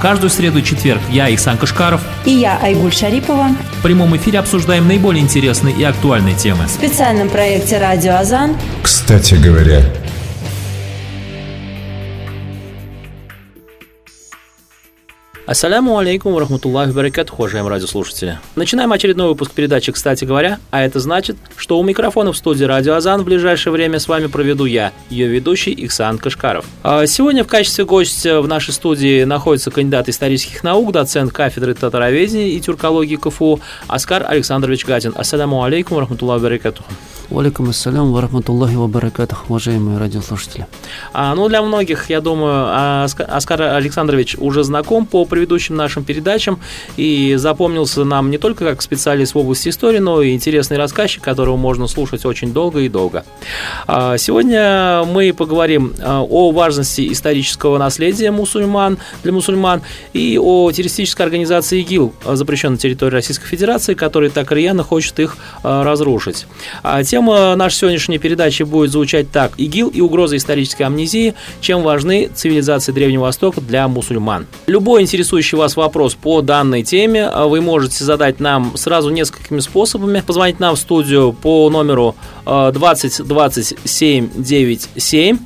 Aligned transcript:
Каждую 0.00 0.30
среду 0.30 0.58
и 0.58 0.64
четверг 0.64 1.00
я, 1.10 1.28
Ихсан 1.28 1.56
Кашкаров 1.56 2.00
и 2.24 2.30
я, 2.30 2.58
Айгуль 2.62 2.92
Шарипова 2.92 3.48
в 3.78 3.82
прямом 3.82 4.16
эфире 4.16 4.38
обсуждаем 4.38 4.86
наиболее 4.88 5.22
интересные 5.22 5.74
и 5.74 5.82
актуальные 5.84 6.34
темы. 6.34 6.66
В 6.66 6.70
специальном 6.70 7.28
проекте 7.28 7.78
«Радио 7.78 8.16
Азан». 8.16 8.56
Кстати 8.82 9.34
говоря, 9.34 9.82
Ассаляму 15.46 15.96
алейкум, 15.96 16.36
рахматуллахи 16.38 16.90
баракат, 16.90 17.30
уважаемые 17.30 17.70
радиослушатели. 17.70 18.40
Начинаем 18.56 18.90
очередной 18.90 19.28
выпуск 19.28 19.52
передачи 19.52 19.92
«Кстати 19.92 20.24
говоря», 20.24 20.58
а 20.72 20.82
это 20.82 20.98
значит, 20.98 21.36
что 21.56 21.78
у 21.78 21.84
микрофона 21.84 22.32
в 22.32 22.36
студии 22.36 22.64
«Радио 22.64 22.94
Азан» 22.94 23.22
в 23.22 23.24
ближайшее 23.24 23.72
время 23.72 24.00
с 24.00 24.08
вами 24.08 24.26
проведу 24.26 24.64
я, 24.64 24.92
ее 25.08 25.28
ведущий 25.28 25.70
Ихсан 25.70 26.18
Кашкаров. 26.18 26.64
А 26.82 27.06
сегодня 27.06 27.44
в 27.44 27.46
качестве 27.46 27.84
гостя 27.84 28.40
в 28.40 28.48
нашей 28.48 28.74
студии 28.74 29.22
находится 29.22 29.70
кандидат 29.70 30.08
исторических 30.08 30.64
наук, 30.64 30.90
доцент 30.90 31.32
кафедры 31.32 31.74
татароведения 31.74 32.48
и 32.48 32.60
тюркологии 32.60 33.14
КФУ 33.14 33.60
Аскар 33.86 34.26
Александрович 34.28 34.84
Гатин. 34.84 35.14
Ассаляму 35.14 35.62
алейкум, 35.62 36.00
рахматуллахи 36.00 36.42
баракату. 36.42 36.82
Валикум 37.28 37.70
ассалям, 37.70 38.12
варахматуллахи 38.12 38.76
вабаракатух, 38.76 39.50
уважаемые 39.50 39.98
радиослушатели. 39.98 40.68
А, 41.12 41.34
ну, 41.34 41.48
для 41.48 41.60
многих, 41.60 42.08
я 42.08 42.20
думаю, 42.20 42.72
Оскар 43.04 43.62
Александрович 43.62 44.36
уже 44.38 44.62
знаком 44.62 45.06
по 45.06 45.24
предыдущим 45.40 45.76
нашим 45.76 46.04
передачам 46.04 46.58
и 46.96 47.34
запомнился 47.36 48.04
нам 48.04 48.30
не 48.30 48.38
только 48.38 48.64
как 48.64 48.80
специалист 48.80 49.34
в 49.34 49.38
области 49.38 49.68
истории, 49.68 49.98
но 49.98 50.22
и 50.22 50.32
интересный 50.32 50.78
рассказчик, 50.78 51.22
которого 51.22 51.56
можно 51.56 51.86
слушать 51.86 52.24
очень 52.24 52.52
долго 52.52 52.80
и 52.80 52.88
долго. 52.88 53.24
А, 53.86 54.16
сегодня 54.16 55.04
мы 55.04 55.32
поговорим 55.32 55.94
а, 56.00 56.22
о 56.22 56.52
важности 56.52 57.12
исторического 57.12 57.76
наследия 57.76 58.30
мусульман 58.30 58.98
для 59.22 59.32
мусульман 59.32 59.82
и 60.12 60.38
о 60.40 60.70
террористической 60.72 61.26
организации 61.26 61.80
ИГИЛ, 61.80 62.14
запрещенной 62.24 62.76
на 62.76 62.78
территории 62.78 63.12
Российской 63.12 63.46
Федерации, 63.46 63.94
который 63.94 64.30
так 64.30 64.50
рьяно 64.52 64.82
хочет 64.82 65.18
их 65.18 65.36
а, 65.62 65.84
разрушить. 65.84 66.46
Тем 67.04 67.26
Тема 67.26 67.56
нашей 67.56 67.78
сегодняшней 67.78 68.18
передачи 68.18 68.62
будет 68.62 68.92
звучать 68.92 69.32
так. 69.32 69.52
ИГИЛ 69.58 69.88
и 69.88 70.00
угроза 70.00 70.36
исторической 70.36 70.82
амнезии. 70.82 71.34
Чем 71.60 71.82
важны 71.82 72.30
цивилизации 72.32 72.92
Древнего 72.92 73.22
Востока 73.22 73.60
для 73.60 73.88
мусульман? 73.88 74.46
Любой 74.68 75.00
интересующий 75.00 75.25
вас 75.32 75.76
вопрос 75.76 76.14
по 76.14 76.42
данной 76.42 76.82
теме 76.82 77.26
а, 77.26 77.46
вы 77.46 77.60
можете 77.60 78.04
задать 78.04 78.40
нам 78.40 78.76
сразу 78.76 79.10
несколькими 79.10 79.60
способами. 79.60 80.22
Позвонить 80.26 80.60
нам 80.60 80.76
в 80.76 80.78
студию 80.78 81.32
по 81.32 81.68
номеру 81.70 82.14
20 82.44 83.26
27 83.26 84.30
97 84.34 85.38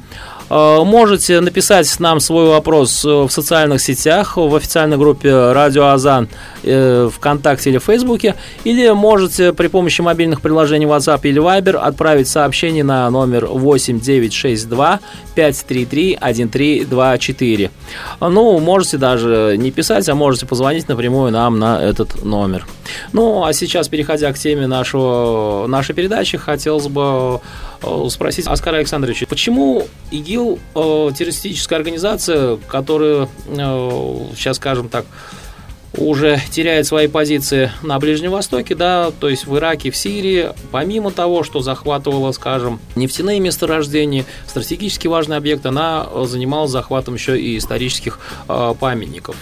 Э, 0.51 0.83
можете 0.85 1.41
написать 1.41 2.01
нам 2.01 2.19
свой 2.19 2.49
вопрос 2.49 3.05
э, 3.05 3.09
в 3.09 3.31
социальных 3.31 3.81
сетях, 3.81 4.37
в 4.37 4.55
официальной 4.55 4.99
группе 4.99 5.53
Радио 5.53 5.87
Азан 5.87 6.29
ВКонтакте 6.63 7.71
или 7.71 7.79
Фейсбуке, 7.79 8.35
или 8.65 8.91
можете 8.91 9.53
при 9.53 9.69
помощи 9.69 10.01
мобильных 10.01 10.41
приложений 10.41 10.87
WhatsApp 10.87 11.21
или 11.25 11.41
Viber 11.41 11.77
отправить 11.77 12.29
сообщение 12.29 12.85
на 12.85 13.09
номер 13.11 13.47
8962 13.47 15.01
533 15.35 16.15
1324. 16.15 17.71
Ну, 18.21 18.59
можете 18.59 18.99
даже 18.99 19.57
не 19.59 19.71
писать, 19.71 20.09
а 20.09 20.15
можете 20.15 20.47
позвонить 20.47 20.89
напрямую 20.89 21.33
нам 21.33 21.59
на 21.59 21.83
этот 21.83 22.25
номер. 22.25 22.67
Ну, 23.13 23.45
а 23.45 23.53
сейчас, 23.53 23.89
переходя 23.89 24.33
к 24.33 24.39
теме 24.39 24.67
нашего, 24.67 25.67
нашей 25.69 25.95
передачи, 25.95 26.39
хотелось 26.39 26.89
бы 26.89 27.41
Э, 27.83 28.07
спросить 28.11 28.47
Оскара 28.47 28.77
Александровича, 28.77 29.27
почему 29.27 29.87
ИГИЛ 30.11 30.59
э, 30.75 31.11
террористическая 31.17 31.79
организация, 31.79 32.59
которая 32.69 33.29
э, 33.47 34.27
сейчас, 34.37 34.57
скажем 34.57 34.89
так, 34.89 35.07
уже 35.97 36.41
теряет 36.51 36.87
свои 36.87 37.09
позиции 37.09 37.71
на 37.83 37.99
Ближнем 37.99 38.31
Востоке, 38.31 38.75
да, 38.75 39.11
то 39.19 39.29
есть 39.29 39.47
в 39.47 39.57
Ираке, 39.57 39.91
в 39.91 39.97
Сирии, 39.97 40.51
помимо 40.71 41.11
того, 41.11 41.43
что 41.43 41.61
захватывала, 41.61 42.33
скажем, 42.33 42.81
нефтяные 42.97 43.41
месторождения, 43.41 44.25
стратегически 44.47 45.09
важный 45.09 45.37
объект, 45.37 45.67
она 45.67 46.09
занималась 46.25 46.71
захватом 46.71 47.15
еще 47.15 47.41
и 47.41 47.59
исторических 47.59 48.21
э, 48.49 48.75
памятников. 48.79 49.37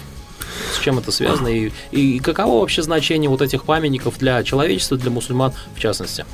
С 0.74 0.82
чем 0.82 0.98
это 0.98 1.12
связано 1.12 1.48
и, 1.48 1.70
и 1.90 2.18
каково 2.18 2.60
вообще 2.60 2.82
значение 2.82 3.30
вот 3.30 3.42
этих 3.42 3.64
памятников 3.64 4.18
для 4.18 4.42
человечества, 4.42 4.96
для 4.96 5.10
мусульман 5.10 5.52
в 5.74 5.80
частности? 5.80 6.24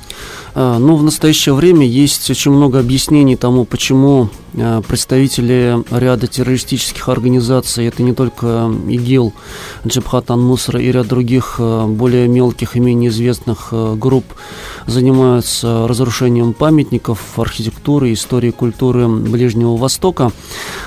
А, 0.57 0.79
ну, 0.79 0.95
в 0.95 1.03
настоящее 1.03 1.53
время 1.53 1.85
есть 1.85 2.29
очень 2.29 2.51
много 2.51 2.79
объяснений 2.79 3.35
тому, 3.35 3.65
почему 3.65 4.29
а, 4.57 4.81
представители 4.81 5.83
ряда 5.91 6.27
террористических 6.27 7.09
организаций, 7.09 7.85
это 7.85 8.01
не 8.03 8.13
только 8.13 8.71
ИГИЛ, 8.87 9.33
Джабхат 9.85 10.31
Ан-Нусра 10.31 10.79
и 10.79 10.89
ряд 10.93 11.07
других 11.07 11.57
а, 11.59 11.85
более 11.87 12.29
мелких 12.29 12.77
и 12.77 12.79
менее 12.79 13.09
известных 13.09 13.73
групп, 13.99 14.23
занимаются 14.87 15.87
разрушением 15.89 16.53
памятников, 16.53 17.37
архитектуры, 17.37 18.13
истории 18.13 18.51
культуры 18.51 19.09
Ближнего 19.09 19.75
Востока. 19.75 20.31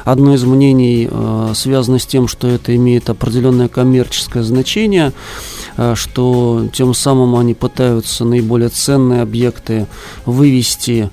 Одно 0.04 0.34
из 0.34 0.44
мнений 0.44 1.10
связано 1.54 1.98
с 1.98 2.06
тем, 2.06 2.28
что 2.28 2.48
это 2.48 2.74
имеет 2.74 3.10
определенное 3.28 3.68
коммерческое 3.68 4.42
значение, 4.42 5.12
что 5.94 6.66
тем 6.72 6.94
самым 6.94 7.36
они 7.36 7.54
пытаются 7.54 8.24
наиболее 8.24 8.70
ценные 8.70 9.22
объекты 9.22 9.86
вывести 10.24 11.10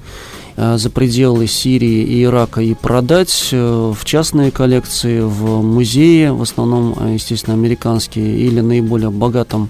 э, 0.56 0.78
за 0.78 0.90
пределы 0.90 1.46
Сирии 1.46 2.04
и 2.04 2.24
Ирака 2.24 2.62
и 2.62 2.74
продать 2.74 3.50
э, 3.52 3.94
в 3.96 4.06
частные 4.06 4.50
коллекции, 4.50 5.20
в 5.20 5.62
музеи, 5.62 6.30
в 6.30 6.42
основном, 6.42 6.96
э, 6.98 7.14
естественно, 7.14 7.54
американские 7.54 8.40
или 8.40 8.62
наиболее 8.62 9.12
богатым, 9.12 9.70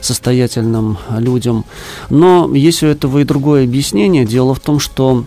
состоятельным 0.00 0.98
людям. 1.16 1.64
Но 2.10 2.52
есть 2.54 2.82
у 2.82 2.86
этого 2.86 3.20
и 3.20 3.24
другое 3.24 3.64
объяснение. 3.64 4.26
Дело 4.26 4.54
в 4.54 4.60
том, 4.60 4.80
что 4.80 5.24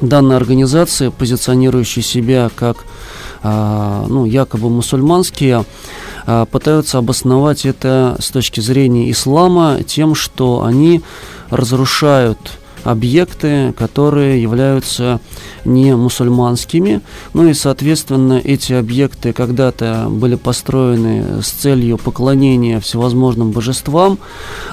данная 0.00 0.36
организация, 0.36 1.10
позиционирующая 1.10 2.02
себя 2.02 2.50
как 2.54 2.86
ну, 3.42 4.24
якобы 4.24 4.68
мусульманские, 4.70 5.64
пытаются 6.50 6.98
обосновать 6.98 7.64
это 7.64 8.16
с 8.20 8.30
точки 8.30 8.60
зрения 8.60 9.10
ислама 9.10 9.78
тем, 9.86 10.14
что 10.14 10.62
они 10.62 11.02
разрушают 11.48 12.38
объекты, 12.84 13.74
которые 13.76 14.40
являются 14.42 15.20
не 15.64 15.94
мусульманскими. 15.94 17.02
Ну 17.34 17.48
и, 17.48 17.54
соответственно, 17.54 18.40
эти 18.42 18.72
объекты 18.72 19.32
когда-то 19.32 20.06
были 20.08 20.34
построены 20.36 21.42
с 21.42 21.48
целью 21.50 21.98
поклонения 21.98 22.80
всевозможным 22.80 23.50
божествам, 23.50 24.18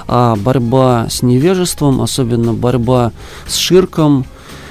а 0.06 0.36
борьба 0.36 1.08
с 1.10 1.22
невежеством, 1.22 2.00
особенно 2.00 2.54
борьба 2.54 3.12
с 3.46 3.56
ширком, 3.56 4.24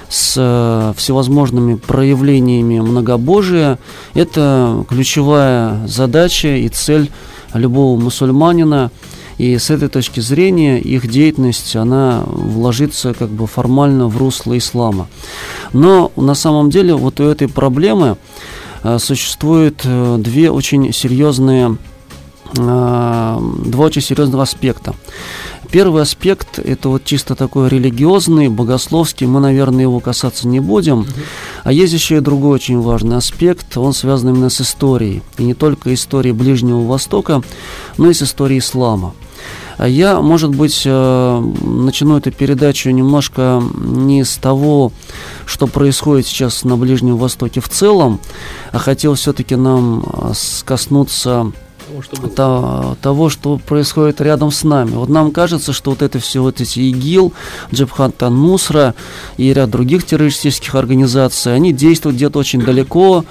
с 0.09 0.35
э, 0.38 0.94
всевозможными 0.97 1.75
проявлениями 1.75 2.79
многобожия, 2.79 3.79
это 4.13 4.85
ключевая 4.90 5.85
задача 5.88 6.56
и 6.56 6.69
цель 6.69 7.12
любого 7.53 8.00
мусульманина– 8.00 8.91
и 9.38 9.57
с 9.57 9.69
этой 9.69 9.88
точки 9.88 10.19
зрения 10.19 10.79
их 10.79 11.07
деятельность, 11.07 11.75
она 11.75 12.23
вложится 12.25 13.13
как 13.13 13.29
бы 13.29 13.46
формально 13.46 14.07
в 14.07 14.17
русло 14.17 14.57
ислама. 14.57 15.07
Но 15.73 16.12
на 16.16 16.34
самом 16.34 16.69
деле 16.69 16.96
вот 16.96 17.19
у 17.19 17.23
этой 17.23 17.47
проблемы 17.47 18.17
э, 18.84 18.97
существует 19.00 19.81
э, 19.84 20.17
две 20.19 20.50
очень 20.51 20.91
серьезные 20.91 21.78
два 22.53 23.40
очень 23.75 24.01
серьезных 24.01 24.40
аспекта. 24.41 24.96
Первый 25.72 26.03
аспект– 26.03 26.59
это 26.63 26.89
вот 26.89 27.03
чисто 27.03 27.35
такой 27.35 27.69
религиозный, 27.69 28.47
богословский, 28.47 29.28
мы, 29.28 29.39
наверное, 29.39 29.81
его 29.81 30.00
касаться 30.00 30.47
не 30.47 30.59
будем. 30.59 31.05
А 31.63 31.73
есть 31.73 31.94
еще 31.94 32.17
и 32.17 32.22
другой 32.22 32.55
очень 32.55 32.79
важный 32.79 33.17
аспект, 33.17 33.78
он 33.78 33.93
связан 33.93 34.29
именно 34.29 34.49
с 34.49 34.61
историей. 34.61 35.22
И 35.37 35.43
не 35.43 35.53
только 35.53 35.93
историей 35.93 36.34
Ближнего 36.34 36.85
Востока, 36.85 37.41
но 37.97 38.09
и 38.09 38.14
с 38.14 38.22
историей 38.22 38.59
ислама. 38.59 39.14
А 39.78 39.87
я, 39.87 40.22
может 40.22 40.55
быть, 40.55 40.84
э, 40.85 41.53
начну 41.61 42.17
эту 42.17 42.31
передачу 42.31 42.90
немножко 42.90 43.61
не 43.79 44.23
с 44.23 44.37
того, 44.37 44.91
что 45.46 45.67
происходит 45.67 46.25
сейчас 46.25 46.63
на 46.63 46.78
Ближнем 46.78 47.17
Востоке 47.17 47.61
в 47.61 47.70
целом, 47.70 48.20
а 48.72 48.79
хотел 48.79 49.13
все-таки 49.13 49.55
нам 49.55 50.03
э, 50.03 50.34
коснуться 50.66 51.52
того, 51.97 52.03
что, 52.03 52.22
было. 52.22 52.29
То, 52.32 52.97
того, 53.02 53.29
что 53.29 53.58
происходит 53.58 54.22
рядом 54.22 54.52
с 54.52 54.64
нами. 54.64 54.91
Вот 54.91 55.09
нам 55.09 55.32
кажется, 55.32 55.73
что 55.73 55.91
вот 55.91 56.02
это 56.02 56.20
все, 56.20 56.41
вот 56.41 56.61
эти 56.61 56.79
ИГИЛ, 56.79 57.34
Джабхат 57.73 58.22
Нусра 58.22 58.96
и 59.38 59.53
ряд 59.53 59.70
других 59.70 60.05
террористических 60.05 60.76
организаций, 60.76 61.55
они 61.55 61.73
действуют 61.73 62.16
где-то 62.16 62.40
очень 62.40 62.61
далеко, 62.61 63.26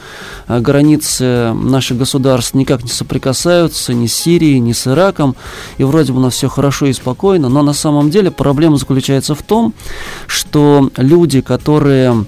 а 0.47 0.61
границы 0.61 1.53
наших 1.53 1.99
государств 1.99 2.55
никак 2.55 2.83
не 2.83 2.91
соприкасаются 2.91 3.95
ни 3.95 4.07
с 4.07 4.15
Сирией, 4.15 4.59
ни 4.61 4.73
с 4.73 4.87
Ираком, 4.87 5.37
и 5.79 5.85
вроде 5.85 6.13
бы 6.13 6.19
у 6.19 6.23
нас 6.23 6.35
все 6.35 6.49
хорошо 6.49 6.87
и 6.87 6.93
спокойно, 6.93 7.49
но 7.49 7.63
на 7.63 7.73
самом 7.73 8.11
деле 8.11 8.31
проблема 8.31 8.77
заключается 8.77 9.35
в 9.35 9.43
том, 9.43 9.75
что 10.27 10.91
люди, 10.97 11.41
которые 11.41 12.27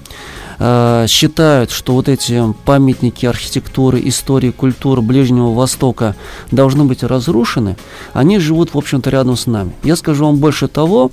э, 0.59 1.05
считают, 1.07 1.71
что 1.71 1.93
вот 1.93 2.09
эти 2.09 2.43
памятники 2.65 3.25
архитектуры, 3.25 4.01
истории, 4.03 4.51
культуры 4.51 5.01
Ближнего 5.01 5.53
Востока 5.53 6.15
должны 6.51 6.83
быть 6.83 7.03
разрушены, 7.03 7.77
они 8.13 8.39
живут, 8.39 8.73
в 8.73 8.77
общем-то, 8.77 9.09
рядом 9.09 9.35
с 9.35 9.47
нами. 9.47 9.71
Я 9.83 9.95
скажу 9.95 10.25
вам 10.25 10.37
больше 10.37 10.67
того, 10.67 11.11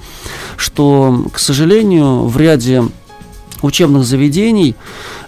что, 0.57 1.25
к 1.33 1.39
сожалению, 1.39 2.27
в 2.27 2.37
ряде 2.37 2.85
учебных 3.63 4.05
заведений 4.05 4.75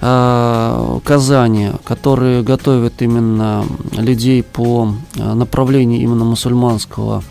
э, 0.01 0.99
Казани, 1.05 1.73
которые 1.85 2.43
готовят 2.43 3.01
именно 3.01 3.65
людей 3.93 4.43
по 4.43 4.95
э, 5.17 5.35
направлению 5.35 6.01
именно 6.01 6.25
мусульманского 6.25 7.23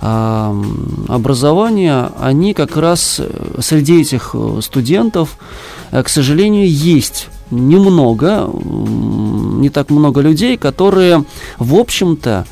э, 0.00 0.62
образования, 1.08 2.10
они 2.20 2.54
как 2.54 2.76
раз 2.76 3.20
среди 3.60 4.00
этих 4.00 4.30
э, 4.34 4.60
студентов, 4.62 5.38
к 5.90 6.08
сожалению, 6.08 6.68
есть 6.68 7.28
немного, 7.50 8.50
не 8.52 9.70
так 9.70 9.90
много 9.90 10.20
людей, 10.20 10.56
которые, 10.56 11.24
в 11.58 11.74
общем-то, 11.74 12.46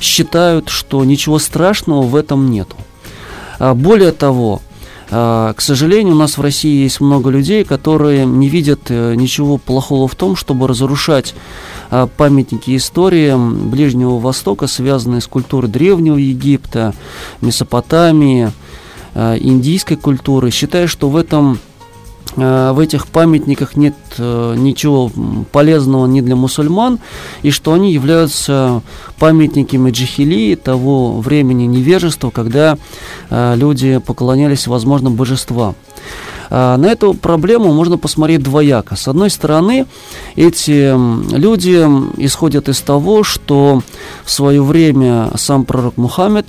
считают, 0.00 0.68
что 0.68 1.04
ничего 1.04 1.38
страшного 1.38 2.02
в 2.02 2.14
этом 2.14 2.50
нету. 2.50 2.76
А 3.58 3.74
более 3.74 4.12
того, 4.12 4.60
а, 5.10 5.52
к 5.54 5.60
сожалению, 5.60 6.14
у 6.14 6.18
нас 6.18 6.36
в 6.36 6.40
России 6.40 6.82
есть 6.82 7.00
много 7.00 7.30
людей, 7.30 7.64
которые 7.64 8.26
не 8.26 8.48
видят 8.48 8.82
э, 8.88 9.14
ничего 9.14 9.56
плохого 9.56 10.08
в 10.08 10.14
том, 10.14 10.36
чтобы 10.36 10.66
разрушать 10.68 11.34
а, 11.90 12.06
памятники 12.06 12.76
истории 12.76 13.34
Ближнего 13.36 14.18
Востока, 14.18 14.66
связанные 14.66 15.20
с 15.20 15.26
культурой 15.26 15.70
Древнего 15.70 16.16
Египта, 16.16 16.94
Месопотамии, 17.40 18.52
индийской 19.14 19.96
культуры, 19.96 20.50
считая, 20.50 20.86
что 20.86 21.08
в 21.08 21.16
этом 21.16 21.58
Э, 21.58 21.75
в 22.36 22.78
этих 22.78 23.06
памятниках 23.06 23.76
нет 23.76 23.94
э, 24.18 24.54
ничего 24.56 25.10
полезного 25.52 26.06
ни 26.06 26.20
для 26.20 26.36
мусульман, 26.36 26.98
и 27.42 27.50
что 27.50 27.72
они 27.72 27.92
являются 27.92 28.82
памятниками 29.18 29.90
джихилии, 29.90 30.54
того 30.54 31.20
времени 31.20 31.64
невежества, 31.64 32.30
когда 32.30 32.76
э, 33.30 33.54
люди 33.56 33.98
поклонялись, 33.98 34.66
возможно, 34.66 35.10
божествам. 35.10 35.74
А, 36.50 36.76
на 36.76 36.86
эту 36.86 37.14
проблему 37.14 37.72
можно 37.72 37.98
посмотреть 37.98 38.42
двояко. 38.42 38.96
С 38.96 39.08
одной 39.08 39.30
стороны, 39.30 39.86
эти 40.36 40.92
люди 41.36 41.76
исходят 42.16 42.68
из 42.68 42.80
того, 42.80 43.24
что 43.24 43.82
в 44.24 44.30
свое 44.30 44.62
время 44.62 45.30
сам 45.36 45.64
пророк 45.64 45.96
Мухаммед, 45.96 46.46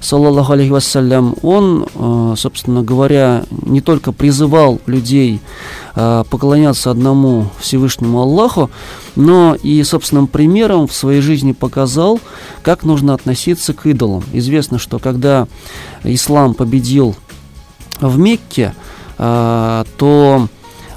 саллаллаху 0.00 0.52
алейхи 0.52 0.70
вассалям, 0.70 1.34
он, 1.42 1.86
э, 1.94 2.34
собственно 2.36 2.82
говоря, 2.82 3.44
не 3.50 3.80
только 3.80 4.12
призывал 4.12 4.80
людей 4.86 5.40
э, 5.94 6.24
поклоняться 6.28 6.90
одному 6.90 7.46
Всевышнему 7.60 8.20
Аллаху, 8.20 8.70
но 9.16 9.56
и 9.60 9.82
собственным 9.82 10.26
примером 10.26 10.86
в 10.86 10.94
своей 10.94 11.20
жизни 11.20 11.52
показал, 11.52 12.20
как 12.62 12.84
нужно 12.84 13.14
относиться 13.14 13.72
к 13.72 13.86
идолам. 13.86 14.22
Известно, 14.32 14.78
что 14.78 14.98
когда 14.98 15.48
ислам 16.04 16.54
победил 16.54 17.16
в 18.00 18.18
Мекке, 18.18 18.74
то 19.18 20.48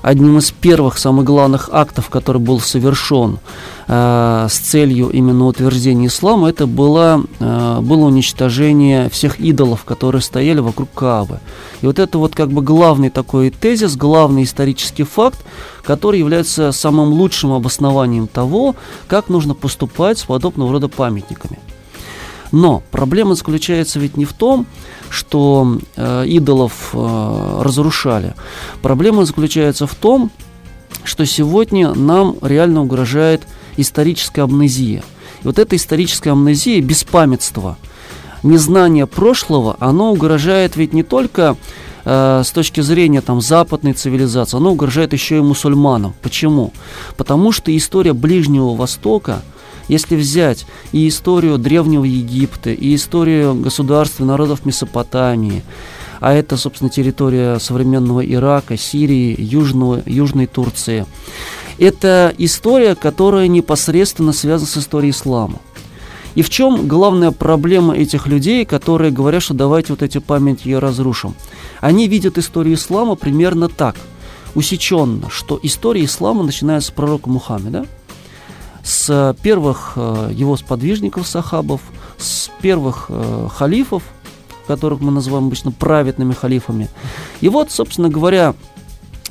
одним 0.02 0.38
из 0.40 0.52
первых, 0.52 0.98
самых 0.98 1.26
главных 1.26 1.70
актов, 1.72 2.10
который 2.10 2.42
был 2.42 2.60
совершен 2.60 3.40
э, 3.88 4.48
с 4.50 4.58
целью 4.58 5.10
именно 5.10 5.46
утверждения 5.46 6.08
ислама, 6.08 6.50
это 6.50 6.66
было, 6.66 7.24
э, 7.40 7.80
было 7.82 8.06
уничтожение 8.06 9.10
всех 9.10 9.40
идолов, 9.40 9.84
которые 9.84 10.22
стояли 10.22 10.60
вокруг 10.60 10.90
Каабы. 10.94 11.40
И 11.82 11.86
вот 11.86 12.00
это 12.00 12.18
вот 12.18 12.36
как 12.36 12.52
бы 12.52 12.62
главный 12.62 13.10
такой 13.10 13.50
тезис, 13.52 13.96
главный 13.96 14.44
исторический 14.44 15.04
факт, 15.04 15.40
который 15.84 16.20
является 16.20 16.72
самым 16.72 17.10
лучшим 17.10 17.52
обоснованием 17.52 18.28
того, 18.28 18.76
как 19.08 19.30
нужно 19.30 19.54
поступать 19.54 20.20
с 20.20 20.24
подобного 20.24 20.72
рода 20.74 20.88
памятниками. 20.88 21.60
Но 22.52 22.84
проблема 22.92 23.36
заключается 23.36 24.00
ведь 24.00 24.18
не 24.18 24.26
в 24.26 24.34
том, 24.34 24.66
что 25.10 25.80
э, 25.96 26.26
идолов 26.28 26.92
э, 26.94 27.62
разрушали. 27.62 28.36
Проблема 28.82 29.26
заключается 29.26 29.88
в 29.88 29.96
том, 29.96 30.32
что 31.04 31.26
сегодня 31.26 31.94
нам 31.94 32.36
реально 32.42 32.82
угрожает 32.82 33.44
историческая 33.78 34.44
амнезия. 34.44 35.04
И 35.44 35.46
вот 35.46 35.60
эта 35.60 35.76
историческая 35.76 36.32
амнезия, 36.32 36.82
беспамятство, 36.82 37.78
незнание 38.44 39.08
прошлого, 39.08 39.78
оно 39.80 40.12
угрожает 40.12 40.76
ведь 40.76 40.92
не 40.92 41.04
только 41.04 41.56
э, 42.04 42.42
с 42.44 42.52
точки 42.52 42.82
зрения 42.82 43.22
там, 43.22 43.40
западной 43.40 43.94
цивилизации, 43.94 44.58
оно 44.58 44.74
угрожает 44.74 45.14
еще 45.14 45.38
и 45.38 45.42
мусульманам. 45.42 46.14
Почему? 46.22 46.74
Потому 47.16 47.54
что 47.54 47.76
история 47.76 48.12
Ближнего 48.12 48.76
Востока– 48.76 49.42
если 49.92 50.16
взять 50.16 50.66
и 50.94 51.06
историю 51.06 51.58
Древнего 51.58 52.06
Египта, 52.06 52.70
и 52.70 52.96
историю 52.96 53.54
государств 53.56 54.22
и 54.22 54.24
народов 54.24 54.66
Месопотамии, 54.66 55.64
а 56.22 56.34
это, 56.34 56.56
собственно, 56.56 56.90
территория 56.90 57.60
современного 57.60 58.26
Ирака, 58.26 58.78
Сирии, 58.78 59.36
Южного, 59.38 60.02
Южной 60.06 60.48
Турции, 60.48 61.06
это 61.78 62.34
история, 62.38 62.96
которая 62.96 63.50
непосредственно 63.50 64.32
связана 64.32 64.70
с 64.70 64.78
историей 64.78 65.12
ислама. 65.12 65.60
И 66.36 66.42
в 66.42 66.50
чем 66.50 66.88
главная 66.88 67.32
проблема 67.32 67.94
этих 67.94 68.28
людей, 68.28 68.64
которые 68.64 69.12
говорят, 69.12 69.44
что 69.44 69.54
давайте 69.54 69.92
вот 69.92 70.04
эти 70.04 70.20
памяти 70.20 70.70
разрушим? 70.70 71.36
Они 71.82 72.08
видят 72.08 72.38
историю 72.38 72.76
ислама 72.76 73.16
примерно 73.16 73.68
так, 73.68 73.98
усеченно, 74.56 75.30
что 75.30 75.60
история 75.62 76.06
ислама 76.06 76.44
начинается 76.44 76.92
с 76.92 76.94
пророка 76.94 77.30
Мухаммеда, 77.30 77.88
с 78.84 79.36
первых 79.42 79.94
э, 79.96 80.30
его 80.34 80.58
сподвижников 80.58 81.28
сахабов, 81.28 81.82
с 82.18 82.50
первых 82.62 83.06
э, 83.10 83.48
халифов, 83.54 84.04
которых 84.68 85.02
мы 85.02 85.12
называем 85.12 85.48
обычно 85.48 85.72
праведными 85.72 86.34
халифами. 86.34 86.90
И 87.42 87.50
вот, 87.50 87.72
собственно 87.72 88.10
говоря, 88.10 88.56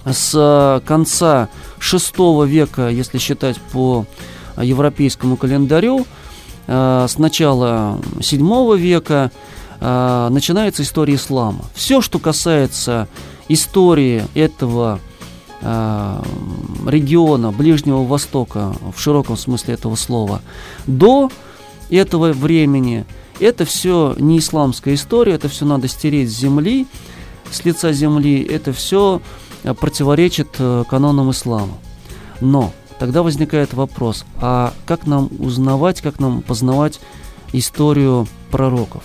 с 0.05 0.83
конца 0.87 1.49
VI 1.79 2.47
века, 2.47 2.89
если 2.89 3.19
считать 3.19 3.61
по 3.73 4.07
европейскому 4.57 5.37
календарю, 5.37 6.07
э, 6.67 7.07
с 7.09 7.19
начала 7.19 7.99
VII 8.19 8.77
века 8.79 9.31
начинается 9.83 10.83
история 10.83 11.15
ислама. 11.15 11.65
Все, 11.75 12.03
что 12.03 12.19
касается 12.19 13.09
истории 13.49 14.25
этого 14.35 15.01
региона 15.63 17.53
Ближнего 17.53 18.05
Востока 18.05 18.75
в 18.95 19.01
широком 19.01 19.37
смысле 19.37 19.75
этого 19.75 19.95
слова 19.95 20.41
до 20.87 21.31
этого 21.91 22.33
времени 22.33 23.05
это 23.41 23.65
все 23.65 24.15
не 24.19 24.39
исламская 24.39 24.95
история, 24.95 25.33
это 25.33 25.49
все 25.49 25.65
надо 25.65 25.89
стереть 25.89 26.31
с 26.31 26.39
земли, 26.39 26.87
с 27.51 27.65
лица 27.65 27.93
земли, 27.93 28.43
это 28.43 28.73
все 28.73 29.23
э, 29.65 29.75
противоречит 29.75 30.49
э, 30.59 30.85
канонам 30.89 31.31
ислама. 31.31 31.79
Но 32.41 32.73
тогда 32.99 33.23
возникает 33.23 33.73
вопрос, 33.73 34.27
а 34.37 34.75
как 34.87 35.07
нам 35.07 35.31
узнавать, 35.39 36.03
как 36.03 36.21
нам 36.21 36.43
познавать 36.43 37.01
историю 37.53 38.29
пророков? 38.51 39.03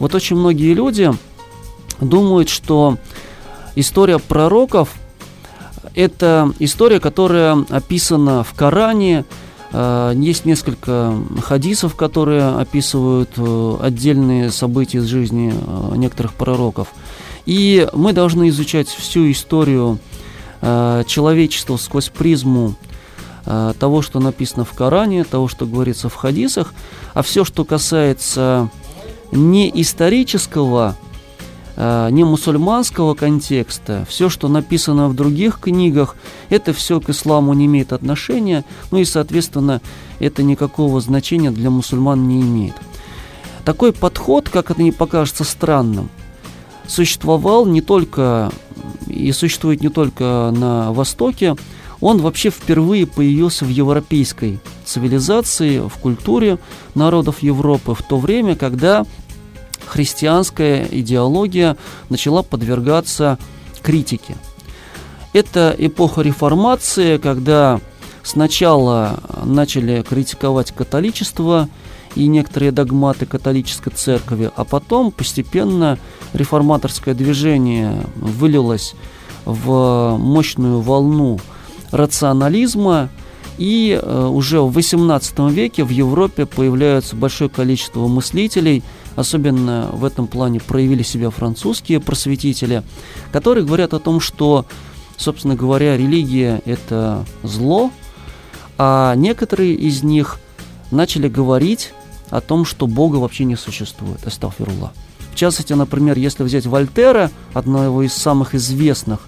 Вот 0.00 0.14
очень 0.14 0.36
многие 0.36 0.74
люди 0.74 1.12
думают, 2.00 2.48
что 2.48 2.98
история 3.76 4.18
пророков 4.18 4.94
это 5.94 6.52
история, 6.58 7.00
которая 7.00 7.64
описана 7.68 8.44
в 8.44 8.54
Коране. 8.54 9.24
Э, 9.72 10.12
есть 10.14 10.44
несколько 10.44 11.14
хадисов, 11.42 11.96
которые 11.96 12.48
описывают 12.48 13.30
э, 13.36 13.76
отдельные 13.80 14.50
события 14.50 14.98
из 14.98 15.04
жизни 15.04 15.52
э, 15.54 15.96
некоторых 15.96 16.34
пророков. 16.34 16.88
И 17.46 17.88
мы 17.92 18.12
должны 18.12 18.48
изучать 18.50 18.88
всю 18.88 19.30
историю 19.30 19.98
человечества 21.06 21.78
сквозь 21.78 22.10
призму 22.10 22.74
того, 23.46 24.02
что 24.02 24.20
написано 24.20 24.66
в 24.66 24.72
Коране, 24.72 25.24
того, 25.24 25.48
что 25.48 25.64
говорится 25.64 26.10
в 26.10 26.14
хадисах, 26.14 26.74
а 27.14 27.22
все, 27.22 27.46
что 27.46 27.64
касается 27.64 28.68
не 29.32 29.72
исторического 29.74 30.98
не 31.76 32.24
мусульманского 32.24 33.14
контекста, 33.14 34.04
все, 34.08 34.28
что 34.28 34.48
написано 34.48 35.08
в 35.08 35.14
других 35.14 35.60
книгах, 35.60 36.16
это 36.48 36.72
все 36.72 37.00
к 37.00 37.08
исламу 37.10 37.52
не 37.54 37.66
имеет 37.66 37.92
отношения, 37.92 38.64
ну 38.90 38.98
и, 38.98 39.04
соответственно, 39.04 39.80
это 40.18 40.42
никакого 40.42 41.00
значения 41.00 41.50
для 41.50 41.70
мусульман 41.70 42.28
не 42.28 42.40
имеет. 42.42 42.74
Такой 43.64 43.92
подход, 43.92 44.48
как 44.48 44.70
это 44.70 44.82
не 44.82 44.92
покажется 44.92 45.44
странным, 45.44 46.10
существовал 46.86 47.66
не 47.66 47.80
только 47.80 48.50
и 49.06 49.32
существует 49.32 49.80
не 49.80 49.88
только 49.88 50.52
на 50.54 50.92
Востоке, 50.92 51.56
он 52.00 52.18
вообще 52.18 52.50
впервые 52.50 53.06
появился 53.06 53.64
в 53.64 53.68
европейской 53.68 54.58
цивилизации, 54.84 55.80
в 55.80 55.94
культуре 55.98 56.58
народов 56.94 57.42
Европы 57.42 57.94
в 57.94 58.02
то 58.02 58.18
время, 58.18 58.56
когда 58.56 59.04
христианская 59.90 60.86
идеология 60.90 61.76
начала 62.08 62.42
подвергаться 62.42 63.38
критике. 63.82 64.36
Это 65.32 65.74
эпоха 65.76 66.22
реформации, 66.22 67.18
когда 67.18 67.80
сначала 68.22 69.20
начали 69.44 70.02
критиковать 70.08 70.72
католичество 70.72 71.68
и 72.14 72.26
некоторые 72.26 72.72
догматы 72.72 73.26
католической 73.26 73.90
церкви, 73.90 74.50
а 74.54 74.64
потом 74.64 75.10
постепенно 75.10 75.98
реформаторское 76.32 77.14
движение 77.14 78.04
вылилось 78.16 78.94
в 79.44 80.16
мощную 80.18 80.80
волну 80.80 81.40
рационализма, 81.90 83.08
и 83.58 83.98
э, 84.00 84.26
уже 84.26 84.60
в 84.60 84.76
XVIII 84.76 85.50
веке 85.52 85.84
в 85.84 85.90
Европе 85.90 86.46
появляется 86.46 87.14
большое 87.14 87.50
количество 87.50 88.06
мыслителей, 88.06 88.82
особенно 89.20 89.90
в 89.92 90.04
этом 90.04 90.26
плане 90.26 90.60
проявили 90.60 91.02
себя 91.02 91.30
французские 91.30 92.00
просветители, 92.00 92.82
которые 93.32 93.64
говорят 93.64 93.94
о 93.94 93.98
том, 93.98 94.20
что, 94.20 94.66
собственно 95.16 95.54
говоря, 95.54 95.96
религия– 95.96 96.60
это 96.64 97.24
зло, 97.42 97.90
а 98.78 99.14
некоторые 99.14 99.74
из 99.74 100.02
них 100.02 100.40
начали 100.90 101.28
говорить 101.28 101.92
о 102.30 102.40
том, 102.40 102.64
что 102.64 102.86
Бога 102.86 103.16
вообще 103.16 103.44
не 103.44 103.56
существует, 103.56 104.26
астафирулlah. 104.26 104.90
В 105.32 105.36
частности, 105.36 105.72
например, 105.72 106.18
если 106.18 106.42
взять 106.42 106.66
Вольтера, 106.66 107.30
одного 107.54 108.02
из 108.02 108.12
самых 108.12 108.54
известных 108.54 109.20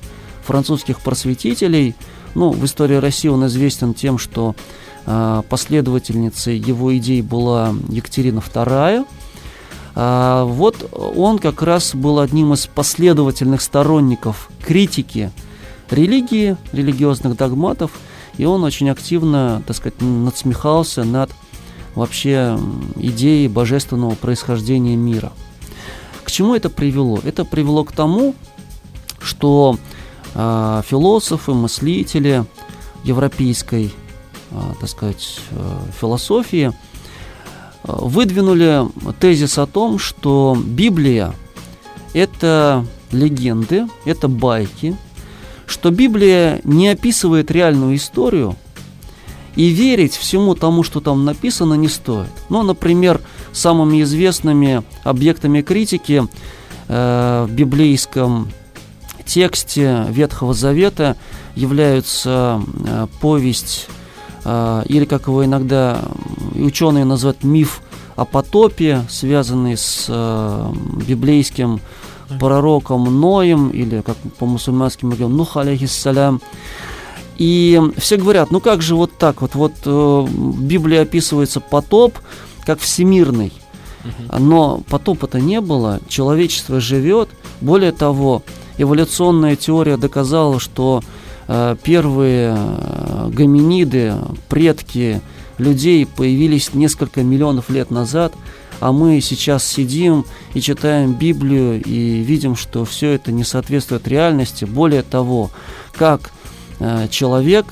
французских 0.44 1.00
просветителей, 1.00 1.94
ну, 2.34 2.50
в 2.50 2.64
истории 2.64 2.96
России 2.96 3.28
он 3.28 3.46
известен 3.46 3.94
тем, 3.94 4.18
что 4.18 4.54
э, 5.06 5.42
последовательницей 5.48 6.56
его 6.56 6.96
идей 6.96 7.22
была 7.22 7.74
Екатерина 7.88 8.40
II. 8.40 9.06
А, 9.94 10.44
вот 10.44 10.88
он 11.16 11.38
как 11.38 11.62
раз 11.62 11.94
был 11.94 12.18
одним 12.18 12.52
из 12.52 12.66
последовательных 12.66 13.60
сторонников 13.60 14.50
критики 14.64 15.30
религии, 15.90 16.56
религиозных 16.72 17.36
догматов, 17.36 17.92
и 18.38 18.44
он 18.44 18.64
очень 18.64 18.88
активно, 18.88 19.62
так 19.66 19.76
сказать, 19.76 20.00
надсмехался 20.00 21.04
над 21.04 21.30
вообще 21.94 22.58
идеей 22.96 23.48
божественного 23.48 24.14
происхождения 24.14 24.96
мира. 24.96 25.32
К 26.24 26.30
чему 26.30 26.54
это 26.54 26.70
привело? 26.70 27.20
Это 27.24 27.44
привело 27.44 27.84
к 27.84 27.92
тому, 27.92 28.34
что 29.20 29.76
э, 30.34 30.82
философы, 30.88 31.52
мыслители 31.52 32.46
европейской, 33.04 33.92
э, 34.50 34.60
так 34.80 34.88
сказать, 34.88 35.40
э, 35.50 35.78
философии 36.00 36.72
выдвинули 37.84 38.82
тезис 39.20 39.58
о 39.58 39.66
том, 39.66 39.98
что 39.98 40.56
Библия– 40.64 41.34
это 42.14 42.86
легенды, 43.10 43.86
это 44.04 44.28
байки, 44.28 44.96
что 45.66 45.90
Библия 45.90 46.60
не 46.64 46.88
описывает 46.88 47.50
реальную 47.50 47.96
историю, 47.96 48.56
и 49.56 49.68
верить 49.68 50.14
всему 50.16 50.54
тому, 50.54 50.82
что 50.82 51.00
там 51.00 51.24
написано, 51.24 51.74
не 51.74 51.88
стоит. 51.88 52.30
Ну, 52.48 52.62
например, 52.62 53.20
самыми 53.52 54.02
известными 54.02 54.82
объектами 55.04 55.60
критики 55.60 56.26
э, 56.88 57.46
в 57.48 57.52
библейском 57.52 58.50
тексте 59.26 60.06
Ветхого 60.08 60.54
Завета 60.54 61.16
являются 61.54 62.62
э, 62.86 63.06
повесть, 63.20 63.88
э, 64.44 64.82
или 64.86 65.04
как 65.04 65.26
его 65.26 65.44
иногда 65.44 66.02
ученые 66.54 67.04
называют 67.04 67.44
миф 67.44 67.82
о 68.16 68.24
потопе, 68.24 69.02
связанный 69.08 69.76
с 69.76 70.06
э, 70.08 70.72
библейским 71.06 71.80
пророком 72.38 73.20
Ноем, 73.20 73.70
или 73.70 74.00
как 74.00 74.16
по-мусульмански 74.38 75.04
мы 75.04 75.16
говорим, 75.16 75.36
Нух 75.36 75.56
алейхиссалям. 75.56 76.40
И 77.36 77.80
все 77.96 78.16
говорят, 78.16 78.50
ну 78.50 78.60
как 78.60 78.82
же 78.82 78.94
вот 78.94 79.16
так 79.18 79.42
вот, 79.42 79.54
вот 79.54 79.72
э, 79.84 79.90
в 79.90 80.62
Библии 80.62 80.98
описывается 80.98 81.60
потоп 81.60 82.18
как 82.64 82.78
всемирный, 82.78 83.52
но 84.38 84.82
потопа-то 84.88 85.40
не 85.40 85.60
было, 85.60 86.00
человечество 86.08 86.80
живет. 86.80 87.28
Более 87.60 87.92
того, 87.92 88.42
эволюционная 88.78 89.56
теория 89.56 89.96
доказала, 89.96 90.60
что 90.60 91.02
э, 91.48 91.76
первые 91.82 92.56
э, 92.56 93.30
гоминиды, 93.32 94.14
предки 94.48 95.20
людей 95.62 96.04
появились 96.06 96.74
несколько 96.74 97.22
миллионов 97.22 97.70
лет 97.70 97.90
назад, 97.90 98.34
а 98.80 98.92
мы 98.92 99.20
сейчас 99.20 99.64
сидим 99.64 100.24
и 100.54 100.60
читаем 100.60 101.14
Библию 101.14 101.82
и 101.82 102.20
видим, 102.20 102.56
что 102.56 102.84
все 102.84 103.12
это 103.12 103.30
не 103.30 103.44
соответствует 103.44 104.08
реальности. 104.08 104.64
Более 104.64 105.02
того, 105.02 105.50
как 105.92 106.32
э, 106.80 107.06
человек 107.08 107.66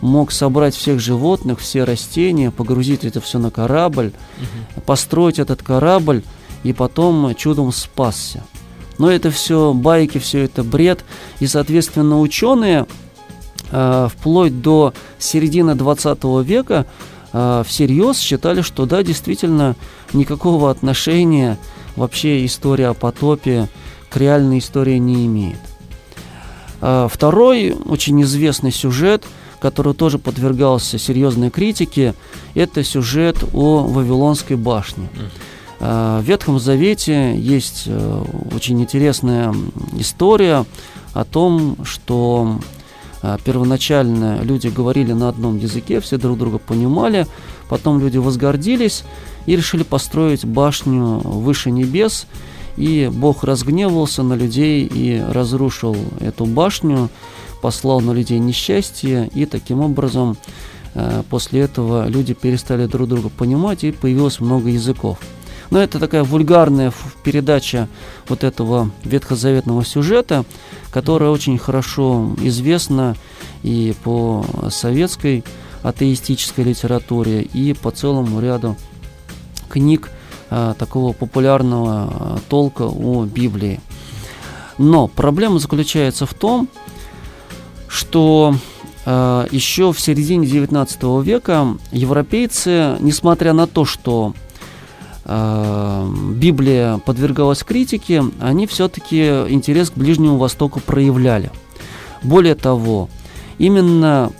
мог 0.00 0.32
собрать 0.32 0.74
всех 0.74 1.00
животных, 1.00 1.60
все 1.60 1.84
растения, 1.84 2.50
погрузить 2.50 3.04
это 3.04 3.20
все 3.20 3.38
на 3.38 3.50
корабль, 3.50 4.12
угу. 4.38 4.82
построить 4.82 5.38
этот 5.38 5.62
корабль 5.62 6.22
и 6.62 6.72
потом 6.72 7.34
чудом 7.34 7.72
спасся. 7.72 8.42
Но 8.98 9.10
это 9.10 9.30
все 9.30 9.72
байки, 9.72 10.18
все 10.18 10.44
это 10.44 10.62
бред. 10.62 11.04
И, 11.40 11.46
соответственно, 11.46 12.20
ученые 12.20 12.86
э, 13.70 14.08
вплоть 14.10 14.62
до 14.62 14.94
середины 15.18 15.74
20 15.74 16.24
века 16.44 16.86
э, 17.34 17.62
всерьез 17.66 18.18
считали, 18.18 18.62
что 18.62 18.86
да, 18.86 19.02
действительно, 19.02 19.76
никакого 20.14 20.70
отношения 20.70 21.58
вообще 21.96 22.46
история 22.46 22.88
о 22.88 22.94
потопе 22.94 23.68
к 24.08 24.16
реальной 24.16 24.58
истории 24.58 24.96
не 24.96 25.26
имеет. 25.26 25.58
Э, 26.80 27.08
второй 27.10 27.72
очень 27.72 28.22
известный 28.22 28.72
сюжет, 28.72 29.24
который 29.60 29.94
тоже 29.94 30.18
подвергался 30.18 30.98
серьезной 30.98 31.50
критике, 31.50 32.14
это 32.54 32.84
сюжет 32.84 33.36
о 33.52 33.80
Вавилонской 33.80 34.56
башне. 34.56 35.08
Э, 35.80 36.20
в 36.22 36.24
Ветхом 36.24 36.58
Завете 36.58 37.36
есть 37.36 37.84
э, 37.86 38.24
очень 38.54 38.80
интересная 38.80 39.54
история 39.98 40.64
о 41.12 41.24
том, 41.24 41.76
что 41.84 42.58
первоначально 43.44 44.40
люди 44.42 44.68
говорили 44.68 45.12
на 45.12 45.28
одном 45.28 45.58
языке, 45.58 46.00
все 46.00 46.18
друг 46.18 46.38
друга 46.38 46.58
понимали, 46.58 47.26
потом 47.68 48.00
люди 48.00 48.18
возгордились 48.18 49.04
и 49.46 49.56
решили 49.56 49.82
построить 49.82 50.44
башню 50.44 51.20
выше 51.20 51.70
небес, 51.70 52.26
и 52.76 53.10
Бог 53.12 53.44
разгневался 53.44 54.22
на 54.22 54.34
людей 54.34 54.84
и 54.84 55.22
разрушил 55.30 55.96
эту 56.20 56.44
башню, 56.44 57.08
послал 57.62 58.00
на 58.00 58.12
людей 58.12 58.38
несчастье, 58.38 59.30
и 59.34 59.46
таким 59.46 59.80
образом 59.80 60.36
после 61.30 61.60
этого 61.60 62.08
люди 62.08 62.34
перестали 62.34 62.86
друг 62.86 63.08
друга 63.08 63.28
понимать, 63.28 63.84
и 63.84 63.92
появилось 63.92 64.40
много 64.40 64.68
языков. 64.68 65.18
Но 65.70 65.80
это 65.80 65.98
такая 65.98 66.24
вульгарная 66.24 66.92
передача 67.22 67.88
вот 68.28 68.44
этого 68.44 68.90
ветхозаветного 69.02 69.84
сюжета, 69.84 70.44
которая 70.90 71.30
очень 71.30 71.58
хорошо 71.58 72.34
известна 72.40 73.16
и 73.62 73.94
по 74.04 74.44
советской 74.70 75.44
атеистической 75.82 76.64
литературе, 76.64 77.42
и 77.42 77.72
по 77.74 77.90
целому 77.90 78.40
ряду 78.40 78.76
книг 79.68 80.10
а, 80.50 80.74
такого 80.74 81.12
популярного 81.12 82.08
а, 82.10 82.38
толка 82.48 82.82
о 82.82 83.24
Библии. 83.24 83.80
Но 84.78 85.08
проблема 85.08 85.58
заключается 85.58 86.26
в 86.26 86.34
том, 86.34 86.68
что 87.86 88.56
э, 89.06 89.46
еще 89.52 89.92
в 89.92 90.00
середине 90.00 90.48
19 90.48 91.00
века 91.24 91.76
европейцы, 91.92 92.96
несмотря 92.98 93.52
на 93.52 93.68
то, 93.68 93.84
что 93.84 94.34
Библия 95.26 96.98
подвергалась 96.98 97.62
критике, 97.62 98.22
они 98.40 98.66
все-таки 98.66 99.24
интерес 99.48 99.90
к 99.90 99.94
Ближнему 99.94 100.36
Востоку 100.36 100.80
проявляли. 100.80 101.50
Более 102.22 102.54
того, 102.54 103.08
именно 103.56 104.32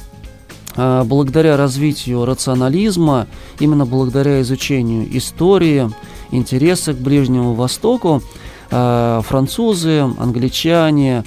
э, 0.77 1.03
благодаря 1.05 1.57
развитию 1.57 2.27
рационализма, 2.27 3.27
именно 3.61 3.87
благодаря 3.87 4.43
изучению 4.43 5.17
истории, 5.17 5.91
интереса 6.31 6.93
к 6.93 6.99
Ближнему 6.99 7.55
Востоку, 7.55 8.23
э, 8.71 9.21
французы, 9.25 10.01
англичане, 10.19 11.25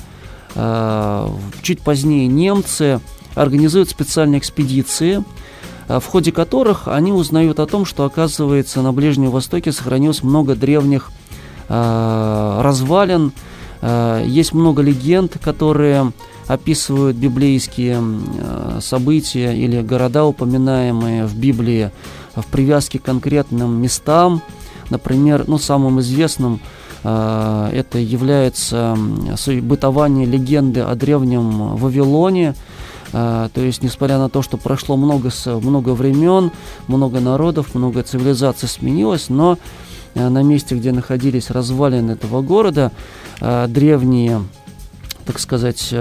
чуть 1.62 1.82
позднее 1.82 2.26
немцы 2.26 3.00
организуют 3.36 3.90
специальные 3.90 4.40
экспедиции– 4.40 5.24
Э, 5.38 5.47
в 5.88 6.06
ходе 6.06 6.32
которых 6.32 6.88
они 6.88 7.14
узнают 7.14 7.60
о 7.60 7.66
том, 7.66 7.86
что, 7.86 8.04
оказывается, 8.04 8.82
на 8.82 8.92
Ближнем 8.92 9.32
Востоке 9.32 9.72
сохранилось 9.72 10.22
много 10.22 10.56
древних 10.56 11.12
э, 11.70 12.60
развалин, 12.62 13.32
э, 13.82 14.24
есть 14.28 14.54
много 14.54 14.82
легенд, 14.82 15.38
которые 15.42 16.12
описывают 16.48 17.16
библейские 17.16 18.02
э, 18.02 18.80
события 18.82 19.56
или 19.56 19.82
города, 19.82 20.26
упоминаемые 20.26 21.26
в 21.26 21.38
Библии, 21.38 21.92
в 22.36 22.46
привязке 22.48 23.00
к 23.00 23.04
конкретным 23.04 23.82
местам. 23.82 24.42
Например, 24.90 25.46
ну, 25.48 25.58
самым 25.58 26.00
известным 26.00 26.60
Это 27.04 28.00
является 28.00 28.98
бытование 29.62 30.26
легенды 30.26 30.82
о 30.82 30.96
древнем 30.96 31.76
Вавилоне, 31.76 32.56
то 33.12 33.52
есть, 33.56 33.84
несмотря 33.84 34.18
на 34.18 34.30
то, 34.30 34.42
что 34.42 34.58
прошло 34.58 34.98
много, 34.98 35.30
много 35.46 35.90
времен, 35.94 36.52
много 36.88 37.20
народов, 37.20 37.76
много 37.76 38.04
цивилизаций 38.04 38.68
сменилось, 38.68 39.30
но 39.30 39.58
на 40.16 40.44
месте, 40.44 40.76
где 40.76 40.92
находились 40.92 41.50
развалины 41.50 42.12
этого 42.12 42.42
города, 42.42 42.92
древние 43.40 44.42
так 45.26 45.40
сказать, 45.40 45.94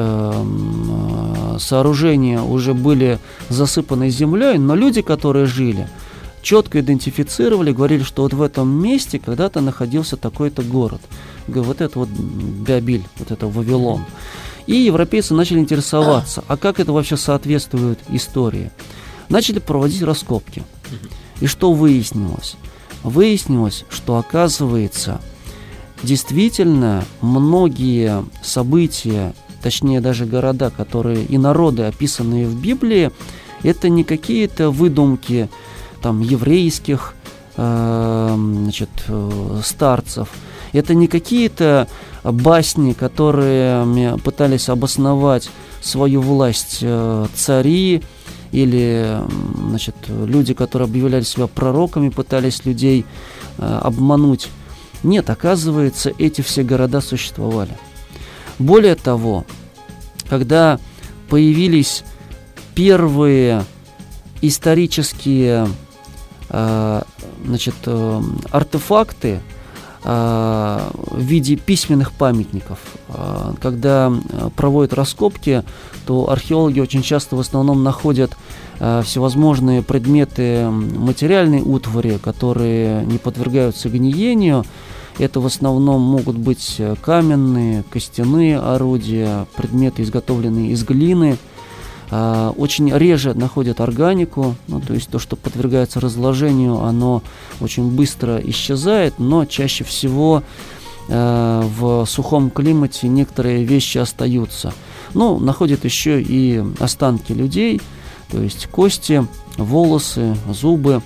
сооружения 1.59 2.41
уже 2.41 2.75
были 2.75 3.19
засыпаны 3.49 4.09
землей, 4.09 4.57
но 4.57 4.77
люди, 4.77 5.03
которые 5.03 5.47
жили, 5.47 5.89
четко 6.43 6.79
идентифицировали, 6.79 7.73
говорили, 7.73 8.05
что 8.05 8.23
вот 8.23 8.35
в 8.35 8.41
этом 8.41 8.69
месте 8.69 9.19
когда-то 9.19 9.61
находился 9.61 10.17
такой-то 10.17 10.63
город. 10.63 11.01
Вот 11.49 11.81
это 11.81 11.99
вот 11.99 12.09
Биабиль, 12.09 13.03
вот 13.19 13.33
это 13.33 13.49
Вавилон. 13.49 14.03
И 14.67 14.75
европейцы 14.75 15.35
начали 15.35 15.59
интересоваться, 15.59 16.43
а 16.49 16.57
как 16.57 16.81
это 16.81 16.93
вообще 16.93 17.17
соответствует 17.17 17.99
истории. 18.09 18.71
Начали 19.29 19.59
проводить 19.59 20.03
раскопки. 20.03 20.63
И 21.41 21.47
что 21.47 21.73
выяснилось? 21.73 22.57
Выяснилось, 23.03 23.85
что 23.91 24.17
оказывается, 24.17 25.21
действительно 26.03 27.05
многие 27.21 28.25
события, 28.43 29.35
точнее 29.63 30.01
даже 30.01 30.27
города, 30.27 30.71
которые 30.71 31.25
и 31.25 31.39
народы, 31.39 31.85
описанные 31.85 32.47
в 32.47 32.61
Библии, 32.61 33.13
это 33.63 33.89
не 33.89 34.05
какие-то 34.05 34.71
выдумки 34.71 35.49
там 36.03 36.21
еврейских 36.21 37.15
э, 37.57 38.35
значит, 38.37 38.91
э, 39.09 39.61
старцев, 39.65 40.29
это 40.73 40.95
не 40.95 41.09
какие-то 41.09 41.89
басни, 42.33 42.93
которые 42.93 44.19
пытались 44.25 44.69
обосновать 44.69 45.49
свою 45.81 46.21
власть 46.21 46.79
э, 46.83 47.27
цари 47.35 48.03
или 48.53 49.19
значит, 49.69 49.95
люди, 50.09 50.55
которые 50.55 50.87
объявляли 50.87 51.23
себя 51.23 51.47
пророками, 51.47 52.09
пытались 52.09 52.65
людей 52.65 53.05
э, 53.59 53.81
обмануть. 53.83 54.49
Нет, 55.03 55.31
оказывается, 55.31 56.13
эти 56.19 56.41
все 56.41 56.63
города 56.63 57.01
существовали. 57.01 57.77
Более 58.59 58.95
того, 58.95 59.45
когда 60.29 60.81
появились 61.29 62.03
первые 62.75 63.65
исторические 64.43 65.69
э, 66.49 67.03
значит, 67.45 67.75
артефакты 68.51 69.41
в 70.07 71.19
виде 71.19 71.57
письменных 71.57 72.13
памятников. 72.13 72.79
Э, 73.09 73.55
когда 73.61 74.13
проводят 74.55 74.95
раскопки, 74.95 75.65
то 76.07 76.31
археологи 76.31 76.81
очень 76.81 77.03
часто 77.03 77.35
в 77.37 77.41
основном 77.41 77.83
находят 77.83 78.37
э, 78.79 79.03
всевозможные 79.05 79.83
предметы 79.83 80.69
материальной 80.71 81.63
утвари, 81.63 82.19
которые 82.23 83.05
не 83.05 83.19
подвергаются 83.19 83.89
гниению, 83.89 84.65
это 85.19 85.41
в 85.41 85.47
основном 85.47 86.03
могут 86.03 86.37
быть 86.37 86.77
э, 86.79 86.95
каменные, 87.01 87.85
костяные 87.91 88.59
орудия, 88.59 89.47
предметы, 89.57 90.03
изготовленные 90.03 90.73
из 90.73 90.85
глины. 90.85 91.39
А, 92.11 92.51
очень 92.57 92.93
реже 92.93 93.35
находят 93.35 93.81
органику, 93.81 94.55
ну, 94.69 94.81
то 94.81 94.95
есть 94.95 95.09
то, 95.09 95.19
что 95.19 95.35
подвергается 95.37 96.01
разложению, 96.01 96.81
оно 96.81 97.23
очень 97.61 97.91
быстро 97.91 98.39
исчезает, 98.39 99.19
но 99.19 99.45
чаще 99.45 99.83
всего 99.83 100.43
э, 101.09 101.63
в 101.79 102.07
сухом 102.07 102.51
климате 102.51 103.09
некоторые 103.09 103.65
вещи 103.65 103.99
остаются. 103.99 104.73
Ну, 105.15 105.41
находят 105.41 105.85
еще 105.85 106.23
и 106.23 106.63
останки 106.79 107.33
людей, 107.33 107.81
то 108.31 108.41
есть 108.41 108.67
кости, 108.67 109.27
волосы, 109.57 110.37
зубы. 110.49 111.03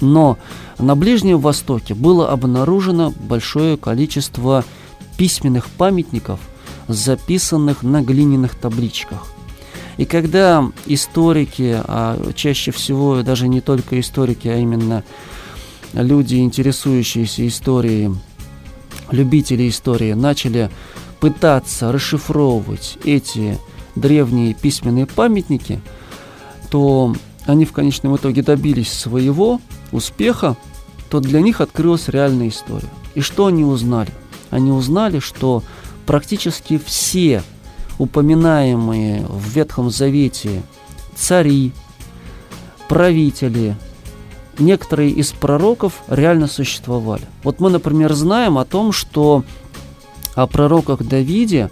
Но 0.00 0.38
на 0.78 0.96
Ближнем 0.96 1.38
Востоке 1.38 1.94
было 1.94 2.30
обнаружено 2.30 3.12
большое 3.20 3.76
количество 3.76 4.64
письменных 5.18 5.68
памятников, 5.68 6.40
записанных 6.88 7.82
на 7.82 8.02
глиняных 8.02 8.54
табличках. 8.54 9.26
И 9.96 10.04
когда 10.04 10.70
историки, 10.86 11.80
а 11.84 12.32
чаще 12.34 12.70
всего 12.70 13.22
даже 13.22 13.48
не 13.48 13.60
только 13.60 14.00
историки, 14.00 14.48
а 14.48 14.56
именно 14.56 15.04
люди, 15.92 16.36
интересующиеся 16.36 17.46
историей, 17.46 18.14
любители 19.10 19.68
истории, 19.68 20.12
начали 20.12 20.70
пытаться 21.20 21.92
расшифровывать 21.92 22.98
эти 23.04 23.58
древние 23.94 24.54
письменные 24.54 25.06
памятники, 25.06 25.80
то 26.70 27.14
они 27.46 27.64
в 27.64 27.72
конечном 27.72 28.16
итоге 28.16 28.42
добились 28.42 28.92
своего 28.92 29.60
успеха, 29.92 30.56
то 31.10 31.20
для 31.20 31.42
них 31.42 31.60
открылась 31.60 32.08
реальная 32.08 32.48
история. 32.48 32.88
И 33.14 33.20
что 33.20 33.46
они 33.46 33.64
узнали? 33.64 34.10
Они 34.50 34.70
узнали, 34.70 35.18
что 35.18 35.62
практически 36.06 36.80
все 36.82 37.42
упоминаемые 37.98 39.26
в 39.26 39.48
Ветхом 39.48 39.90
Завете 39.90 40.62
цари, 41.14 41.72
правители, 42.88 43.76
некоторые 44.58 45.10
из 45.10 45.32
пророков 45.32 46.02
реально 46.08 46.46
существовали. 46.46 47.24
Вот 47.42 47.60
мы, 47.60 47.70
например, 47.70 48.12
знаем 48.12 48.58
о 48.58 48.64
том, 48.64 48.92
что 48.92 49.44
о 50.34 50.46
пророках 50.46 51.02
Давиде 51.02 51.70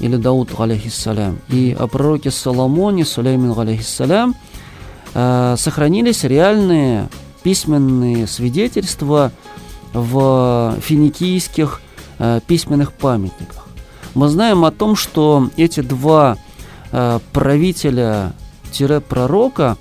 или 0.00 0.16
Дауд, 0.16 0.58
алейхиссалям, 0.58 1.38
и 1.48 1.76
о 1.78 1.86
пророке 1.86 2.30
Соломоне, 2.30 3.04
Сулеймин, 3.04 3.58
алейхиссалям, 3.58 4.34
э, 5.14 5.56
сохранились 5.58 6.24
реальные 6.24 7.08
письменные 7.42 8.26
свидетельства 8.26 9.32
в 9.92 10.76
финикийских 10.80 11.80
э, 12.18 12.40
письменных 12.46 12.92
памятниках. 12.92 13.67
Мы 14.18 14.28
знаем 14.28 14.64
о 14.64 14.72
том, 14.72 14.96
что 14.96 15.48
эти 15.56 15.78
два 15.78 16.36
э, 16.90 17.20
правителя-пророка 17.32 19.76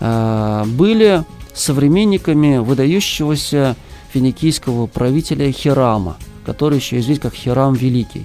э, 0.00 0.64
были 0.64 1.24
современниками 1.52 2.56
выдающегося 2.56 3.76
финикийского 4.14 4.86
правителя 4.86 5.52
Хирама, 5.52 6.16
который 6.46 6.78
еще 6.78 7.00
известен 7.00 7.24
как 7.24 7.34
Хирам 7.34 7.74
Великий. 7.74 8.24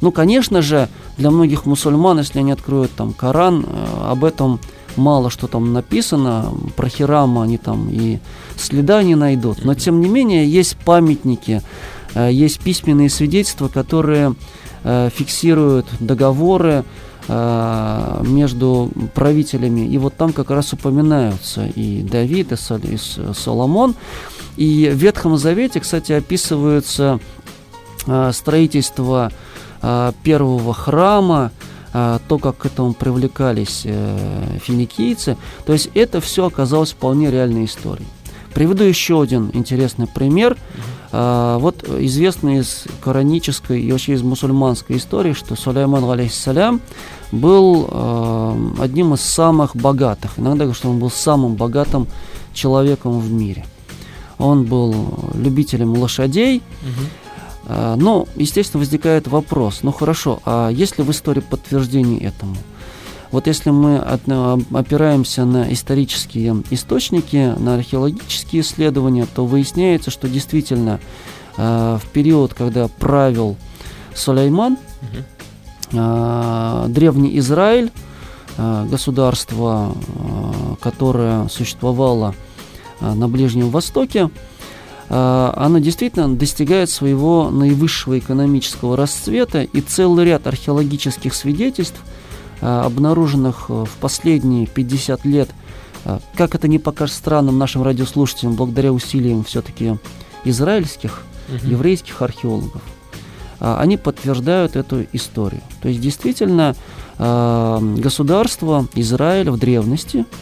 Ну, 0.00 0.10
конечно 0.10 0.60
же, 0.60 0.88
для 1.18 1.30
многих 1.30 1.64
мусульман, 1.64 2.18
если 2.18 2.40
они 2.40 2.50
откроют 2.50 2.90
там 2.90 3.12
Коран, 3.12 3.64
э, 3.64 4.10
об 4.10 4.24
этом 4.24 4.58
мало 4.96 5.30
что 5.30 5.46
там 5.46 5.72
написано, 5.72 6.52
про 6.74 6.88
Хирама 6.88 7.44
они 7.44 7.58
там 7.58 7.88
и 7.92 8.18
следа 8.56 9.04
не 9.04 9.14
найдут. 9.14 9.64
Но 9.64 9.76
тем 9.76 10.00
не 10.00 10.08
менее 10.08 10.50
есть 10.50 10.76
памятники, 10.78 11.62
есть 12.14 12.60
письменные 12.60 13.10
свидетельства, 13.10 13.68
которые 13.68 14.34
э, 14.84 15.10
фиксируют 15.14 15.86
договоры 16.00 16.84
э, 17.28 18.22
между 18.24 18.90
правителями. 19.14 19.86
И 19.86 19.98
вот 19.98 20.16
там 20.16 20.32
как 20.32 20.50
раз 20.50 20.72
упоминаются 20.72 21.66
и 21.66 22.02
Давид, 22.02 22.52
и 22.52 22.96
Соломон. 23.34 23.94
И 24.56 24.90
в 24.92 24.96
Ветхом 24.96 25.36
Завете, 25.36 25.80
кстати, 25.80 26.12
описывается 26.12 27.20
строительство 28.32 29.30
первого 30.24 30.74
храма, 30.74 31.52
то, 31.92 32.38
как 32.40 32.58
к 32.58 32.66
этому 32.66 32.92
привлекались 32.92 33.82
э, 33.84 34.58
финикийцы. 34.62 35.36
То 35.64 35.72
есть 35.72 35.90
это 35.94 36.20
все 36.20 36.46
оказалось 36.46 36.92
вполне 36.92 37.30
реальной 37.30 37.64
историей. 37.64 38.08
Приведу 38.54 38.84
еще 38.84 39.22
один 39.22 39.50
интересный 39.54 40.06
пример. 40.06 40.56
А, 40.56 40.97
вот 41.10 41.88
известно 41.88 42.58
из 42.58 42.84
коранической 43.00 43.80
и 43.80 43.90
вообще 43.90 44.12
из 44.12 44.22
мусульманской 44.22 44.98
истории, 44.98 45.32
что 45.32 45.56
Сулейман, 45.56 46.04
алейхиссалям, 46.04 46.80
был 47.32 47.88
э, 47.90 48.56
одним 48.80 49.14
из 49.14 49.20
самых 49.20 49.74
богатых. 49.74 50.32
Иногда 50.36 50.64
говорят, 50.64 50.76
что 50.76 50.90
он 50.90 50.98
был 50.98 51.10
самым 51.10 51.54
богатым 51.54 52.06
человеком 52.52 53.20
в 53.20 53.32
мире. 53.32 53.64
Он 54.38 54.64
был 54.64 55.32
любителем 55.34 55.94
лошадей. 55.94 56.62
Угу. 56.82 57.06
А, 57.68 57.96
но, 57.96 58.26
естественно, 58.36 58.80
возникает 58.80 59.28
вопрос, 59.28 59.80
ну 59.82 59.92
хорошо, 59.92 60.40
а 60.44 60.70
есть 60.70 60.98
ли 60.98 61.04
в 61.04 61.10
истории 61.10 61.40
подтверждение 61.40 62.20
этому? 62.20 62.56
Вот 63.30 63.46
если 63.46 63.70
мы 63.70 63.98
опираемся 63.98 65.44
на 65.44 65.70
исторические 65.72 66.62
источники, 66.70 67.54
на 67.58 67.74
археологические 67.74 68.62
исследования, 68.62 69.26
то 69.32 69.44
выясняется, 69.44 70.10
что 70.10 70.28
действительно 70.28 70.98
а, 71.56 71.98
в 71.98 72.06
период, 72.06 72.54
когда 72.54 72.88
правил 72.88 73.56
Сулейман, 74.14 74.78
угу. 75.92 76.88
древний 76.88 77.38
Израиль, 77.38 77.90
государство, 78.56 79.94
которое 80.80 81.46
существовало 81.48 82.34
на 83.00 83.28
Ближнем 83.28 83.70
Востоке, 83.70 84.30
оно 85.08 85.78
действительно 85.78 86.34
достигает 86.34 86.90
своего 86.90 87.50
наивысшего 87.50 88.18
экономического 88.18 88.96
расцвета, 88.96 89.62
и 89.62 89.80
целый 89.80 90.24
ряд 90.24 90.48
археологических 90.48 91.32
свидетельств, 91.34 92.00
обнаруженных 92.60 93.68
в 93.68 93.90
последние 94.00 94.66
50 94.66 95.24
лет, 95.24 95.50
как 96.36 96.54
это 96.54 96.68
не 96.68 96.78
покажет 96.78 97.14
странным 97.14 97.58
нашим 97.58 97.82
радиослушателям, 97.82 98.54
благодаря 98.54 98.92
усилиям 98.92 99.44
все-таки 99.44 99.96
израильских, 100.44 101.22
угу. 101.48 101.66
еврейских 101.66 102.22
археологов, 102.22 102.82
они 103.60 103.96
подтверждают 103.96 104.76
эту 104.76 105.06
историю. 105.12 105.62
То 105.82 105.88
есть 105.88 106.00
действительно 106.00 106.74
государство 107.18 108.86
Израиль 108.94 109.50
в 109.50 109.58
древности– 109.58 110.24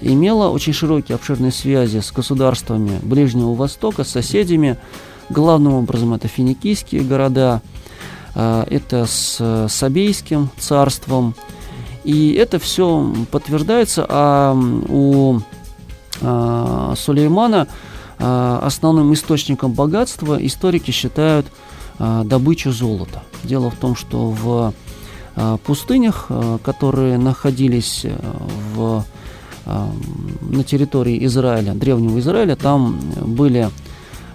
имела 0.00 0.48
очень 0.48 0.72
широкие 0.72 1.14
обширные 1.14 1.52
связи 1.52 2.00
с 2.00 2.10
государствами 2.10 2.98
Ближнего 3.02 3.54
Востока, 3.54 4.02
с 4.02 4.08
соседями. 4.08 4.76
Главным 5.28 5.74
образом 5.74 6.12
это 6.12 6.26
финикийские 6.26 7.02
города, 7.02 7.62
это 8.34 9.06
с 9.06 9.66
Сабейским 9.68 10.50
царством. 10.58 11.34
И 12.04 12.32
это 12.32 12.58
все 12.58 13.12
подтверждается, 13.30 14.06
а 14.08 14.54
у 14.54 15.40
а, 16.22 16.94
Сулеймана 16.96 17.68
основным 18.18 19.14
источником 19.14 19.72
богатства 19.72 20.36
историки 20.44 20.90
считают 20.90 21.46
добычу 21.98 22.70
золота. 22.70 23.22
Дело 23.44 23.70
в 23.70 23.76
том, 23.76 23.96
что 23.96 24.28
в 24.30 24.74
пустынях, 25.64 26.28
которые 26.62 27.16
находились 27.16 28.04
в 28.74 29.04
на 29.66 30.64
территории 30.64 31.24
Израиля, 31.26 31.74
древнего 31.74 32.18
Израиля, 32.18 32.56
там 32.56 32.98
были 33.24 33.68
а, 33.68 33.70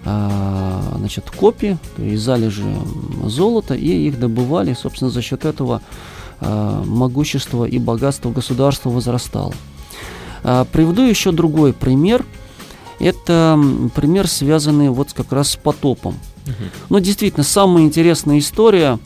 значит, 0.05 1.31
копии, 1.31 1.77
то 1.95 2.03
есть 2.03 2.23
залежи 2.23 2.63
золота, 3.23 3.73
и 3.73 4.07
их 4.07 4.19
добывали, 4.19 4.73
собственно, 4.73 5.09
за 5.09 5.23
счет 5.23 5.45
этого 5.45 5.81
а, 6.39 6.83
могущество 6.83 7.65
и 7.65 7.79
богатство 7.79 8.29
государства 8.29 8.89
возрастало. 8.89 9.53
А, 10.43 10.65
приведу 10.65 11.01
еще 11.01 11.31
другой 11.31 11.73
пример. 11.73 12.23
Это 12.99 13.59
пример, 13.95 14.27
связанный 14.27 14.89
вот 14.89 15.11
как 15.13 15.31
раз 15.31 15.51
с 15.51 15.55
потопом. 15.55 16.13
Угу. 16.45 16.53
Ну, 16.89 16.99
действительно, 16.99 17.43
самая 17.43 17.83
интересная 17.83 18.37
история, 18.37 18.99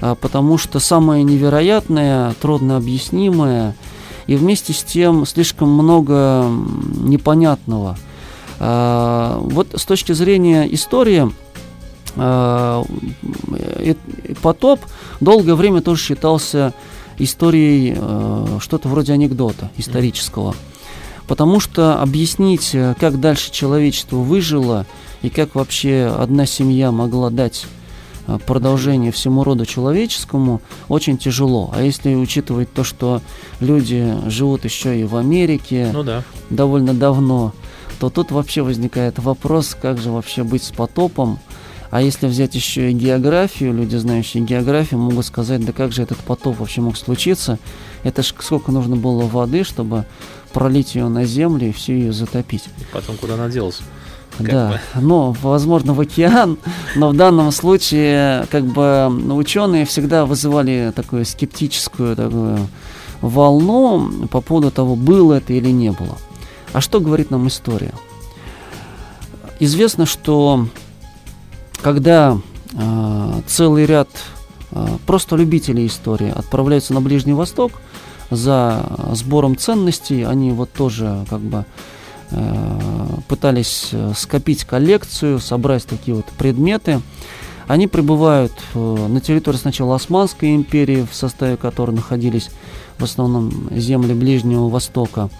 потому 0.00 0.56
что 0.56 0.80
самая 0.80 1.22
невероятная, 1.24 2.34
трудно 2.40 2.78
объяснимая– 2.78 3.76
и 4.28 4.36
вместе 4.36 4.72
с 4.74 4.84
тем 4.84 5.26
слишком 5.26 5.70
много 5.70 6.46
непонятного. 6.94 7.98
А, 8.60 9.38
вот 9.40 9.68
с 9.74 9.84
точки 9.84 10.12
зрения 10.12 10.66
истории, 10.72 11.30
а, 12.16 12.84
потоп 14.42 14.80
долгое 15.20 15.54
время 15.54 15.80
тоже 15.80 16.02
считался 16.02 16.74
историей 17.18 17.96
что-то 18.60 18.88
вроде 18.88 19.12
анекдота 19.12 19.70
исторического. 19.76 20.54
Потому 21.26 21.60
что 21.60 22.00
объяснить, 22.00 22.74
как 22.98 23.20
дальше 23.20 23.50
человечество 23.52 24.16
выжило 24.16 24.86
и 25.22 25.28
как 25.28 25.54
вообще 25.54 26.12
одна 26.16 26.46
семья 26.46 26.92
могла 26.92 27.30
дать 27.30 27.66
Э, 28.28 28.38
продолжение 28.46 29.10
всему 29.10 29.42
роду 29.42 29.64
человеческому 29.64 30.60
очень 30.88 31.16
тяжело. 31.16 31.72
А 31.74 31.82
если 31.82 32.14
учитывать 32.14 32.72
то, 32.72 32.84
что 32.84 33.22
люди 33.58 34.14
живут 34.26 34.64
еще 34.64 35.00
и 35.00 35.04
в 35.04 35.16
Америке 35.16 35.88
ну, 35.92 36.02
да. 36.04 36.22
довольно 36.50 36.92
давно, 36.92 37.54
то 37.98 38.10
тут 38.10 38.30
вообще 38.30 38.62
возникает 38.62 39.18
вопрос, 39.18 39.76
как 39.80 39.98
же 39.98 40.10
вообще 40.10 40.44
быть 40.44 40.62
с 40.62 40.70
потопом. 40.70 41.38
А 41.90 42.02
если 42.02 42.26
взять 42.26 42.54
еще 42.54 42.90
и 42.90 42.94
географию, 42.94 43.72
люди, 43.72 43.96
знающие 43.96 44.44
географию, 44.44 45.00
могут 45.00 45.24
сказать, 45.24 45.64
да 45.64 45.72
как 45.72 45.92
же 45.92 46.02
этот 46.02 46.18
потоп 46.18 46.58
вообще 46.58 46.82
мог 46.82 46.96
случиться? 46.98 47.58
Это 48.02 48.22
ж 48.22 48.34
сколько 48.40 48.70
нужно 48.72 48.96
было 48.96 49.22
воды, 49.22 49.64
чтобы 49.64 50.04
пролить 50.52 50.94
ее 50.94 51.08
на 51.08 51.24
землю 51.24 51.68
и 51.68 51.72
всю 51.72 51.92
ее 51.92 52.12
затопить. 52.12 52.64
И 52.78 52.84
потом 52.92 53.16
куда 53.16 53.34
она 53.34 53.48
делась? 53.48 53.80
да, 54.38 54.80
бы. 54.94 55.00
но, 55.00 55.32
возможно, 55.42 55.94
в 55.94 56.00
океан, 56.00 56.58
но 56.94 57.08
в 57.08 57.16
данном 57.16 57.50
случае, 57.50 58.46
как 58.50 58.64
бы, 58.64 59.08
ученые 59.34 59.84
всегда 59.84 60.26
вызывали 60.26 60.92
такую 60.94 61.24
скептическую 61.24 62.14
такую 62.14 62.68
волну 63.20 64.28
по 64.30 64.40
поводу 64.40 64.70
того, 64.70 64.94
было 64.94 65.34
это 65.34 65.52
или 65.52 65.70
не 65.70 65.90
было. 65.90 66.16
А 66.72 66.80
что 66.80 67.00
говорит 67.00 67.30
нам 67.30 67.48
история? 67.48 67.92
Известно, 69.60 70.06
что 70.06 70.66
когда 71.82 72.38
э, 72.72 73.40
целый 73.46 73.86
ряд 73.86 74.08
э, 74.70 74.86
просто 75.06 75.36
любителей 75.36 75.86
истории 75.86 76.30
отправляются 76.30 76.94
на 76.94 77.00
Ближний 77.00 77.32
Восток 77.32 77.72
за 78.30 78.84
сбором 79.12 79.56
ценностей, 79.56 80.22
они 80.22 80.52
вот 80.52 80.72
тоже 80.72 81.24
как 81.28 81.40
бы 81.40 81.64
Э, 82.30 82.78
пытались 83.26 83.88
э, 83.92 84.12
скопить 84.14 84.64
коллекцию, 84.64 85.38
собрать 85.38 85.86
такие 85.86 86.14
вот 86.14 86.26
предметы. 86.26 87.00
Они 87.66 87.86
прибывают 87.86 88.52
э, 88.74 88.78
на 88.78 89.20
территории 89.20 89.56
сначала 89.56 89.94
Османской 89.94 90.54
империи, 90.54 91.06
в 91.10 91.14
составе 91.14 91.56
которой 91.56 91.92
находились 91.92 92.50
в 92.98 93.04
основном 93.04 93.70
земли 93.70 94.12
Ближнего 94.12 94.68
Востока. 94.68 95.30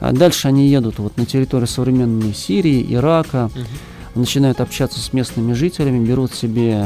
А 0.00 0.12
дальше 0.12 0.48
они 0.48 0.68
едут 0.68 0.98
вот 0.98 1.16
на 1.16 1.26
территорию 1.26 1.66
современной 1.66 2.34
Сирии, 2.34 2.86
Ирака, 2.94 3.50
угу. 3.54 4.20
начинают 4.20 4.60
общаться 4.60 5.00
с 5.00 5.12
местными 5.12 5.52
жителями, 5.52 6.04
берут 6.04 6.34
себе 6.34 6.84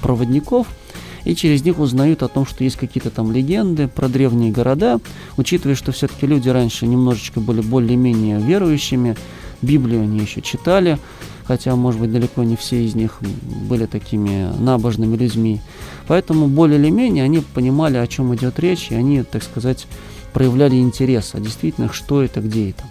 проводников– 0.00 0.66
и 1.24 1.34
через 1.34 1.64
них 1.64 1.78
узнают 1.78 2.22
о 2.22 2.28
том, 2.28 2.46
что 2.46 2.64
есть 2.64 2.76
какие-то 2.76 3.10
там 3.10 3.32
легенды 3.32 3.88
про 3.88 4.08
древние 4.08 4.50
города, 4.50 5.00
учитывая, 5.36 5.76
что 5.76 5.92
все-таки 5.92 6.26
люди 6.26 6.48
раньше 6.48 6.86
немножечко 6.86 7.40
были 7.40 7.60
более-менее 7.60 8.40
верующими, 8.40 9.16
Библию 9.60 10.02
они 10.02 10.18
еще 10.18 10.40
читали, 10.40 10.98
хотя, 11.44 11.76
может 11.76 12.00
быть, 12.00 12.12
далеко 12.12 12.42
не 12.42 12.56
все 12.56 12.84
из 12.84 12.96
них 12.96 13.18
были 13.20 13.86
такими 13.86 14.52
набожными 14.58 15.16
людьми. 15.16 15.60
Поэтому 16.08 16.48
более 16.48 16.80
или 16.80 16.90
менее 16.90 17.22
они 17.22 17.38
понимали, 17.54 17.96
о 17.96 18.06
чем 18.08 18.34
идет 18.34 18.58
речь, 18.58 18.88
и 18.90 18.96
они, 18.96 19.22
так 19.22 19.44
сказать, 19.44 19.86
проявляли 20.32 20.76
интерес, 20.76 21.30
а 21.34 21.40
действительно, 21.40 21.92
что 21.92 22.22
это, 22.22 22.40
где 22.40 22.70
это. 22.70 22.84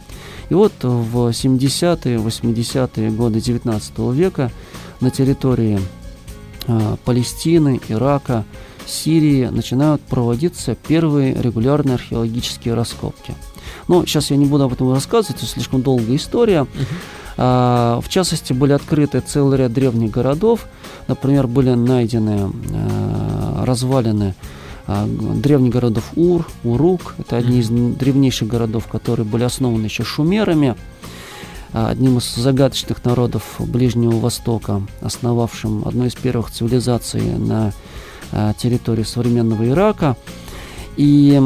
И 0.49 0.54
вот 0.54 0.73
в 0.82 1.30
70-е, 1.30 2.17
80-е 2.17 3.10
годы 3.12 3.39
19 3.39 3.99
века 4.13 4.51
на 4.99 5.10
территории 5.10 5.80
Э, 6.67 6.95
Палестины, 7.04 7.80
Ирака, 7.89 8.45
Сирии 8.86 9.45
начинают 9.45 10.01
проводиться 10.01 10.75
первые 10.75 11.34
регулярные 11.34 11.95
археологические 11.95 12.73
раскопки. 12.73 13.34
Но 13.88 14.06
сейчас 14.06 14.32
я 14.32 14.38
не 14.38 14.45
буду 14.45 14.65
об 14.65 14.73
этом 14.73 14.93
рассказывать, 14.93 15.38
это 15.38 15.45
слишком 15.45 15.82
долгая 15.82 16.15
история. 16.15 16.65
Uh-huh. 17.38 18.01
в 18.01 18.10
частности, 18.10 18.54
были 18.54 18.73
открыты 18.73 19.21
целый 19.21 19.58
ряд 19.58 19.71
древних 19.71 20.12
городов. 20.12 20.67
Например, 21.08 21.47
были 21.47 21.73
найдены 21.73 22.51
а, 22.73 23.65
развалины 23.65 24.36
а, 24.36 24.61
древних 25.06 25.71
городов 25.71 26.12
Ур, 26.15 26.47
Урук. 26.63 27.15
Это 27.17 27.38
одни 27.38 27.60
из 27.60 27.69
древнейших 27.69 28.47
городов, 28.47 28.88
которые 28.88 29.25
были 29.25 29.43
основаны 29.43 29.86
еще 29.86 30.04
шумерами. 30.04 30.75
А, 31.73 31.89
одним 31.89 32.17
из 32.17 32.36
загадочных 32.36 33.04
народов 33.06 33.43
Ближнего 33.60 34.19
Востока, 34.19 34.82
основавшим 35.01 35.88
одну 35.88 36.06
из 36.06 36.15
первых 36.15 36.51
цивилизаций 36.51 37.21
на 37.21 37.73
а, 38.32 38.54
территории 38.54 39.04
современного 39.04 39.67
Ирака. 39.67 40.17
И 40.97 41.41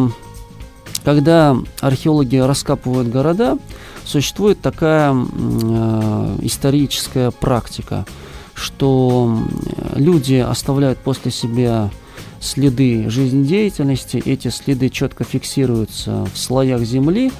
когда 1.03 1.55
археологи 1.81 2.37
раскапывают 2.37 3.09
города, 3.09 3.59
существует 4.05 4.59
такая 4.59 5.13
э, 5.13 6.37
историческая 6.41 7.29
практика, 7.29 8.05
что 8.55 9.39
люди 9.95 10.35
оставляют 10.35 10.97
после 10.99 11.29
себя 11.29 11.91
следы 12.45 13.09
жизнедеятельности, 13.09 14.21
эти 14.25 14.49
следы 14.49 14.89
четко 14.89 15.23
фиксируются 15.23 16.27
в 16.33 16.37
слоях 16.37 16.81
земли, 16.81 17.31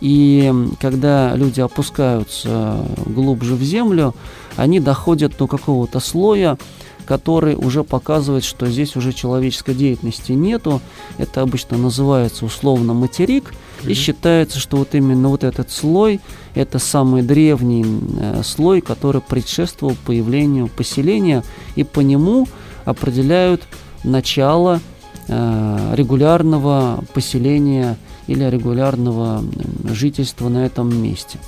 и 0.00 0.52
когда 0.80 1.34
люди 1.34 1.60
опускаются 1.60 2.84
глубже 3.06 3.54
в 3.54 3.62
землю, 3.62 4.14
они 4.56 4.80
доходят 4.80 5.36
до 5.38 5.46
какого-то 5.46 6.00
слоя, 6.00 6.58
который 7.06 7.54
уже 7.54 7.84
показывает, 7.84 8.44
что 8.44 8.66
здесь 8.66 8.96
уже 8.96 9.12
человеческой 9.12 9.74
деятельности 9.74 10.32
нету. 10.32 10.80
Это 11.18 11.42
обычно 11.42 11.76
называется 11.76 12.44
условно 12.44 12.94
материк. 12.94 13.52
Mm-hmm. 13.52 13.90
И 13.90 13.94
считается, 13.94 14.58
что 14.58 14.78
вот 14.78 14.94
именно 14.94 15.28
вот 15.28 15.44
этот 15.44 15.70
слой– 15.70 16.20
это 16.54 16.78
самый 16.78 17.22
древний 17.22 17.84
э, 18.18 18.42
слой, 18.42 18.80
который 18.80 19.20
предшествовал 19.20 19.96
появлению 20.06 20.68
поселения. 20.68 21.44
И 21.76 21.84
по 21.84 22.00
нему 22.00 22.48
определяют 22.84 23.62
начало 24.04 24.80
э, 25.28 25.94
регулярного 25.94 27.02
поселения 27.12 27.96
или 28.26 28.44
регулярного 28.44 29.42
жительства 29.84 30.48
на 30.48 30.64
этом 30.66 31.02
месте. 31.02 31.38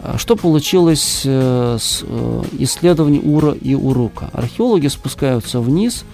А 0.00 0.18
что 0.18 0.36
получилось 0.36 1.22
э, 1.24 1.78
с 1.80 2.04
э, 2.06 2.42
исследований 2.58 3.20
Ура 3.20 3.52
и 3.52 3.74
Урука? 3.74 4.30
Археологи 4.32 4.88
спускаются 4.88 5.60
вниз, 5.60 6.04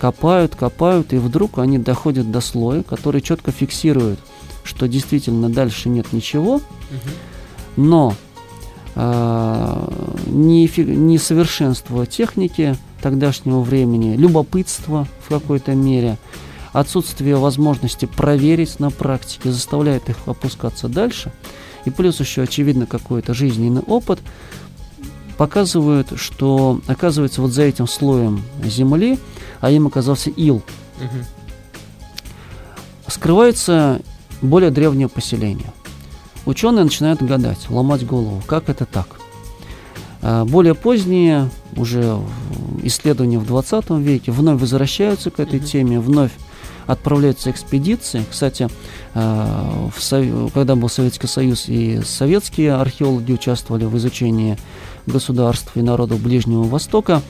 копают, 0.00 0.54
копают, 0.54 1.12
и 1.12 1.16
вдруг 1.18 1.58
они 1.58 1.78
доходят 1.78 2.30
до 2.30 2.40
слоя, 2.40 2.82
который 2.82 3.20
четко 3.20 3.50
фиксирует, 3.50 4.18
что 4.64 4.86
действительно 4.86 5.48
дальше 5.48 5.88
нет 5.88 6.12
ничего, 6.12 6.60
но 7.76 8.14
э, 8.96 9.88
несовершенство 10.26 12.06
техники 12.06 12.76
тогдашнего 13.00 13.60
времени, 13.60 14.16
любопытство 14.16 15.06
в 15.24 15.28
какой-то 15.28 15.74
мере, 15.74 16.18
отсутствие 16.72 17.36
возможности 17.36 18.06
проверить 18.06 18.78
на 18.80 18.90
практике 18.90 19.50
заставляет 19.50 20.08
их 20.08 20.16
опускаться 20.26 20.88
дальше– 20.88 21.32
и 21.88 21.90
плюс 21.90 22.20
еще, 22.20 22.42
очевидно, 22.42 22.84
какой-то 22.84 23.32
жизненный 23.32 23.80
опыт 23.80 24.20
показывают, 25.38 26.12
что, 26.16 26.80
оказывается, 26.86 27.40
вот 27.40 27.52
за 27.52 27.62
этим 27.62 27.88
слоем 27.88 28.42
земли, 28.62 29.18
а 29.60 29.70
им 29.70 29.86
оказался 29.86 30.28
ил, 30.28 30.56
угу. 30.56 31.24
скрывается 33.06 34.02
более 34.42 34.70
древнее 34.70 35.08
поселение. 35.08 35.72
Ученые 36.44 36.84
начинают 36.84 37.22
гадать, 37.22 37.70
ломать 37.70 38.04
голову, 38.06 38.42
как 38.46 38.68
это 38.68 38.84
так. 38.84 39.08
А 40.20 40.44
более 40.44 40.74
поздние, 40.74 41.48
уже 41.74 42.18
исследования 42.88 43.38
в 43.38 43.46
20 43.46 43.90
веке, 43.90 44.32
вновь 44.32 44.60
возвращаются 44.60 45.30
к 45.30 45.40
этой 45.40 45.60
теме, 45.60 46.00
вновь 46.00 46.32
отправляются 46.88 47.50
экспедиции. 47.50 48.24
Кстати, 48.28 48.68
э, 49.14 49.88
в, 49.94 50.50
когда 50.52 50.74
был 50.74 50.88
Советский 50.88 51.26
Союз, 51.26 51.68
и 51.68 52.00
советские 52.02 52.74
археологи 52.74 53.32
участвовали 53.32 53.84
в 53.84 53.96
изучении 53.98 54.56
государств 55.06 55.76
и 55.76 55.82
народов 55.82 56.20
Ближнего 56.20 56.64
Востока. 56.64 57.22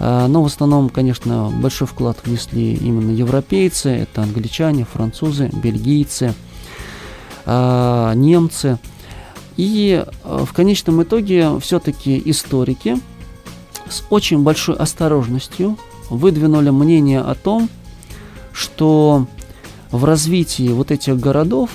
Э, 0.00 0.26
но 0.26 0.42
в 0.42 0.46
основном, 0.46 0.88
конечно, 0.90 1.50
большой 1.50 1.86
вклад 1.86 2.18
внесли 2.24 2.74
именно 2.74 3.12
европейцы, 3.12 3.90
это 3.90 4.22
англичане, 4.22 4.84
французы, 4.84 5.50
бельгийцы, 5.52 6.34
э, 7.46 8.12
немцы. 8.16 8.78
И 9.56 10.04
в 10.24 10.52
конечном 10.52 11.02
итоге 11.02 11.60
все-таки 11.60 12.20
историки 12.24 12.96
с 13.90 14.04
очень 14.10 14.42
большой 14.42 14.76
осторожностью 14.76 15.78
выдвинули 16.08 16.70
мнение 16.70 17.20
о 17.20 17.34
том, 17.34 17.68
что 18.52 19.26
в 19.90 20.04
развитии 20.04 20.68
вот 20.68 20.90
этих 20.90 21.18
городов 21.18 21.70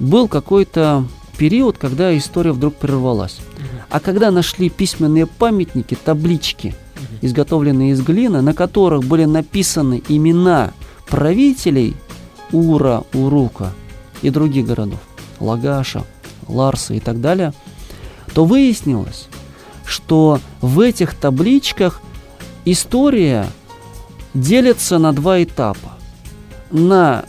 был 0.00 0.28
какой-то 0.28 1.04
период, 1.36 1.78
когда 1.78 2.16
история 2.16 2.52
вдруг 2.52 2.74
прервалась. 2.74 3.38
А 3.90 4.00
когда 4.00 4.30
нашли 4.30 4.68
письменные 4.68 5.26
памятники, 5.26 5.96
таблички, 5.96 6.74
изготовленные 7.22 7.92
из 7.92 8.02
глины, 8.02 8.42
на 8.42 8.54
которых 8.54 9.04
были 9.04 9.24
написаны 9.24 10.02
имена 10.08 10.72
правителей 11.06 11.96
Ура, 12.52 13.02
Урука 13.14 13.72
и 14.22 14.30
других 14.30 14.66
городов, 14.66 15.00
Лагаша, 15.40 16.04
Ларса 16.48 16.94
и 16.94 17.00
так 17.00 17.20
далее, 17.20 17.52
то 18.34 18.44
выяснилось, 18.44 19.28
что 19.88 20.40
в 20.60 20.80
этих 20.80 21.14
табличках 21.14 22.00
история 22.64 23.46
делятся 24.34 24.98
на 24.98 25.12
два 25.12 25.42
этапа. 25.42 25.92
На 26.70 27.24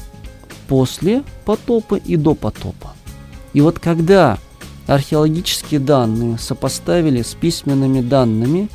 после 0.67 1.23
потопа 1.45 1.95
и 1.95 2.17
до 2.17 2.35
потопа. 2.35 2.93
И 3.53 3.61
вот 3.61 3.79
когда 3.79 4.37
археологические 4.87 5.79
данные 5.79 6.37
сопоставили 6.37 7.21
с 7.21 7.33
письменными 7.33 8.01
данными, 8.01 8.69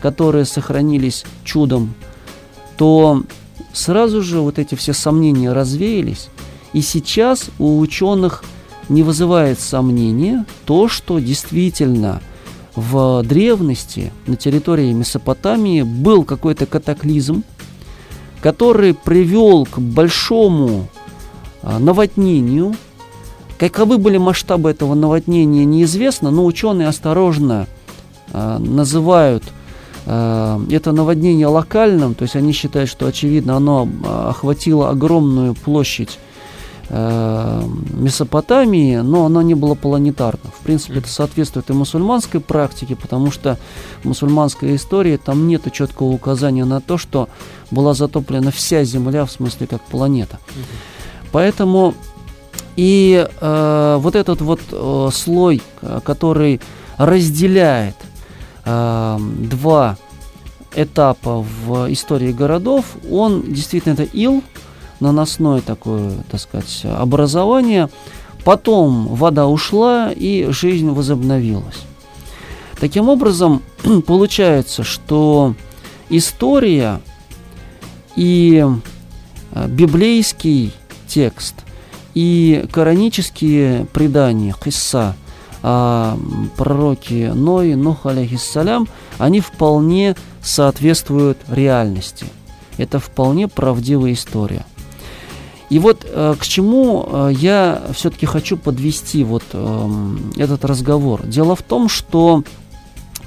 которые 0.00 0.44
сохранились 0.44 1.24
чудом, 1.42 1.94
то 2.76 3.24
сразу 3.72 4.22
же 4.22 4.40
вот 4.40 4.58
эти 4.58 4.74
все 4.74 4.92
сомнения 4.92 5.52
развеялись, 5.52 6.28
и 6.72 6.82
сейчас 6.82 7.50
у 7.58 7.78
ученых 7.78 8.44
не 8.88 9.02
вызывает 9.02 9.58
сомнения 9.58 10.44
то, 10.66 10.88
что 10.88 11.18
действительно 11.18 12.20
в 12.76 13.22
древности 13.22 14.12
на 14.26 14.36
территории 14.36 14.92
Месопотамии 14.92 15.82
был 15.82 16.24
какой-то 16.24 16.66
катаклизм, 16.66 17.44
который 18.40 18.94
привел 18.94 19.64
к 19.64 19.78
большому 19.78 20.88
а, 21.62 21.78
наводнению. 21.78 22.74
Каковы 23.58 23.98
были 23.98 24.18
масштабы 24.18 24.70
этого 24.70 24.94
наводнения, 24.94 25.64
неизвестно, 25.64 26.30
но 26.30 26.44
ученые 26.44 26.88
осторожно 26.88 27.68
э, 28.32 28.58
называют 28.58 29.44
э, 30.06 30.60
это 30.70 30.90
наводнение 30.90 31.46
локальным, 31.46 32.14
то 32.14 32.24
есть 32.24 32.34
они 32.34 32.52
считают, 32.52 32.90
что, 32.90 33.06
очевидно, 33.06 33.56
оно 33.56 33.88
охватило 34.04 34.90
огромную 34.90 35.54
площадь 35.54 36.18
э, 36.88 37.62
Месопотамии, 37.92 38.96
но 38.96 39.26
оно 39.26 39.42
не 39.42 39.54
было 39.54 39.74
планетарным. 39.74 40.52
В 40.52 40.62
принципе, 40.62 40.98
это 40.98 41.08
соответствует 41.08 41.70
и 41.70 41.72
мусульманской 41.72 42.40
практике, 42.40 42.96
потому 42.96 43.30
что 43.30 43.58
в 44.02 44.08
мусульманской 44.08 44.76
истории 44.76 45.16
там 45.16 45.46
нет 45.48 45.70
четкого 45.72 46.08
указания 46.08 46.64
на 46.64 46.80
то, 46.80 46.98
что 46.98 47.28
была 47.70 47.94
затоплена 47.94 48.50
вся 48.50 48.84
Земля, 48.84 49.24
в 49.24 49.30
смысле 49.30 49.66
как 49.66 49.82
планета. 49.82 50.38
Поэтому 51.32 51.94
и 52.76 53.28
э, 53.40 53.96
вот 54.00 54.14
этот 54.14 54.40
вот 54.40 54.60
э, 54.70 55.08
слой, 55.12 55.62
который 56.04 56.60
разделяет 56.96 57.96
э, 58.64 59.18
два 59.18 59.96
этапа 60.74 61.44
в 61.66 61.92
истории 61.92 62.32
городов, 62.32 62.84
он 63.10 63.42
действительно 63.42 63.92
это 63.92 64.02
ил, 64.02 64.42
наносное 65.04 65.60
такое, 65.60 66.12
так 66.30 66.40
сказать, 66.40 66.82
образование. 66.84 67.88
Потом 68.44 69.06
вода 69.06 69.46
ушла 69.46 70.10
и 70.14 70.48
жизнь 70.50 70.90
возобновилась. 70.90 71.82
Таким 72.80 73.08
образом, 73.08 73.62
получается, 74.06 74.82
что 74.82 75.54
история 76.08 77.00
и 78.16 78.64
э, 79.52 79.68
библейский 79.68 80.72
текст, 81.06 81.54
и 82.14 82.66
коранические 82.72 83.86
предания, 83.92 84.54
хисса, 84.62 85.16
о 85.66 86.18
пророке 86.58 87.32
Ной, 87.32 87.74
Нух, 87.74 88.04
алейхиссалям, 88.04 88.86
они 89.16 89.40
вполне 89.40 90.14
соответствуют 90.42 91.38
реальности. 91.48 92.26
Это 92.76 92.98
вполне 92.98 93.48
правдивая 93.48 94.12
история. 94.12 94.66
И 95.74 95.80
вот 95.80 96.06
э, 96.08 96.36
к 96.38 96.46
чему 96.46 97.04
э, 97.04 97.32
я 97.36 97.82
все-таки 97.94 98.26
хочу 98.26 98.56
подвести 98.56 99.24
вот 99.24 99.42
э, 99.52 99.88
этот 100.36 100.64
разговор. 100.64 101.26
Дело 101.26 101.56
в 101.56 101.62
том, 101.62 101.88
что 101.88 102.44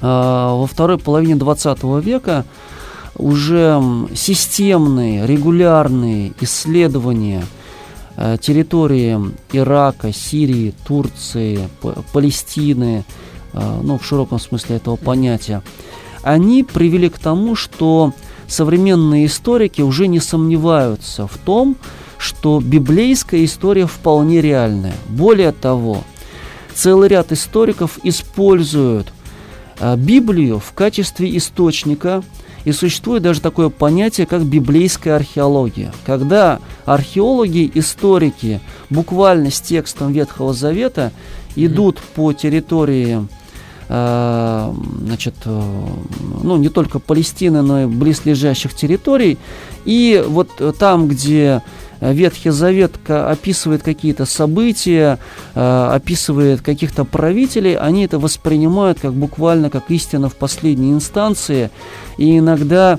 во 0.00 0.66
второй 0.66 0.96
половине 0.96 1.36
20 1.36 1.82
века 2.02 2.46
уже 3.18 3.82
системные, 4.14 5.26
регулярные 5.26 6.32
исследования 6.40 7.44
территории 8.40 9.20
Ирака, 9.52 10.10
Сирии, 10.14 10.72
Турции, 10.86 11.68
Палестины, 12.14 13.04
ну, 13.52 13.98
в 13.98 14.04
широком 14.04 14.40
смысле 14.40 14.76
этого 14.76 14.96
понятия, 14.96 15.62
они 16.22 16.64
привели 16.64 17.10
к 17.10 17.18
тому, 17.18 17.56
что 17.56 18.12
современные 18.46 19.26
историки 19.26 19.82
уже 19.82 20.06
не 20.06 20.20
сомневаются 20.20 21.26
в 21.26 21.36
том, 21.38 21.76
что 21.76 22.07
библейская 22.60 23.44
история 23.44 23.86
вполне 23.86 24.40
реальная. 24.40 24.94
Более 25.08 25.52
того, 25.52 26.04
целый 26.74 27.08
ряд 27.08 27.32
историков 27.32 27.98
используют 28.02 29.12
а, 29.80 29.96
Библию 29.96 30.58
в 30.58 30.72
качестве 30.72 31.36
источника, 31.36 32.22
и 32.64 32.72
существует 32.72 33.22
даже 33.22 33.40
такое 33.40 33.70
понятие, 33.70 34.26
как 34.26 34.44
библейская 34.44 35.12
археология. 35.12 35.92
Когда 36.04 36.60
археологи, 36.84 37.70
историки 37.74 38.60
буквально 38.90 39.50
с 39.50 39.60
текстом 39.60 40.12
Ветхого 40.12 40.52
Завета 40.52 41.12
идут 41.56 41.98
по 42.14 42.32
территории 42.32 43.26
а, 43.88 44.74
значит, 45.00 45.34
э, 45.46 45.82
ну, 46.42 46.58
не 46.58 46.68
только 46.68 46.98
Палестины, 46.98 47.62
но 47.62 47.84
и 47.84 47.86
близлежащих 47.86 48.74
территорий. 48.74 49.38
И 49.86 50.22
вот 50.26 50.50
там, 50.78 51.08
где 51.08 51.62
Ветхий 52.00 52.50
Завет 52.50 52.92
описывает 53.08 53.82
какие-то 53.82 54.24
события, 54.24 55.18
э, 55.54 55.90
описывает 55.92 56.60
каких-то 56.60 57.04
правителей, 57.04 57.76
они 57.76 58.04
это 58.04 58.18
воспринимают 58.18 59.00
как 59.00 59.14
буквально 59.14 59.68
как 59.70 59.90
истина 59.90 60.28
в 60.28 60.36
последней 60.36 60.92
инстанции, 60.92 61.70
и 62.16 62.38
иногда 62.38 62.98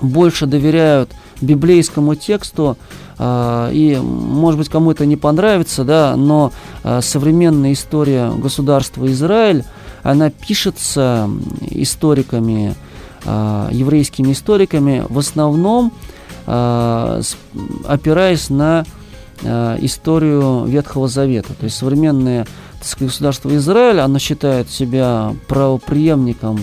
больше 0.00 0.46
доверяют 0.46 1.10
библейскому 1.40 2.14
тексту, 2.14 2.78
э, 3.18 3.70
и, 3.72 3.96
может 3.96 4.58
быть, 4.58 4.68
кому 4.70 4.90
это 4.90 5.04
не 5.04 5.16
понравится, 5.16 5.84
да, 5.84 6.16
но 6.16 6.52
э, 6.82 7.00
современная 7.02 7.74
история 7.74 8.30
государства 8.30 9.06
Израиль, 9.10 9.64
она 10.02 10.30
пишется 10.30 11.30
историками, 11.70 12.74
еврейскими 13.24 14.32
историками, 14.32 15.02
в 15.08 15.18
основном 15.18 15.94
опираясь 16.46 18.50
на 18.50 18.84
э, 19.42 19.78
историю 19.80 20.64
Ветхого 20.66 21.08
Завета. 21.08 21.54
То 21.54 21.64
есть 21.64 21.76
современное 21.76 22.46
сказать, 22.80 23.12
государство 23.12 23.54
Израиль, 23.56 24.00
оно 24.00 24.18
считает 24.18 24.70
себя 24.70 25.34
правоприемником 25.48 26.60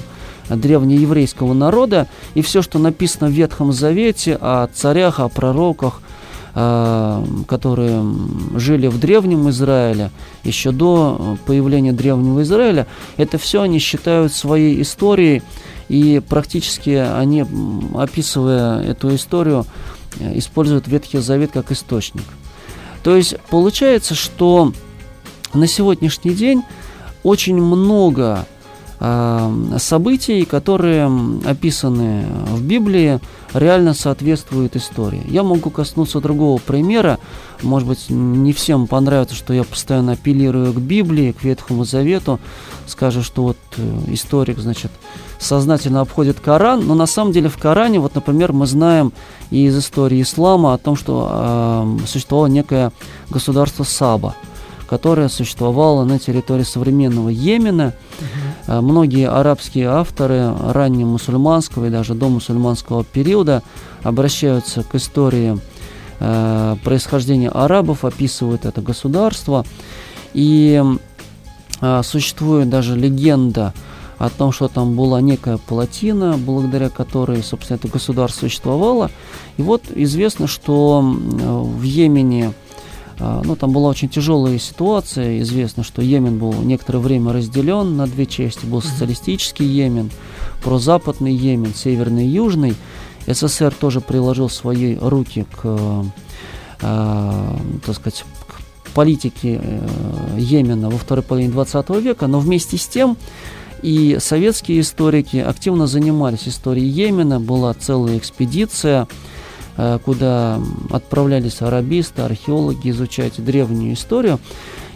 древнееврейского 0.50 1.54
народа, 1.54 2.08
и 2.34 2.42
все, 2.42 2.62
что 2.62 2.80
написано 2.80 3.30
в 3.30 3.32
Ветхом 3.32 3.72
Завете 3.72 4.38
о 4.40 4.68
царях, 4.68 5.20
о 5.20 5.30
пророках, 5.30 6.02
э, 6.54 7.26
которые 7.48 8.04
жили 8.56 8.88
в 8.88 9.00
Древнем 9.00 9.50
Израиле, 9.50 10.12
еще 10.44 10.72
до 10.72 11.38
появления 11.46 11.94
Древнего 11.94 12.44
Израиля, 12.44 12.88
это 13.18 13.38
все 13.38 13.62
они 13.62 13.80
считают 13.80 14.34
своей 14.34 14.82
историей, 14.82 15.42
и 15.92 16.22
практически 16.22 16.92
они, 16.92 17.46
описывая 17.94 18.82
эту 18.82 19.14
историю, 19.14 19.66
э, 20.20 20.38
используют 20.38 20.88
Ветхий 20.88 21.18
Завет 21.18 21.52
как 21.52 21.70
источник. 21.74 22.24
То 23.04 23.18
есть 23.18 23.36
получается, 23.50 24.16
что 24.16 24.72
на 25.54 25.68
сегодняшний 25.68 26.34
день 26.34 26.64
очень 27.24 27.62
много 27.62 28.46
э, 29.02 29.78
событий, 29.80 30.46
которые 30.46 31.12
описаны 31.46 32.24
в 32.48 32.64
Библии, 32.64 33.20
реально 33.54 33.94
соответствуют 33.94 34.78
истории. 34.78 35.24
Я 35.28 35.44
могу 35.44 35.72
коснуться 35.72 36.22
другого 36.22 36.58
примера. 36.58 37.20
Может 37.64 37.86
быть, 37.86 38.06
не 38.10 38.54
всем 38.54 38.88
понравится, 38.88 39.36
что 39.36 39.54
я 39.54 39.66
постоянно 39.66 40.14
апеллирую 40.14 40.72
к 40.72 40.78
Библии, 40.78 41.34
к 41.34 41.44
Ветхому 41.44 41.84
Завету. 41.84 42.40
Скажу, 42.88 43.24
что 43.24 43.44
вот 43.44 43.58
э, 43.76 44.00
историк, 44.08 44.58
значит, 44.58 44.92
сознательно 45.42 46.02
обходит 46.02 46.40
Коран, 46.40 46.86
но 46.88 46.96
на 46.96 47.08
самом 47.08 47.34
деле 47.34 47.50
в 47.50 47.58
Коране, 47.58 48.00
вот, 48.00 48.16
например, 48.16 48.54
мы 48.54 48.68
знаем 48.68 49.12
из 49.50 49.78
истории 49.78 50.22
ислама 50.22 50.74
о 50.74 50.78
том, 50.78 50.96
что 50.96 51.98
э, 52.02 52.06
существовало 52.08 52.48
некое 52.48 52.92
государство 53.30 53.84
Саба– 53.84 54.36
которая 54.92 55.30
существовала 55.30 56.04
на 56.04 56.20
территории 56.20 56.64
современного 56.64 57.30
Йемена. 57.30 57.94
Угу. 58.68 58.82
Многие 58.82 59.30
арабские 59.30 59.88
авторы 59.88 60.54
раннемусульманского 60.54 61.86
и 61.86 61.90
даже 61.90 62.14
до 62.14 62.28
мусульманского 62.28 63.06
периода 63.06 63.64
обращаются 64.04 64.84
к 64.84 64.94
истории 64.96 65.58
э, 66.20 66.76
происхождения 66.84 67.48
арабов, 67.48 68.04
описывают 68.04 68.66
это 68.66 68.82
государство. 68.82 69.66
И 70.34 70.84
э, 71.80 72.02
существует 72.04 72.70
даже 72.70 72.98
легенда 72.98 73.74
о 74.22 74.30
том, 74.30 74.52
что 74.52 74.68
там 74.68 74.96
была 74.96 75.20
некая 75.20 75.58
плотина, 75.58 76.38
благодаря 76.38 76.90
которой, 76.90 77.42
собственно, 77.42 77.78
это 77.78 77.88
государство 77.88 78.42
существовало. 78.42 79.10
И 79.58 79.64
вот 79.64 79.84
известно, 79.96 80.46
что 80.46 81.02
в 81.02 81.82
Йемене 81.82 82.54
а, 83.20 83.42
ну, 83.44 83.56
там 83.56 83.72
была 83.72 83.90
очень 83.90 84.10
тяжелая 84.10 84.60
ситуация. 84.60 85.42
Известно, 85.42 85.84
что 85.84 86.04
Йемен 86.04 86.38
был 86.38 86.54
некоторое 86.54 87.00
время 87.00 87.34
разделен 87.34 87.98
на 87.98 88.06
две 88.06 88.28
части. 88.28 88.66
Был 88.66 88.84
социалистический 88.84 89.66
Йемен, 89.66 90.12
прозападный 90.64 91.34
Йемен, 91.34 91.74
северный 91.74 92.26
и 92.26 92.30
южный. 92.30 92.76
СССР 93.26 93.74
тоже 93.74 94.02
приложил 94.02 94.50
свои 94.50 94.98
руки 94.98 95.48
к, 95.52 96.06
э, 96.82 97.58
так 97.86 97.96
сказать, 97.96 98.24
к 98.48 98.92
политике 98.92 99.60
э, 99.64 99.88
Йемена 100.38 100.92
во 100.92 100.98
второй 100.98 101.24
половине 101.24 101.52
20 101.52 101.90
века, 102.02 102.28
но 102.28 102.40
вместе 102.40 102.78
с 102.78 102.88
тем 102.88 103.18
и 103.82 104.18
советские 104.20 104.82
историки 104.82 105.38
активно 105.38 105.88
занимались 105.88 106.48
историей 106.48 106.88
Йемена, 106.88 107.40
была 107.40 107.74
целая 107.74 108.18
экспедиция, 108.18 109.08
Э, 109.78 110.00
куда 110.04 110.60
отправлялись 110.92 111.62
арабисты, 111.62 112.22
археологи 112.22 112.90
изучать 112.90 113.44
древнюю 113.44 113.94
историю. 113.94 114.40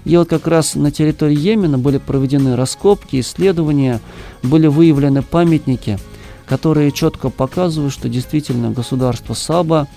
И 0.04 0.16
вот 0.18 0.30
как 0.30 0.48
раз 0.48 0.76
на 0.76 0.92
территории 0.92 1.36
Йемена 1.36 1.78
были 1.78 1.98
проведены 1.98 2.56
раскопки, 2.56 3.20
исследования, 3.20 4.02
были 4.44 4.68
выявлены 4.68 5.24
памятники, 5.24 5.98
которые 6.46 6.92
четко 6.92 7.30
показывают, 7.30 7.94
что 7.94 8.10
действительно 8.10 8.70
государство 8.70 9.34
Саба, 9.34 9.88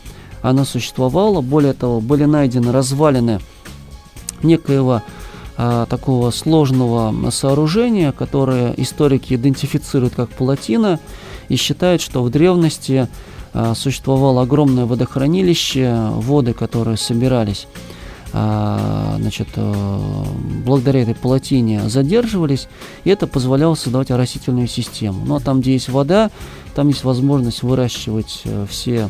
оно 0.40 0.64
существовало. 0.64 1.40
Более 1.40 1.72
того, 1.72 2.00
были 2.00 2.24
найдены 2.24 2.72
развалины 2.72 3.40
некоего 4.42 5.02
а, 5.60 5.86
такого 5.86 6.30
сложного 6.30 7.30
сооружения, 7.30 8.12
которое 8.12 8.72
историки 8.76 9.34
идентифицируют 9.34 10.14
как 10.14 10.30
плотина 10.30 11.00
и 11.48 11.56
считают, 11.56 12.00
что 12.00 12.22
в 12.22 12.30
древности 12.30 13.08
а, 13.52 13.74
существовало 13.74 14.42
огромное 14.42 14.84
водохранилище, 14.86 16.10
воды, 16.12 16.52
которые 16.52 16.96
собирались 16.96 17.66
а, 18.32 19.16
значит, 19.18 19.48
э, 19.56 20.24
благодаря 20.64 21.02
этой 21.02 21.14
плотине 21.14 21.88
задерживались, 21.88 22.68
и 23.04 23.10
это 23.10 23.26
позволяло 23.26 23.74
создавать 23.74 24.10
растительную 24.10 24.68
систему. 24.68 25.24
Но 25.24 25.40
там, 25.40 25.60
где 25.60 25.72
есть 25.72 25.88
вода, 25.88 26.30
там 26.74 26.88
есть 26.88 27.04
возможность 27.04 27.62
выращивать 27.62 28.42
э, 28.44 28.66
все 28.68 29.04
а, 29.04 29.08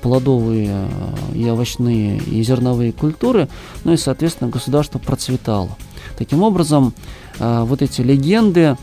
плодовые 0.00 0.70
э, 0.70 1.34
и 1.34 1.48
овощные 1.48 2.18
и 2.18 2.42
зерновые 2.42 2.92
культуры, 2.92 3.48
ну 3.84 3.92
и, 3.92 3.96
соответственно, 3.96 4.50
государство 4.50 4.98
процветало. 4.98 5.70
Таким 6.18 6.42
образом, 6.42 6.92
вот 7.38 7.80
эти 7.80 8.02
легенды, 8.02 8.76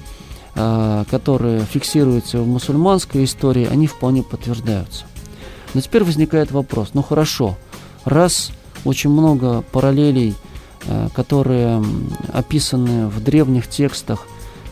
которые 0.53 1.61
фиксируются 1.61 2.39
в 2.39 2.47
мусульманской 2.47 3.23
истории, 3.23 3.67
они 3.71 3.87
вполне 3.87 4.23
подтверждаются. 4.23 5.05
Но 5.73 5.81
теперь 5.81 6.03
возникает 6.03 6.51
вопрос, 6.51 6.89
ну 6.93 7.03
хорошо, 7.03 7.55
раз 8.03 8.51
очень 8.83 9.11
много 9.11 9.63
параллелей, 9.71 10.33
которые 11.13 11.83
описаны 12.33 13.07
в 13.07 13.23
древних 13.23 13.67
текстах, 13.67 14.25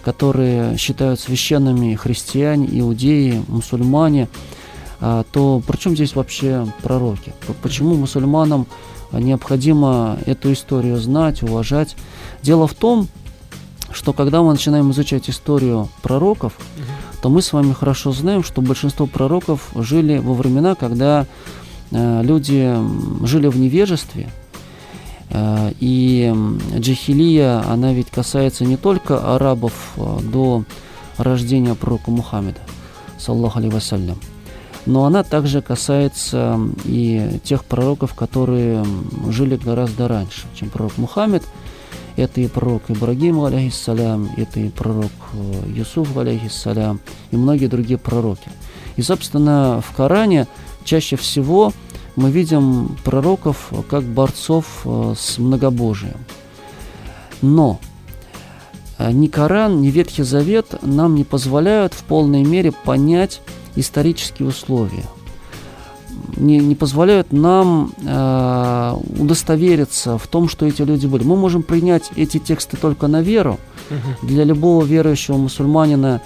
которые 0.04 0.78
считают 0.78 1.20
священными 1.20 1.94
христиане, 1.96 2.68
иудеи, 2.80 3.44
мусульмане, 3.48 4.30
то 5.00 5.62
при 5.68 5.78
чем 5.78 5.96
здесь 5.96 6.16
вообще 6.16 6.66
пророки? 6.82 7.34
Почему 7.62 7.96
мусульманам 7.96 8.66
необходимо 9.12 10.18
эту 10.26 10.54
историю 10.54 10.98
знать, 10.98 11.44
уважать? 11.44 11.96
Дело 12.42 12.68
в 12.68 12.74
том, 12.74 13.08
что 13.92 14.14
когда 14.14 14.42
мы 14.42 14.52
начинаем 14.52 14.92
изучать 14.92 15.30
историю 15.30 15.90
пророков, 16.02 16.54
то 17.22 17.30
мы 17.30 17.42
с 17.42 17.54
вами 17.54 17.74
хорошо 17.74 18.12
знаем, 18.12 18.44
что 18.44 18.62
большинство 18.62 19.08
пророков 19.08 19.72
жили 19.76 20.18
во 20.18 20.34
времена, 20.34 20.76
когда 20.76 21.26
э, 21.92 22.22
люди 22.24 22.76
жили 23.26 23.48
в 23.48 23.58
невежестве. 23.58 24.30
Э, 25.30 25.72
и 25.80 26.34
джихилия, 26.78 27.64
она 27.68 27.94
ведь 27.94 28.12
касается 28.12 28.66
не 28.66 28.78
только 28.78 29.36
арабов 29.36 29.74
э, 29.98 30.20
до 30.22 30.64
рождения 31.18 31.74
пророка 31.74 32.12
Мухаммеда, 32.12 32.60
саллаху 33.18 33.60
алейhi 33.60 33.72
вассалям, 33.72 34.20
но 34.88 35.06
она 35.06 35.24
также 35.24 35.62
касается 35.62 36.60
и 36.86 37.40
тех 37.44 37.64
пророков, 37.64 38.16
которые 38.16 38.84
жили 39.30 39.56
гораздо 39.56 40.08
раньше, 40.08 40.48
чем 40.56 40.70
пророк 40.70 40.98
Мухаммед– 40.98 41.44
это 42.18 42.42
и 42.42 42.48
пророк 42.48 42.82
Ибрагим, 42.88 43.44
алейхиссалям, 43.44 44.32
это 44.38 44.60
и 44.60 44.70
пророк 44.70 45.12
э, 45.34 45.70
Юсуф, 45.70 46.18
алейхиссалям, 46.18 47.00
и 47.30 47.38
многие 47.38 47.68
другие 47.68 48.00
пророки. 48.00 48.50
И, 48.96 49.04
собственно, 49.04 49.82
в 49.88 49.96
Коране 49.96 50.48
чаще 50.84 51.16
всего 51.16 51.72
мы 52.16 52.32
видим 52.32 52.98
пророков 53.04 53.72
как 53.88 54.04
борцов 54.04 54.82
э, 54.84 55.14
с 55.16 55.38
многобожием. 55.38 56.18
Но 57.44 57.80
э, 58.98 59.12
ни 59.12 59.28
Коран, 59.28 59.80
ни 59.82 59.90
Ветхий 59.90 60.24
Завет 60.24 60.74
нам 60.82 61.14
не 61.14 61.24
позволяют 61.24 61.94
в 61.94 62.04
полной 62.04 62.44
мере 62.44 62.72
понять 62.72 63.42
исторические 63.80 64.48
условия– 64.48 65.04
не, 66.36 66.60
не 66.60 66.76
позволяют 66.76 67.32
нам 67.32 67.92
э, 68.04 68.96
удостовериться 69.20 70.18
в 70.18 70.28
том, 70.28 70.50
что 70.50 70.66
эти 70.66 70.82
люди 70.82 71.08
были. 71.08 71.24
Мы 71.24 71.36
можем 71.36 71.64
принять 71.64 72.12
эти 72.16 72.38
тексты 72.38 72.78
только 72.78 73.08
на 73.08 73.22
веру. 73.22 73.60
Для 74.22 74.44
любого 74.44 74.84
верующего 74.84 75.38
мусульманина, 75.38 76.22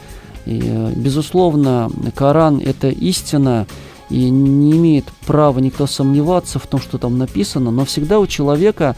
и, 0.46 0.62
э, 0.64 0.94
безусловно, 0.96 1.90
Коран– 2.16 2.62
это 2.66 2.90
истина, 2.90 3.68
и 4.10 4.30
не 4.30 4.74
имеет 4.74 5.06
права 5.26 5.60
никто 5.60 5.88
сомневаться 5.88 6.60
в 6.60 6.68
том, 6.68 6.82
что 6.82 6.98
там 6.98 7.18
написано, 7.18 7.72
но 7.72 7.86
всегда 7.86 8.20
у 8.20 8.28
человека 8.28 8.96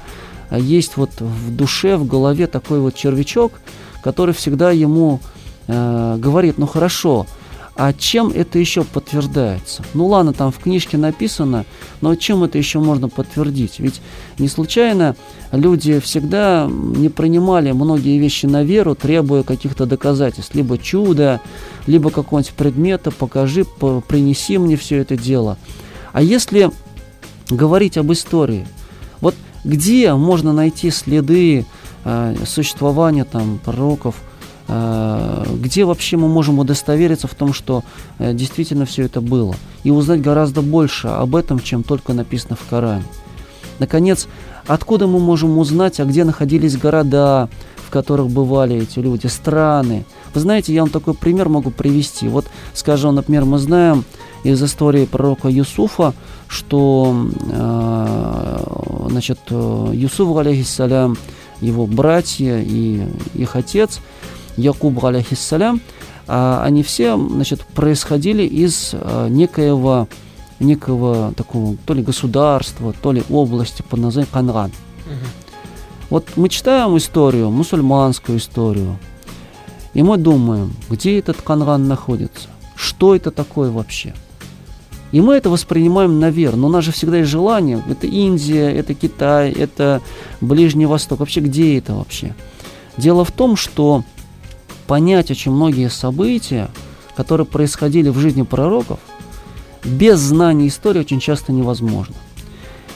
э, 0.49 0.60
есть 0.60 0.97
вот 0.97 1.12
в 1.20 1.56
душе, 1.56 1.97
в 1.97 2.08
голове 2.08 2.47
такой 2.47 2.80
вот 2.80 2.95
червячок, 2.95 3.54
который 4.01 4.34
всегда 4.34 4.72
ему 4.72 5.20
э, 5.68 6.16
говорит, 6.18 6.58
ну 6.58 6.66
хорошо, 6.66 7.28
А 7.76 7.91
чем 7.91 8.30
это 8.30 8.59
еще 8.59 8.84
подтверждается? 8.84 9.84
Ну 9.95 10.05
ладно, 10.05 10.34
там 10.34 10.51
в 10.51 10.59
книжке 10.59 10.97
написано, 10.97 11.65
но 12.01 12.15
чем 12.15 12.43
это 12.43 12.59
еще 12.59 12.80
можно 12.80 13.09
подтвердить? 13.09 13.80
Ведь 13.80 13.99
не 14.38 14.47
случайно 14.47 15.15
люди 15.51 15.99
всегда 15.99 16.69
не 16.69 17.09
принимали 17.09 17.71
многие 17.71 18.19
вещи 18.19 18.45
на 18.45 18.63
веру, 18.63 18.93
требуя 18.93 19.41
каких-то 19.41 19.88
доказательств. 19.88 20.53
Либо 20.53 20.78
чуда, 20.78 21.41
либо 21.88 22.11
какого-нибудь 22.11 22.53
предмета, 22.53 23.09
покажи, 23.09 23.65
принеси 23.65 24.59
мне 24.59 24.78
все 24.78 24.97
это 24.97 25.17
дело. 25.17 25.57
А 26.11 26.21
если 26.21 26.69
говорить 27.49 27.97
об 27.97 28.11
истории, 28.13 28.67
вот 29.19 29.34
где 29.63 30.13
можно 30.13 30.53
найти 30.53 30.91
следы 30.91 31.65
э, 32.05 32.36
существования 32.45 33.24
там 33.24 33.59
пророков– 33.63 34.15
где 34.68 35.86
вообще 35.86 36.18
мы 36.18 36.28
можем 36.28 36.59
удостовериться 36.59 37.28
в 37.28 37.36
том, 37.36 37.53
что 37.53 37.84
э, 38.20 38.34
действительно 38.34 38.86
все 38.86 39.03
это 39.03 39.22
было, 39.22 39.55
и 39.84 39.91
узнать 39.91 40.22
гораздо 40.22 40.61
больше 40.61 41.07
об 41.07 41.36
этом, 41.36 41.59
чем 41.59 41.84
только 41.84 42.14
написано 42.14 42.55
в 42.55 42.70
Коране. 42.70 43.03
Наконец, 43.80 44.28
откуда 44.68 45.07
мы 45.07 45.20
можем 45.20 45.57
узнать, 45.57 45.99
а 45.99 46.05
где 46.05 46.24
находились 46.24 46.78
города, 46.78 47.49
в 47.86 47.89
которых 47.89 48.30
бывали 48.30 48.78
эти 48.78 48.99
люди, 48.99 49.28
страны. 49.28 50.05
Вы 50.34 50.41
знаете, 50.41 50.74
я 50.74 50.82
вам 50.82 50.89
такой 50.89 51.14
пример 51.14 51.49
могу 51.49 51.70
привести. 51.70 52.28
Вот, 52.28 52.45
скажем, 52.74 53.16
например, 53.16 53.45
мы 53.45 53.57
знаем 53.57 54.05
из 54.43 54.61
истории 54.64 55.05
пророка 55.05 55.49
Юсуфа, 55.49 56.14
что 56.47 57.28
э, 57.51 59.07
значит, 59.09 59.39
Юсуф, 59.49 60.38
алейхиссалям, 60.38 61.18
его 61.61 61.86
братья 61.86 62.59
и 62.59 63.07
их 63.34 63.55
отец– 63.55 63.99
Якуб, 64.58 65.04
алейхиссалям, 65.04 65.82
а, 66.28 66.62
они 66.64 66.84
все 66.84 67.18
значит, 67.18 67.66
происходили 67.66 68.43
из 68.43 68.91
а, 68.93 69.28
некоего, 69.28 70.08
некого 70.60 71.34
такого 71.36 71.76
то 71.86 71.93
ли 71.93 72.01
государства, 72.01 72.93
то 73.01 73.12
ли 73.12 73.24
области 73.30 73.82
под 73.82 73.99
названием 73.99 74.32
Канран. 74.32 74.72
Угу. 75.06 75.16
Вот 76.10 76.28
мы 76.36 76.49
читаем 76.49 76.95
историю, 76.97 77.49
мусульманскую 77.49 78.38
историю, 78.38 78.97
и 79.93 80.01
мы 80.01 80.18
думаем, 80.18 80.74
где 80.89 81.20
этот 81.20 81.41
Канран 81.41 81.88
находится, 81.88 82.49
что 82.76 83.16
это 83.16 83.32
такое 83.32 83.72
вообще. 83.72 84.14
И 85.14 85.22
мы 85.22 85.36
это 85.36 85.51
воспринимаем 85.51 86.20
на 86.20 86.32
веру. 86.32 86.58
Но 86.58 86.68
у 86.68 86.70
нас 86.72 86.84
же 86.84 86.91
всегда 86.91 87.18
есть 87.18 87.30
желание. 87.30 87.82
Это 87.88 88.08
Индия, 88.08 88.72
это 88.72 88.95
Китай, 88.95 89.51
это 89.51 90.01
Ближний 90.41 90.88
Восток. 90.88 91.20
Вообще, 91.20 91.39
где 91.39 91.78
это 91.78 91.93
вообще? 91.93 92.34
Дело 92.97 93.24
в 93.24 93.32
том, 93.32 93.56
что 93.56 94.04
понять 94.88 95.32
очень 95.32 95.52
многие 95.52 95.90
события, 95.90 96.70
которые 97.16 97.46
происходили 97.46 98.10
в 98.10 98.18
жизни 98.18 98.44
пророков, 98.44 99.00
без 99.84 100.20
знания 100.20 100.68
истории 100.68 101.00
очень 101.00 101.20
часто 101.20 101.52
невозможно. 101.52 102.16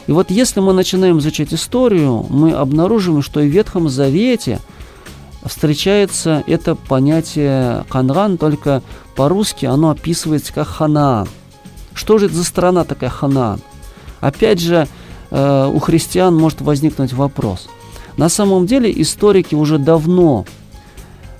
И 0.07 0.11
вот 0.13 0.31
если 0.31 0.61
мы 0.61 0.73
начинаем 0.73 1.19
изучать 1.19 1.53
историю, 1.53 2.25
мы 2.29 2.53
обнаружим, 2.53 3.21
что 3.21 3.41
и 3.41 3.49
в 3.49 3.51
Ветхом 3.51 3.89
Завете 3.89 4.59
встречается 5.43 6.43
это 6.47 6.75
понятие 6.75 7.85
Ханран, 7.89 8.37
только 8.37 8.81
по-русски 9.15 9.65
оно 9.65 9.89
описывается 9.89 10.53
как 10.53 10.67
Ханаан. 10.67 11.27
Что 11.93 12.17
же 12.17 12.27
это 12.27 12.35
за 12.35 12.43
страна 12.43 12.85
такая 12.85 13.09
Ханаан? 13.09 13.59
Опять 14.21 14.61
же, 14.61 14.87
э, 15.29 15.71
у 15.73 15.79
христиан 15.79 16.35
может 16.35 16.61
возникнуть 16.61 17.13
вопрос. 17.13 17.67
На 18.15 18.29
самом 18.29 18.65
деле 18.65 18.91
историки 19.01 19.55
уже 19.55 19.77
давно 19.77 20.45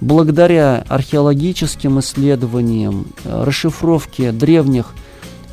благодаря 0.01 0.83
археологическим 0.87 1.99
исследованиям, 1.99 3.07
э, 3.23 3.43
расшифровке 3.43 4.31
древних 4.31 4.93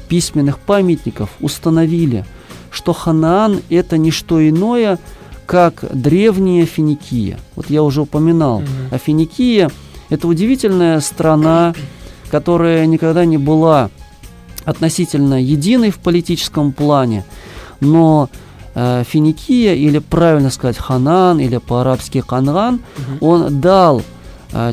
письменных 0.09 0.59
памятников 0.59 1.31
установили, 1.41 2.25
что 2.71 2.93
Ханаан– 2.93 3.61
это 3.71 3.97
не 3.99 4.11
что 4.11 4.47
иное, 4.47 4.99
как 5.47 5.85
древняя 5.93 6.67
Финикия. 6.67 7.39
Вот 7.57 7.71
я 7.71 7.83
уже 7.83 8.03
упоминал, 8.03 8.61
mm 8.61 8.67
а 8.91 8.99
Финикия– 8.99 9.71
это 10.11 10.29
удивительная 10.29 11.01
страна, 11.01 11.75
которая 12.31 12.87
никогда 12.87 13.25
не 13.25 13.39
была 13.39 13.91
относительно 14.65 15.43
единой 15.43 15.91
в 15.91 15.99
политическом 15.99 16.73
плане, 16.73 17.25
но 17.81 18.29
э, 18.75 19.05
Финикия, 19.07 19.75
или 19.75 19.99
правильно 19.99 20.51
сказать 20.51 20.79
Ханан, 20.79 21.39
или 21.41 21.59
по-арабски 21.59 22.23
Канран, 22.27 22.81
угу. 23.21 23.27
он 23.27 23.61
дал 23.61 24.03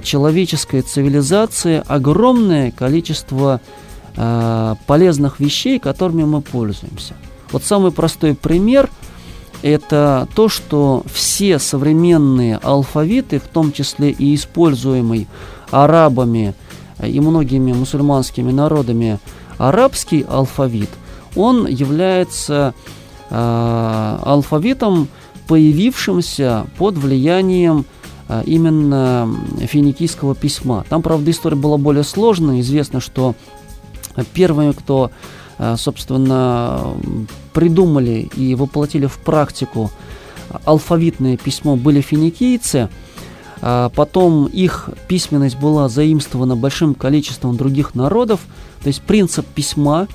человеческой 0.03 0.81
цивилизации 0.81 1.83
огромное 1.87 2.71
количество 2.71 3.61
э, 4.15 4.75
полезных 4.85 5.39
вещей, 5.39 5.79
которыми 5.79 6.23
мы 6.23 6.41
пользуемся. 6.41 7.15
Вот 7.51 7.63
самый 7.63 7.91
простой 7.91 8.35
пример– 8.35 8.89
это 9.61 10.27
то, 10.35 10.49
что 10.49 11.03
все 11.11 11.59
современные 11.59 12.57
алфавиты, 12.57 13.39
в 13.39 13.47
том 13.47 13.71
числе 13.71 14.11
и 14.11 14.35
используемый 14.35 15.27
арабами 15.69 16.53
и 17.03 17.19
многими 17.19 17.73
мусульманскими 17.73 18.51
народами 18.51 19.19
арабский 19.57 20.25
алфавит, 20.27 20.89
он 21.35 21.67
является 21.67 22.73
э, 23.29 24.17
алфавитом, 24.23 25.07
появившимся 25.47 26.65
под 26.77 26.97
влиянием 26.97 27.79
а, 27.79 28.00
именно 28.45 29.29
финикийского 29.59 30.35
письма. 30.35 30.85
Там, 30.89 31.01
правда, 31.01 31.31
история 31.31 31.57
была 31.57 31.77
более 31.77 32.03
сложная. 32.03 32.61
Известно, 32.61 32.99
что 32.99 33.35
первыми, 34.33 34.71
кто, 34.71 35.11
а, 35.57 35.75
собственно, 35.77 36.95
придумали 37.53 38.29
и 38.35 38.55
воплотили 38.55 39.05
в 39.07 39.17
практику 39.19 39.91
алфавитное 40.65 41.37
письмо, 41.37 41.75
были 41.75 42.01
финикийцы. 42.01 42.89
А, 43.61 43.89
потом 43.89 44.47
их 44.47 44.89
письменность 45.07 45.57
была 45.57 45.89
заимствована 45.89 46.55
большим 46.55 46.95
количеством 46.95 47.57
других 47.57 47.95
народов. 47.95 48.41
То 48.81 48.87
есть 48.87 49.01
принцип 49.01 49.45
письма 49.45 50.07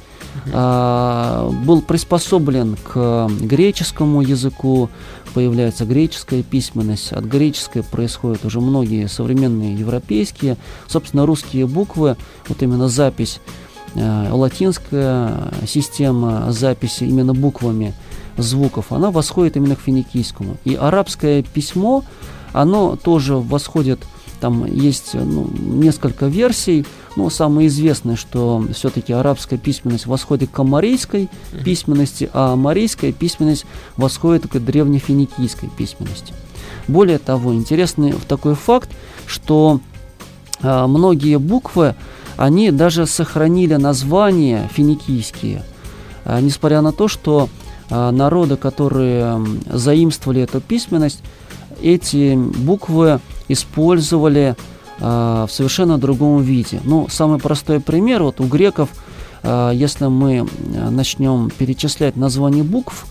был 0.44 1.80
приспособлен 1.80 2.76
к 2.84 3.30
греческому 3.40 4.20
языку, 4.20 4.90
появляется 5.36 5.84
греческая 5.84 6.42
письменность, 6.42 7.12
от 7.12 7.26
греческой 7.26 7.82
происходят 7.82 8.46
уже 8.46 8.62
многие 8.62 9.06
современные 9.06 9.74
европейские, 9.74 10.56
собственно, 10.86 11.26
русские 11.26 11.66
буквы, 11.66 12.16
вот 12.48 12.62
именно 12.62 12.88
запись, 12.88 13.40
э, 13.94 14.28
латинская 14.30 15.52
система 15.68 16.50
записи 16.52 17.04
именно 17.04 17.34
буквами 17.34 17.92
звуков, 18.38 18.92
она 18.92 19.10
восходит 19.10 19.58
именно 19.58 19.76
к 19.76 19.80
финикийскому. 19.80 20.56
И 20.64 20.74
арабское 20.74 21.42
письмо, 21.42 22.02
оно 22.54 22.96
тоже 22.96 23.36
восходит, 23.36 24.00
там 24.40 24.64
есть 24.66 25.14
ну, 25.14 25.48
несколько 25.58 26.26
версий, 26.26 26.86
ну, 27.16 27.30
самое 27.30 27.68
известное, 27.68 28.16
что 28.16 28.64
все-таки 28.74 29.12
арабская 29.12 29.56
письменность 29.56 30.06
восходит 30.06 30.50
к 30.50 30.58
амарийской 30.58 31.28
письменности, 31.64 32.28
а 32.32 32.52
амарийская 32.52 33.12
письменность 33.12 33.64
восходит 33.96 34.46
к 34.46 34.58
древнефиникийской 34.58 35.70
письменности. 35.70 36.34
Более 36.88 37.18
того, 37.18 37.54
интересный 37.54 38.14
такой 38.28 38.54
факт, 38.54 38.90
что 39.26 39.80
а, 40.62 40.86
многие 40.86 41.38
буквы, 41.38 41.94
они 42.36 42.70
даже 42.70 43.06
сохранили 43.06 43.74
названия 43.74 44.68
финикийские, 44.72 45.64
а, 46.24 46.40
несмотря 46.40 46.80
на 46.80 46.92
то, 46.92 47.08
что 47.08 47.48
а, 47.90 48.10
народы, 48.10 48.56
которые 48.56 49.44
заимствовали 49.70 50.42
эту 50.42 50.60
письменность, 50.60 51.22
эти 51.82 52.34
буквы 52.34 53.20
использовали 53.48 54.56
а, 55.00 55.46
в 55.46 55.52
совершенно 55.52 55.98
другом 55.98 56.42
виде. 56.42 56.80
Ну, 56.84 57.08
самый 57.08 57.38
простой 57.38 57.80
пример, 57.80 58.22
вот 58.22 58.40
у 58.40 58.44
греков, 58.44 58.88
а, 59.42 59.70
если 59.70 60.06
мы 60.06 60.46
а, 60.76 60.90
начнем 60.90 61.50
перечислять 61.50 62.16
названия 62.16 62.62
букв, 62.62 63.06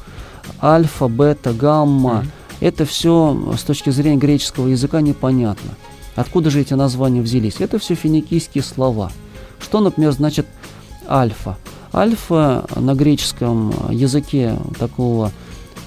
альфа, 0.62 1.08
бета, 1.08 1.54
гамма, 1.54 2.24
mm-hmm. 2.24 2.58
это 2.62 2.86
все 2.86 3.56
с 3.58 3.62
точки 3.62 3.92
зрения 3.92 4.18
греческого 4.18 4.68
языка 4.68 5.02
непонятно. 5.02 5.72
Откуда 6.16 6.50
же 6.50 6.62
эти 6.62 6.74
названия 6.74 7.22
взялись? 7.22 7.56
Это 7.60 7.78
все 7.78 7.94
финикийские 7.94 8.64
слова. 8.64 9.12
Что, 9.60 9.80
например, 9.80 10.12
значит 10.12 10.48
альфа? 11.08 11.58
Альфа 11.94 12.66
на 12.76 12.94
греческом 12.94 13.74
языке 13.90 14.58
такого 14.80 15.32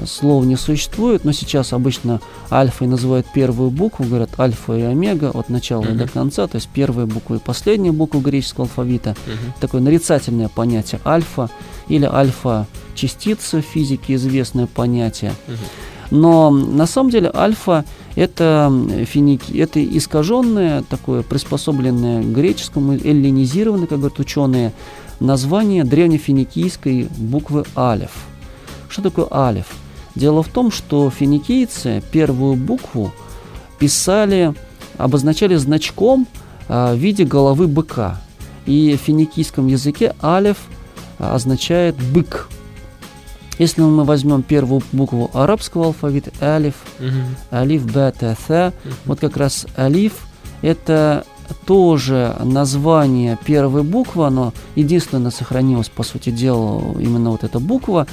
слов 0.06 0.44
не 0.44 0.56
существует, 0.56 1.24
но 1.24 1.32
сейчас 1.32 1.72
обычно 1.72 2.20
альфой 2.50 2.86
называют 2.86 3.26
первую 3.32 3.70
букву, 3.70 4.04
говорят 4.04 4.38
альфа 4.38 4.76
и 4.76 4.82
омега 4.82 5.30
от 5.30 5.48
начала 5.48 5.82
uh-huh. 5.82 5.94
и 5.94 5.98
до 5.98 6.08
конца, 6.08 6.46
то 6.46 6.56
есть 6.56 6.68
первая 6.72 7.06
буква 7.06 7.36
и 7.36 7.38
последняя 7.38 7.92
буква 7.92 8.20
греческого 8.20 8.64
алфавита. 8.64 9.10
Uh-huh. 9.10 9.52
Такое 9.60 9.80
нарицательное 9.80 10.48
понятие 10.48 11.00
альфа 11.04 11.50
или 11.88 12.04
альфа 12.04 12.66
частица 12.94 13.60
в 13.60 13.64
физике 13.64 14.14
известное 14.14 14.66
понятие. 14.66 15.32
Uh-huh. 15.46 15.56
Но 16.10 16.50
на 16.50 16.86
самом 16.86 17.10
деле 17.10 17.30
альфа 17.34 17.84
это, 18.16 18.72
финики, 19.06 19.56
это 19.58 19.84
искаженное, 19.84 20.82
такое 20.82 21.22
приспособленное 21.22 22.22
к 22.22 22.26
греческому, 22.26 22.94
эллинизированное, 22.94 23.86
как 23.86 23.98
говорят 23.98 24.18
ученые, 24.18 24.72
название 25.20 25.84
древнефиникийской 25.84 27.08
буквы 27.16 27.64
алиф. 27.76 28.12
Что 28.88 29.02
такое 29.02 29.28
алиф? 29.30 29.66
Дело 30.18 30.42
в 30.42 30.48
том, 30.48 30.72
что 30.72 31.10
финикийцы 31.10 32.02
первую 32.10 32.56
букву 32.56 33.12
писали, 33.78 34.52
обозначали 34.96 35.54
значком 35.54 36.26
а, 36.68 36.92
в 36.92 36.98
виде 36.98 37.22
головы 37.22 37.68
быка. 37.68 38.20
И 38.66 38.96
в 38.96 39.06
финикийском 39.06 39.68
языке 39.68 40.16
алиф 40.20 40.56
означает 41.18 41.94
бык. 42.12 42.48
Если 43.60 43.80
мы 43.80 44.02
возьмем 44.02 44.42
первую 44.42 44.82
букву 44.90 45.30
арабского 45.34 45.86
алфавита, 45.86 46.32
алиф, 46.42 46.74
угу. 46.98 47.08
алиф, 47.52 47.84
бета, 47.84 48.36
th, 48.48 48.68
угу. 48.68 48.94
вот 49.04 49.20
как 49.20 49.36
раз 49.36 49.66
алиф– 49.78 50.26
это 50.62 51.24
тоже 51.64 52.36
название 52.42 53.38
первой 53.44 53.84
буквы, 53.84 54.26
оно 54.26 54.52
единственное 54.74 55.30
сохранилось, 55.30 55.88
по 55.88 56.02
сути 56.02 56.30
дела, 56.30 56.96
именно 56.98 57.30
вот 57.30 57.44
эта 57.44 57.60
буква, 57.60 58.06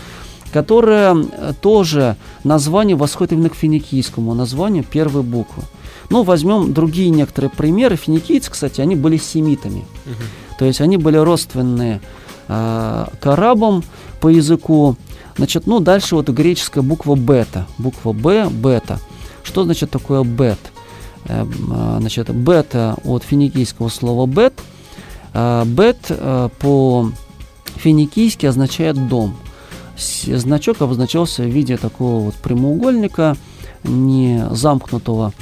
которая 0.55 1.21
тоже 1.59 2.15
название 2.45 2.95
восходит 2.95 3.33
именно 3.33 3.49
к 3.49 3.55
финикийскому 3.55 4.33
названию 4.33 4.85
первой 4.85 5.21
буквы. 5.21 5.63
Ну, 6.09 6.23
возьмем 6.23 6.71
другие 6.73 7.09
некоторые 7.09 7.51
примеры. 7.51 7.97
Финикийцы, 7.97 8.49
кстати, 8.49 8.79
они 8.79 8.95
были 8.95 9.17
семитами. 9.17 9.83
Угу. 10.05 10.23
То 10.59 10.63
есть 10.63 10.79
они 10.79 10.95
были 10.95 11.17
родственные 11.17 11.99
э, 12.47 13.05
к 13.19 13.27
арабам 13.27 13.83
по 14.21 14.29
языку, 14.29 14.95
Значит, 15.35 15.67
ну, 15.67 15.81
дальше 15.81 16.15
вот 16.15 16.29
греческая 16.29 16.81
буква 16.81 17.15
бета. 17.15 17.67
Буква 17.77 18.13
Б, 18.13 18.47
бета. 18.49 19.01
Что 19.43 19.65
значит 19.65 19.91
такое 19.91 20.23
бет? 20.23 20.59
Эм, 21.25 21.51
а, 21.69 21.97
значит, 21.99 22.33
бета 22.33 22.95
от 23.03 23.25
финикийского 23.25 23.89
слова 23.89 24.25
бет. 24.25 24.53
А, 25.33 25.65
бет 25.65 25.97
э, 26.07 26.47
по-финикийски 26.59 28.45
означает 28.45 29.09
дом. 29.09 29.35
Значок 29.97 30.81
обозначался 30.81 31.43
в 31.43 31.47
виде 31.47 31.77
такого 31.77 32.25
вот 32.25 32.35
прямоугольника, 32.35 33.35
не 33.83 34.45
замкнутого. 34.51 35.33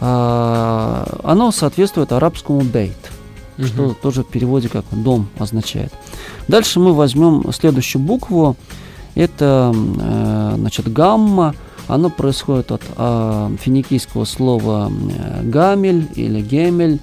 А, 0.00 1.20
оно 1.22 1.50
соответствует 1.52 2.12
арабскому 2.12 2.60
бейт, 2.60 2.96
угу. 3.56 3.66
что 3.66 3.94
тоже 3.94 4.22
в 4.22 4.28
переводе 4.28 4.68
как 4.68 4.84
дом 4.90 5.28
означает. 5.38 5.92
Дальше 6.48 6.80
мы 6.80 6.92
возьмем 6.92 7.50
следующую 7.52 8.02
букву. 8.02 8.56
Это 9.14 9.72
э, 9.74 10.54
значит, 10.56 10.92
гамма, 10.92 11.54
оно 11.88 12.10
происходит 12.10 12.70
от 12.72 12.82
э, 12.96 13.56
финикийского 13.58 14.24
слова 14.24 14.90
э, 14.90 15.42
гамель 15.44 16.06
или 16.14 16.42
гемель, 16.42 17.00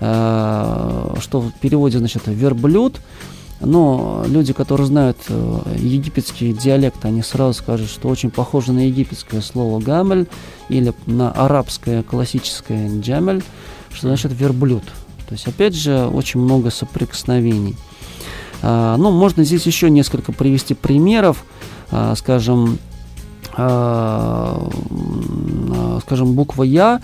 э, 0.00 1.14
что 1.20 1.40
в 1.40 1.52
переводе 1.60 1.98
значит 1.98 2.22
верблюд. 2.26 3.00
Но 3.64 4.24
люди, 4.26 4.52
которые 4.52 4.86
знают 4.88 5.18
э, 5.28 5.76
египетский 5.78 6.52
диалект, 6.52 7.04
они 7.04 7.22
сразу 7.22 7.54
скажут, 7.54 7.88
что 7.88 8.08
очень 8.08 8.30
похоже 8.30 8.72
на 8.72 8.86
египетское 8.86 9.40
слово 9.40 9.80
гамель 9.80 10.26
или 10.68 10.92
на 11.06 11.30
арабское 11.30 12.02
классическое 12.02 12.90
джамель, 13.00 13.42
что 13.92 14.08
значит 14.08 14.32
верблюд. 14.32 14.82
То 15.28 15.34
есть, 15.34 15.46
опять 15.46 15.74
же, 15.74 16.06
очень 16.06 16.40
много 16.40 16.70
соприкосновений. 16.70 17.76
А, 18.62 18.96
ну, 18.96 19.10
можно 19.10 19.44
здесь 19.44 19.64
еще 19.64 19.90
несколько 19.90 20.32
привести 20.32 20.74
примеров. 20.74 21.44
А, 21.90 22.14
скажем, 22.16 22.78
а, 23.56 24.68
скажем, 26.04 26.34
буква 26.34 26.64
«Я» 26.64 27.00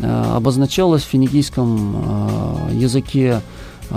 обозначалась 0.00 1.02
в 1.02 1.06
финикийском 1.06 2.70
языке 2.70 3.40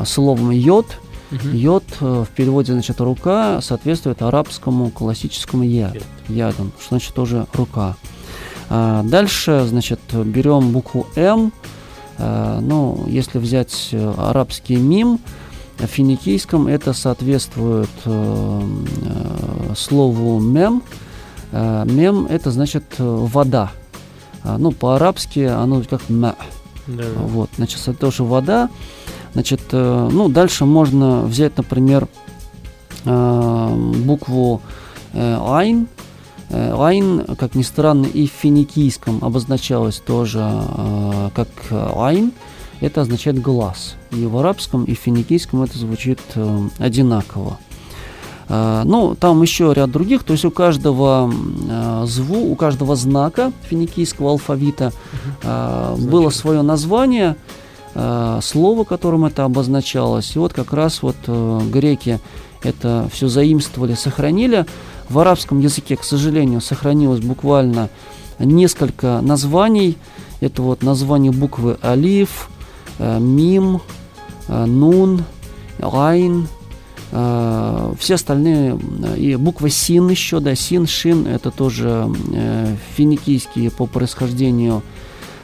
словом 0.06 0.52
«йод». 0.52 0.86
Йод 1.32 1.84
в 2.00 2.28
переводе 2.36 2.74
значит 2.74 3.00
рука 3.02 3.62
соответствует 3.62 4.22
арабскому 4.22 4.90
классическому 4.90 5.64
я, 5.64 5.94
ядом, 6.28 6.72
что 6.80 6.90
значит 6.90 7.14
тоже 7.14 7.46
рука. 7.54 7.96
Дальше, 8.70 9.66
значит, 9.68 10.00
берем 10.14 10.72
букву 10.72 11.08
М. 11.16 11.52
Ну, 12.18 13.06
если 13.08 13.40
взять 13.40 13.90
э, 13.94 14.14
арабский 14.18 14.76
мим, 14.76 15.20
в 15.80 15.88
финикийском 15.88 16.68
это 16.68 16.92
соответствует 16.94 17.90
э, 18.06 18.62
э, 19.06 19.74
слову 19.76 20.40
мем. 20.40 20.84
Э, 21.52 21.86
мем 21.86 22.26
это 22.26 22.52
значит 22.52 22.84
э, 22.98 23.04
вода. 23.04 23.72
А, 24.44 24.58
ну, 24.58 24.72
по-арабски 24.72 25.40
оно 25.40 25.82
как 25.84 26.10
ма. 26.10 26.36
Да. 26.88 27.06
Вот, 27.16 27.50
значит, 27.56 27.80
это 27.82 27.94
тоже 27.94 28.24
вода. 28.24 28.70
Значит, 29.34 29.62
э, 29.72 30.10
ну, 30.12 30.30
дальше 30.30 30.66
можно 30.66 31.22
взять, 31.22 31.58
например, 31.58 32.08
э, 33.06 33.76
букву 34.04 34.62
э, 35.14 35.38
айн. 35.42 35.88
Э, 36.50 36.76
айн, 36.78 37.26
как 37.38 37.56
ни 37.56 37.62
странно, 37.62 38.06
и 38.06 38.28
в 38.28 38.32
финикийском 38.32 39.24
обозначалось 39.24 40.00
тоже 40.00 40.40
э, 40.42 41.30
как 41.36 41.50
айн. 41.72 42.32
Это 42.82 43.02
означает 43.02 43.42
глаз. 43.42 43.96
И 44.12 44.26
в 44.26 44.38
арабском, 44.38 44.86
и 44.86 44.96
в 44.96 45.00
финикийском 45.00 45.62
это 45.64 45.78
звучит 45.78 46.20
э, 46.36 46.60
одинаково. 46.80 47.58
Э, 48.50 48.82
ну, 48.84 49.16
там 49.16 49.42
еще 49.42 49.72
ряд 49.74 49.92
других, 49.92 50.24
то 50.24 50.34
есть 50.34 50.44
у 50.44 50.52
каждого 50.52 51.32
э, 51.32 52.04
зву, 52.08 52.52
у 52.52 52.56
каждого 52.56 52.96
знака 52.96 53.52
финикийского 53.70 54.32
алфавита 54.32 54.92
э, 55.44 55.96
было 55.98 56.30
свое 56.32 56.64
название, 56.64 57.36
э, 57.96 58.40
слово, 58.42 58.84
которым 58.84 59.26
это 59.26 59.46
обозначалось. 59.46 60.36
И 60.36 60.40
вот 60.40 60.54
как 60.54 60.74
раз 60.74 61.02
вот 61.02 61.16
э, 61.28 61.60
греки 61.72 62.20
это 62.64 63.10
все 63.12 63.28
заимствовали, 63.28 63.94
сохранили. 63.94 64.66
В 65.10 65.20
арабском 65.20 65.60
языке, 65.60 65.96
к 65.96 66.04
сожалению, 66.04 66.62
сохранилось 66.62 67.22
буквально 67.22 67.90
несколько 68.38 69.22
названий. 69.22 69.98
Это 70.40 70.62
вот 70.62 70.84
название 70.84 71.32
буквы 71.32 71.78
алиф, 71.84 72.50
э, 73.00 73.20
мим, 73.20 73.82
нун, 74.48 75.26
айн, 75.80 76.48
все 77.12 78.16
остальные, 78.16 78.80
и 79.16 79.36
буква 79.36 79.70
син 79.70 80.10
еще, 80.10 80.40
да, 80.40 80.56
син, 80.56 80.88
шин, 80.88 81.28
это 81.28 81.52
тоже 81.52 82.10
финикийские 82.96 83.70
по 83.70 83.86
происхождению 83.86 84.82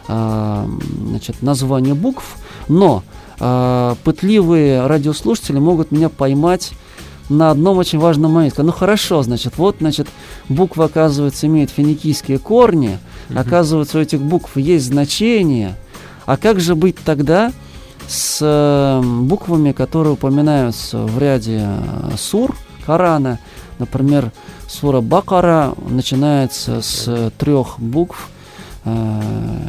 значит, 0.07 1.41
названия 1.41 1.93
букв, 1.93 2.37
но 2.67 3.03
пытливые 3.37 4.85
радиослушатели 4.85 5.59
могут 5.59 5.91
меня 5.91 6.09
поймать 6.09 6.73
на 7.29 7.51
одном 7.51 7.77
очень 7.77 7.99
важном 7.99 8.33
моменте. 8.33 8.61
Ну 8.61 8.71
хорошо, 8.71 9.23
значит, 9.23 9.57
вот, 9.57 9.77
значит, 9.79 10.07
буквы, 10.47 10.85
оказывается, 10.85 11.47
имеют 11.47 11.71
финикийские 11.71 12.37
корни, 12.37 12.99
mm-hmm. 13.29 13.39
оказывается, 13.39 13.97
у 13.97 14.01
этих 14.01 14.21
букв 14.21 14.57
есть 14.57 14.85
значение. 14.85 15.75
А 16.25 16.37
как 16.37 16.59
же 16.59 16.75
быть 16.75 16.97
тогда, 17.03 17.51
с 18.07 18.39
эм, 18.41 19.25
буквами, 19.25 19.71
которые 19.71 20.13
упоминаются 20.13 20.99
в 20.99 21.17
ряде 21.17 21.63
э, 21.65 22.11
сур 22.17 22.55
Корана. 22.85 23.39
Например, 23.79 24.31
сура 24.67 25.01
Бакара 25.01 25.73
начинается 25.89 26.81
с 26.81 27.31
трех 27.37 27.79
букв. 27.79 28.29
Э, 28.85 29.21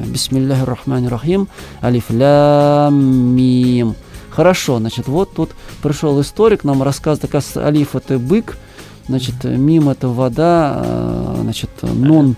Бисмиллахи 0.07 0.65
рахмани 0.65 1.09
рахим. 1.09 1.49
Алиф 1.83 2.11
лям 2.11 2.95
мим. 3.35 3.95
Хорошо, 4.31 4.79
значит, 4.79 5.09
вот 5.09 5.33
тут 5.33 5.51
пришел 5.83 6.21
историк, 6.21 6.63
нам 6.63 6.83
рассказывает, 6.83 7.25
оказывается, 7.25 7.67
алиф 7.67 7.97
это 7.97 8.19
бык, 8.19 8.59
значит, 9.09 9.45
мим 9.45 9.89
это 9.89 10.09
вода, 10.09 10.83
э, 10.85 11.39
значит, 11.41 11.71
нун 11.83 12.37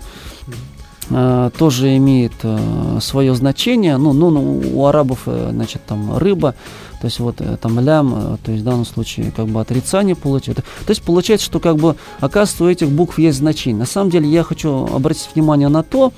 Э, 1.11 1.49
тоже 1.57 1.97
имеет 1.97 2.33
э, 2.43 2.99
свое 3.01 3.33
значение. 3.33 3.97
Ну, 3.97 4.13
ну, 4.13 4.61
у 4.73 4.85
арабов, 4.85 5.21
э, 5.25 5.49
значит, 5.51 5.81
там 5.87 6.17
рыба, 6.17 6.53
то 7.01 7.05
есть 7.05 7.19
вот 7.19 7.41
там 7.61 7.79
лям, 7.79 8.37
то 8.43 8.51
есть 8.51 8.61
в 8.61 8.65
данном 8.65 8.85
случае 8.85 9.31
как 9.31 9.47
бы 9.47 9.59
отрицание 9.61 10.15
получается. 10.15 10.63
То 10.85 10.91
есть 10.91 11.01
получается, 11.01 11.45
что 11.45 11.59
как 11.59 11.77
бы 11.77 11.95
оказывается 12.19 12.63
у 12.63 12.67
этих 12.67 12.89
букв 12.89 13.17
есть 13.17 13.39
значение. 13.39 13.79
На 13.79 13.85
самом 13.85 14.11
деле 14.11 14.29
я 14.29 14.43
хочу 14.43 14.85
обратить 14.85 15.29
внимание 15.33 15.69
на 15.69 15.81
то, 15.81 16.11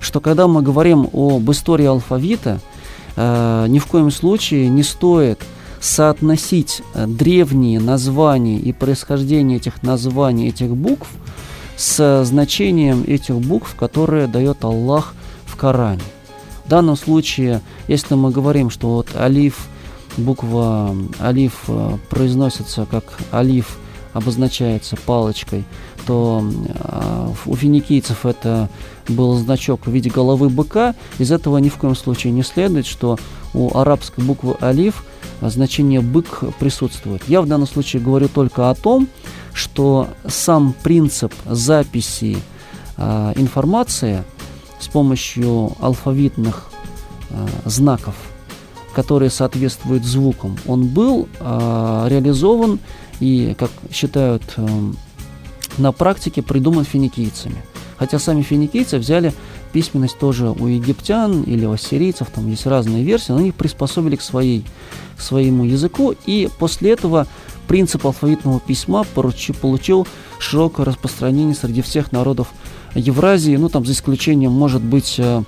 что 0.00 0.20
когда 0.20 0.48
мы 0.48 0.62
говорим 0.62 1.08
об 1.12 1.50
истории 1.50 1.86
алфавита, 1.86 2.58
э, 3.16 3.66
ни 3.68 3.78
в 3.78 3.86
коем 3.86 4.10
случае 4.10 4.68
не 4.68 4.82
стоит 4.82 5.40
соотносить 5.80 6.82
древние 6.94 7.80
названия 7.80 8.58
и 8.58 8.72
происхождение 8.72 9.58
этих 9.58 9.82
названий, 9.82 10.48
этих 10.48 10.70
букв 10.70 11.08
с 11.76 12.24
значением 12.24 13.04
этих 13.06 13.36
букв, 13.36 13.74
которые 13.74 14.26
дает 14.26 14.64
Аллах 14.64 15.14
в 15.46 15.56
Коране. 15.56 16.02
В 16.66 16.68
данном 16.68 16.96
случае, 16.96 17.62
если 17.88 18.14
мы 18.14 18.30
говорим, 18.30 18.68
что 18.68 18.96
вот 18.96 19.16
алиф, 19.16 19.66
буква 20.16 20.94
алиф 21.20 21.64
э, 21.68 21.96
произносится 22.10 22.86
как 22.90 23.04
алиф 23.32 23.78
обозначается 24.12 24.96
палочкой, 24.96 25.64
то 26.06 26.44
у 27.46 27.54
финикийцев 27.54 28.26
это 28.26 28.68
был 29.14 29.34
значок 29.36 29.86
в 29.86 29.90
виде 29.90 30.10
головы 30.10 30.48
быка. 30.48 30.94
Из 31.18 31.30
этого 31.32 31.58
ни 31.58 31.68
в 31.68 31.76
коем 31.76 31.96
случае 31.96 32.32
не 32.32 32.42
следует, 32.42 32.86
что 32.86 33.18
у 33.54 33.76
арабской 33.76 34.24
буквы 34.24 34.56
«алиф» 34.60 35.04
значение 35.40 36.00
«бык» 36.00 36.42
присутствует. 36.58 37.22
Я 37.28 37.40
в 37.42 37.46
данном 37.46 37.66
случае 37.66 38.02
говорю 38.02 38.28
только 38.28 38.70
о 38.70 38.74
том, 38.74 39.08
что 39.52 40.08
сам 40.26 40.74
принцип 40.82 41.32
записи 41.46 42.38
э, 42.96 43.32
информации 43.36 44.22
с 44.78 44.88
помощью 44.88 45.72
алфавитных 45.80 46.70
э, 47.30 47.46
знаков, 47.64 48.14
которые 48.94 49.30
соответствуют 49.30 50.04
звукам, 50.04 50.56
он 50.66 50.86
был 50.86 51.28
э, 51.38 52.06
реализован 52.08 52.78
и, 53.20 53.54
как 53.58 53.70
считают 53.92 54.42
э, 54.56 54.66
на 55.78 55.92
практике, 55.92 56.42
придуман 56.42 56.84
финикийцами. 56.84 57.62
Хотя 58.00 58.18
сами 58.18 58.40
финикийцы 58.40 58.96
взяли 58.96 59.34
письменность 59.74 60.18
тоже 60.18 60.48
у 60.48 60.66
египтян 60.66 61.42
или 61.42 61.66
у 61.66 61.72
ассирийцев, 61.72 62.28
там 62.34 62.48
есть 62.48 62.64
разные 62.64 63.04
версии, 63.04 63.32
но 63.32 63.36
они 63.36 63.52
приспособили 63.52 64.16
к, 64.16 64.22
своей, 64.22 64.64
к 65.18 65.20
своему 65.20 65.64
языку, 65.64 66.14
и 66.24 66.48
после 66.58 66.92
этого 66.92 67.26
принцип 67.68 68.06
алфавитного 68.06 68.58
письма 68.58 69.04
поручи, 69.04 69.52
получил 69.52 70.08
широкое 70.38 70.86
распространение 70.86 71.54
среди 71.54 71.82
всех 71.82 72.10
народов 72.10 72.48
Евразии, 72.94 73.54
ну 73.56 73.68
там 73.68 73.84
за 73.84 73.92
исключением, 73.92 74.52
может 74.52 74.80
быть, 74.80 75.16
э, 75.18 75.42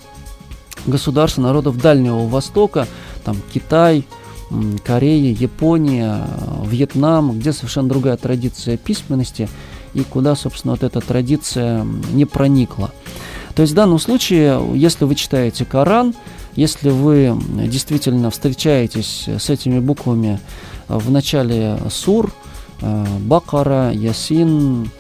государств 0.85 1.39
народов 1.39 1.79
Дальнего 1.79 2.29
Востока, 2.29 2.87
там 3.25 3.39
Китай, 3.55 4.05
Корея, 4.85 5.35
Япония, 5.35 6.27
э, 6.27 6.67
Вьетнам, 6.67 7.39
где 7.39 7.55
совершенно 7.55 7.89
другая 7.89 8.19
традиция 8.19 8.77
письменности 8.77 9.49
и 9.95 10.03
куда, 10.03 10.35
собственно, 10.35 10.73
вот 10.73 10.83
эта 10.83 11.01
традиция 11.01 11.87
не 12.13 12.25
проникла. 12.25 12.91
То 13.55 13.63
есть 13.63 13.73
в 13.73 13.77
данном 13.77 13.99
случае, 13.99 14.61
если 14.75 15.05
вы 15.05 15.15
читаете 15.15 15.65
Коран, 15.65 16.15
если 16.55 16.91
вы 16.91 17.39
действительно 17.67 18.31
встречаетесь 18.31 19.29
с 19.29 19.51
этими 19.51 19.79
буквами 19.79 20.39
в 20.89 21.11
начале 21.11 21.79
сур, 21.91 22.33
э, 22.81 23.07
Бакара, 23.21 23.91
Ясин, 23.93 24.91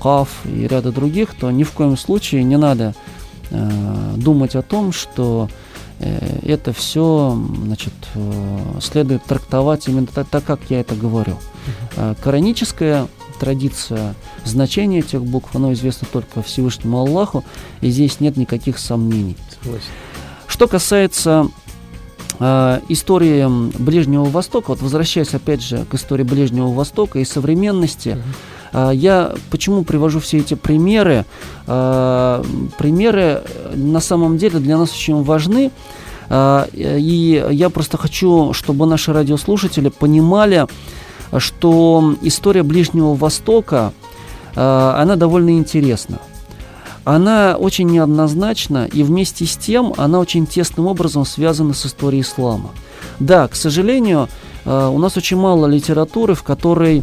Каф 0.00 0.28
и 0.44 0.66
ряда 0.66 0.92
других, 0.92 1.34
то 1.34 1.50
ни 1.50 1.64
в 1.64 1.72
коем 1.72 1.96
случае 1.96 2.44
не 2.44 2.56
надо 2.56 2.94
э, 3.50 4.14
думать 4.16 4.54
о 4.54 4.62
том, 4.62 4.92
что 4.92 5.48
э, 5.98 6.40
это 6.42 6.72
все 6.72 7.38
значит, 7.64 7.94
следует 8.80 9.24
трактовать 9.24 9.88
именно 9.88 10.06
так, 10.06 10.28
так, 10.28 10.44
как 10.44 10.60
я 10.68 10.80
это 10.80 10.94
говорю. 10.94 11.36
Кораническая 12.22 13.08
традиция, 13.38 14.14
значение 14.44 15.00
этих 15.00 15.22
букв, 15.22 15.54
оно 15.54 15.72
известно 15.72 16.06
только 16.10 16.42
Всевышнему 16.42 16.98
Аллаху, 16.98 17.44
и 17.80 17.90
здесь 17.90 18.20
нет 18.20 18.36
никаких 18.36 18.78
сомнений. 18.78 19.36
Согласен. 19.62 19.86
Что 20.46 20.66
касается 20.66 21.48
э, 22.40 22.80
истории 22.88 23.46
Ближнего 23.78 24.24
Востока, 24.24 24.70
вот 24.70 24.82
возвращаясь 24.82 25.34
опять 25.34 25.62
же 25.62 25.84
к 25.84 25.94
истории 25.94 26.24
Ближнего 26.24 26.72
Востока 26.72 27.18
и 27.18 27.24
современности, 27.24 28.10
uh 28.10 28.94
я 28.94 29.34
почему 29.50 29.82
привожу 29.82 30.20
все 30.20 30.40
эти 30.40 30.52
примеры? 30.52 31.24
Э, 31.66 32.44
примеры 32.76 33.42
на 33.74 34.00
самом 34.00 34.36
деле 34.36 34.58
для 34.58 34.76
нас 34.76 34.92
очень 34.92 35.22
важны. 35.22 35.70
И 36.74 37.48
я 37.50 37.70
просто 37.70 37.96
хочу, 37.96 38.52
чтобы 38.52 38.84
наши 38.84 39.14
радиослушатели 39.14 39.88
понимали, 39.88 40.66
что 41.36 42.14
история 42.22 42.62
Ближнего 42.62 43.14
Востока, 43.14 43.92
э, 44.54 44.60
она 44.60 45.16
довольно 45.16 45.50
интересна. 45.50 46.18
Она 47.04 47.56
очень 47.58 47.88
неоднозначна, 47.88 48.86
и 48.86 49.02
вместе 49.02 49.46
с 49.46 49.56
тем 49.56 49.94
она 49.96 50.18
очень 50.18 50.46
тесным 50.46 50.86
образом 50.86 51.24
связана 51.24 51.74
с 51.74 51.86
историей 51.86 52.22
ислама. 52.22 52.70
Да, 53.18 53.48
к 53.48 53.54
сожалению, 53.54 54.28
э, 54.64 54.88
у 54.88 54.98
нас 54.98 55.16
очень 55.16 55.38
мало 55.38 55.66
литературы, 55.66 56.34
в 56.34 56.42
которой 56.42 57.02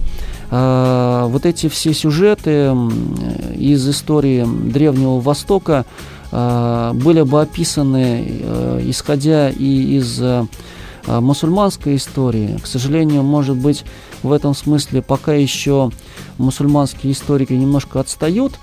э, 0.52 1.26
вот 1.28 1.46
эти 1.46 1.70
все 1.70 1.94
сюжеты 1.94 2.76
из 3.56 3.88
истории 3.88 4.46
Древнего 4.46 5.20
Востока 5.20 5.86
были 6.32 7.22
бы 7.22 7.42
описаны, 7.42 8.82
исходя 8.82 9.50
и 9.50 9.98
из 9.98 10.22
мусульманской 11.08 11.96
истории. 11.96 12.60
К 12.62 12.68
сожалению, 12.68 13.24
может 13.24 13.56
быть, 13.56 13.86
в 14.26 14.32
этом 14.32 14.54
смысле 14.56 15.02
пока 15.02 15.34
еще 15.34 15.92
мусульманские 16.38 17.14
историки 17.14 17.54
немножко 17.54 18.00
отстают, 18.00 18.54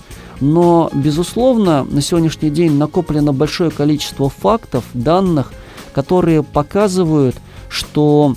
но, 0.41 0.91
безусловно, 0.93 1.85
на 1.85 2.03
сегодняшний 2.03 2.51
день 2.51 2.73
накоплено 2.73 3.33
большое 3.33 3.71
количество 3.71 4.29
фактов, 4.29 4.85
данных, 4.93 5.53
которые 5.95 6.43
показывают, 6.43 7.37
что 7.69 8.35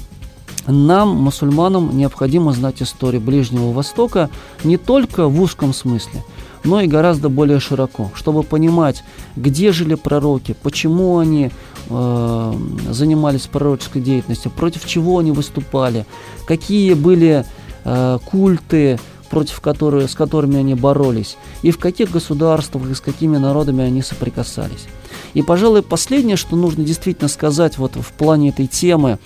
нам, 0.67 1.09
мусульманам, 1.09 1.97
необходимо 1.97 2.51
знать 2.51 2.81
историю 2.81 3.21
Ближнего 3.21 3.71
Востока 3.71 4.29
не 4.63 4.77
только 4.77 5.27
в 5.27 5.41
узком 5.41 5.73
смысле, 5.73 6.23
но 6.63 6.81
и 6.81 6.87
гораздо 6.87 7.29
более 7.29 7.59
широко, 7.59 8.11
чтобы 8.15 8.43
понимать, 8.43 9.03
где 9.35 9.71
жили 9.71 9.95
пророки, 9.95 10.55
почему 10.61 11.17
они 11.17 11.51
э, 11.89 12.53
занимались 12.89 13.47
пророческой 13.47 14.01
деятельностью, 14.01 14.51
против 14.51 14.85
чего 14.85 15.19
они 15.19 15.31
выступали, 15.31 16.05
какие 16.45 16.93
были 16.93 17.45
э, 17.83 18.19
культы, 18.25 18.99
против 19.29 19.59
которых, 19.59 20.09
с 20.09 20.15
которыми 20.15 20.57
они 20.57 20.75
боролись, 20.75 21.37
и 21.61 21.71
в 21.71 21.77
каких 21.77 22.11
государствах 22.11 22.89
и 22.89 22.93
с 22.93 23.01
какими 23.01 23.37
народами 23.37 23.83
они 23.83 24.01
соприкасались. 24.01 24.85
И, 25.33 25.41
пожалуй, 25.41 25.81
последнее, 25.81 26.37
что 26.37 26.55
нужно 26.55 26.83
действительно 26.83 27.27
сказать 27.27 27.77
вот 27.77 27.95
в 27.95 28.13
плане 28.13 28.49
этой 28.49 28.67
темы, 28.67 29.19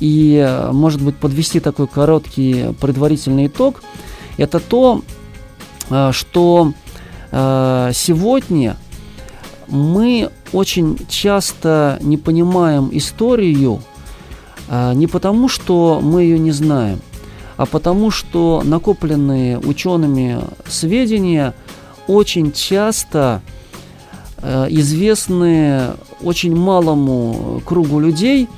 и, 0.00 0.68
может 0.72 1.00
быть, 1.00 1.16
подвести 1.16 1.60
такой 1.60 1.86
короткий 1.86 2.74
предварительный 2.80 3.46
итог, 3.46 3.82
это 4.36 4.58
то, 4.58 5.02
э, 5.90 6.10
что 6.12 6.72
э, 7.30 7.90
сегодня 7.94 8.76
мы 9.68 10.30
очень 10.52 10.98
часто 11.08 11.98
не 12.00 12.16
понимаем 12.16 12.90
историю 12.92 13.80
а, 14.68 14.94
не 14.94 15.06
потому, 15.06 15.48
что 15.48 16.00
мы 16.02 16.22
ее 16.22 16.38
не 16.38 16.52
знаем, 16.52 17.00
а 17.56 17.66
потому, 17.66 18.10
что 18.10 18.62
накопленные 18.64 19.58
учеными 19.58 20.40
сведения 20.66 21.54
очень 22.06 22.52
часто 22.52 23.42
а, 24.38 24.66
известны 24.68 25.90
очень 26.22 26.54
малому 26.56 27.60
кругу 27.64 28.00
людей, 28.00 28.48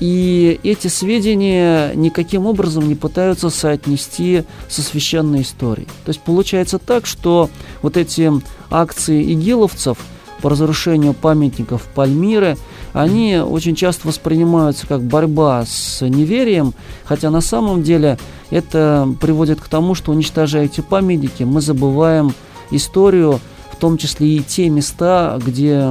и 0.00 0.60
эти 0.62 0.86
сведения 0.86 1.92
никаким 1.94 2.46
образом 2.46 2.86
не 2.86 2.94
пытаются 2.94 3.50
соотнести 3.50 4.44
со 4.68 4.82
священной 4.82 5.42
историей. 5.42 5.88
То 6.04 6.10
есть 6.10 6.20
получается 6.20 6.78
так, 6.78 7.04
что 7.04 7.50
вот 7.82 7.96
эти 7.96 8.30
акции 8.70 9.32
игиловцев– 9.32 9.98
по 10.42 10.50
разрушению 10.50 11.14
памятников 11.14 11.82
Пальмиры, 11.94 12.56
они 12.92 13.36
очень 13.36 13.74
часто 13.74 14.08
воспринимаются 14.08 14.86
как 14.86 15.02
борьба 15.02 15.64
с 15.66 16.00
неверием, 16.06 16.74
хотя 17.04 17.30
на 17.30 17.40
самом 17.40 17.82
деле 17.82 18.18
это 18.50 19.08
приводит 19.20 19.60
к 19.60 19.68
тому, 19.68 19.94
что 19.94 20.12
уничтожая 20.12 20.64
эти 20.64 20.80
памятники, 20.80 21.42
мы 21.42 21.60
забываем 21.60 22.32
историю, 22.70 23.40
в 23.72 23.76
том 23.76 23.96
числе 23.96 24.36
и 24.36 24.42
те 24.42 24.68
места, 24.68 25.38
где 25.44 25.88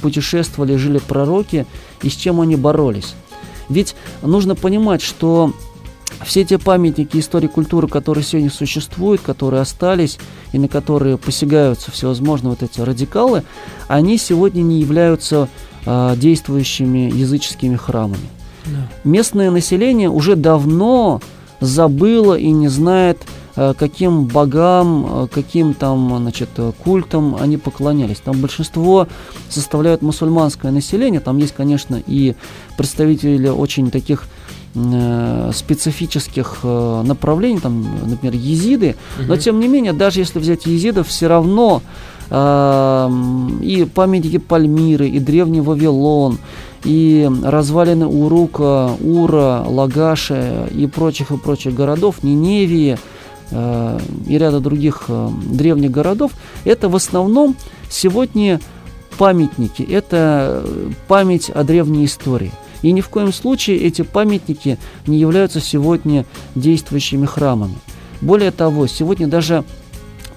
путешествовали, 0.00 0.76
жили 0.76 0.98
пророки 0.98 1.66
и 2.02 2.08
с 2.08 2.14
чем 2.14 2.40
они 2.40 2.56
боролись. 2.56 3.14
Ведь 3.68 3.94
нужно 4.22 4.56
понимать, 4.56 5.00
что 5.00 5.52
все 6.24 6.44
те 6.44 6.58
памятники 6.58 7.18
истории 7.18 7.46
культуры, 7.46 7.88
которые 7.88 8.24
сегодня 8.24 8.50
существуют, 8.50 9.20
которые 9.20 9.62
остались 9.62 10.18
и 10.52 10.58
на 10.58 10.68
которые 10.68 11.16
посягаются 11.16 11.90
всевозможные 11.90 12.50
вот 12.50 12.62
эти 12.62 12.80
радикалы, 12.80 13.44
они 13.88 14.18
сегодня 14.18 14.62
не 14.62 14.80
являются 14.80 15.48
э, 15.86 16.14
действующими 16.16 17.10
языческими 17.10 17.76
храмами. 17.76 18.28
Да. 18.66 18.88
Местное 19.04 19.50
население 19.50 20.10
уже 20.10 20.36
давно 20.36 21.20
забыло 21.60 22.38
и 22.38 22.50
не 22.50 22.68
знает, 22.68 23.22
э, 23.56 23.72
каким 23.78 24.26
богам, 24.26 25.24
э, 25.24 25.28
каким 25.32 25.72
там, 25.72 26.18
значит, 26.18 26.50
культам 26.84 27.36
они 27.40 27.56
поклонялись. 27.56 28.18
Там 28.18 28.40
большинство 28.40 29.08
составляют 29.48 30.02
мусульманское 30.02 30.70
население, 30.70 31.20
там 31.20 31.38
есть, 31.38 31.54
конечно, 31.54 32.00
и 32.06 32.34
представители 32.76 33.48
очень 33.48 33.90
таких 33.90 34.26
Э, 34.72 35.50
специфических 35.52 36.58
э, 36.62 37.02
направлений, 37.04 37.58
там, 37.58 37.84
например, 38.06 38.36
езиды, 38.36 38.94
угу. 39.18 39.26
но 39.26 39.36
тем 39.36 39.58
не 39.58 39.66
менее, 39.66 39.92
даже 39.92 40.20
если 40.20 40.38
взять 40.38 40.64
езидов, 40.64 41.08
все 41.08 41.26
равно 41.26 41.82
э, 42.30 43.10
и 43.62 43.84
памятники 43.92 44.38
Пальмиры, 44.38 45.08
и 45.08 45.18
древний 45.18 45.60
Вавилон, 45.60 46.38
и 46.84 47.28
развалины 47.42 48.06
Урука, 48.06 48.92
Ура, 49.00 49.64
Лагаши 49.66 50.68
и 50.72 50.86
прочих 50.86 51.32
и 51.32 51.36
прочих 51.36 51.74
городов, 51.74 52.22
Ниневии, 52.22 52.96
и 53.50 54.38
ряда 54.38 54.60
других 54.60 55.10
древних 55.46 55.90
городов, 55.90 56.30
это 56.64 56.88
в 56.88 56.94
основном 56.94 57.56
сегодня 57.90 58.60
памятники, 59.18 59.82
это 59.82 60.64
память 61.08 61.50
о 61.50 61.64
древней 61.64 62.04
истории. 62.04 62.52
И 62.82 62.92
ни 62.92 63.00
в 63.00 63.08
коем 63.08 63.32
случае 63.32 63.78
эти 63.78 64.02
памятники 64.02 64.78
не 65.06 65.18
являются 65.18 65.60
сегодня 65.60 66.24
действующими 66.54 67.26
храмами. 67.26 67.76
Более 68.20 68.50
того, 68.50 68.86
сегодня 68.86 69.26
даже 69.26 69.64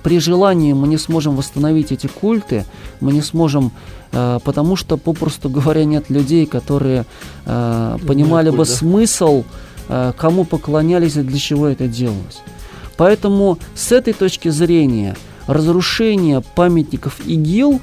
при 0.03 0.19
желании 0.19 0.73
мы 0.73 0.87
не 0.87 0.97
сможем 0.97 1.35
восстановить 1.35 1.91
эти 1.91 2.07
культы, 2.07 2.65
мы 2.99 3.13
не 3.13 3.21
сможем, 3.21 3.71
э, 4.11 4.39
потому 4.43 4.75
что, 4.75 4.97
попросту 4.97 5.49
говоря, 5.49 5.85
нет 5.85 6.09
людей, 6.09 6.45
которые 6.45 7.05
э, 7.45 7.97
понимали 8.05 8.49
бы 8.49 8.65
смысл, 8.65 9.43
э, 9.87 10.11
кому 10.17 10.43
поклонялись 10.43 11.15
и 11.15 11.21
для 11.21 11.39
чего 11.39 11.67
это 11.67 11.87
делалось. 11.87 12.41
Поэтому 12.97 13.57
с 13.75 13.91
этой 13.91 14.13
точки 14.13 14.49
зрения 14.49 15.15
разрушение 15.47 16.41
памятников 16.55 17.19
ИГИЛ, 17.25 17.81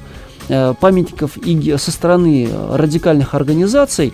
памятников 0.80 1.36
ИГИЛ 1.36 1.78
со 1.78 1.90
стороны 1.90 2.48
радикальных 2.72 3.34
организаций, 3.34 4.12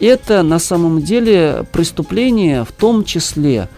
это 0.00 0.42
на 0.42 0.58
самом 0.58 1.02
деле 1.02 1.66
преступление, 1.72 2.64
в 2.64 2.72
том 2.72 3.04
числе 3.04 3.68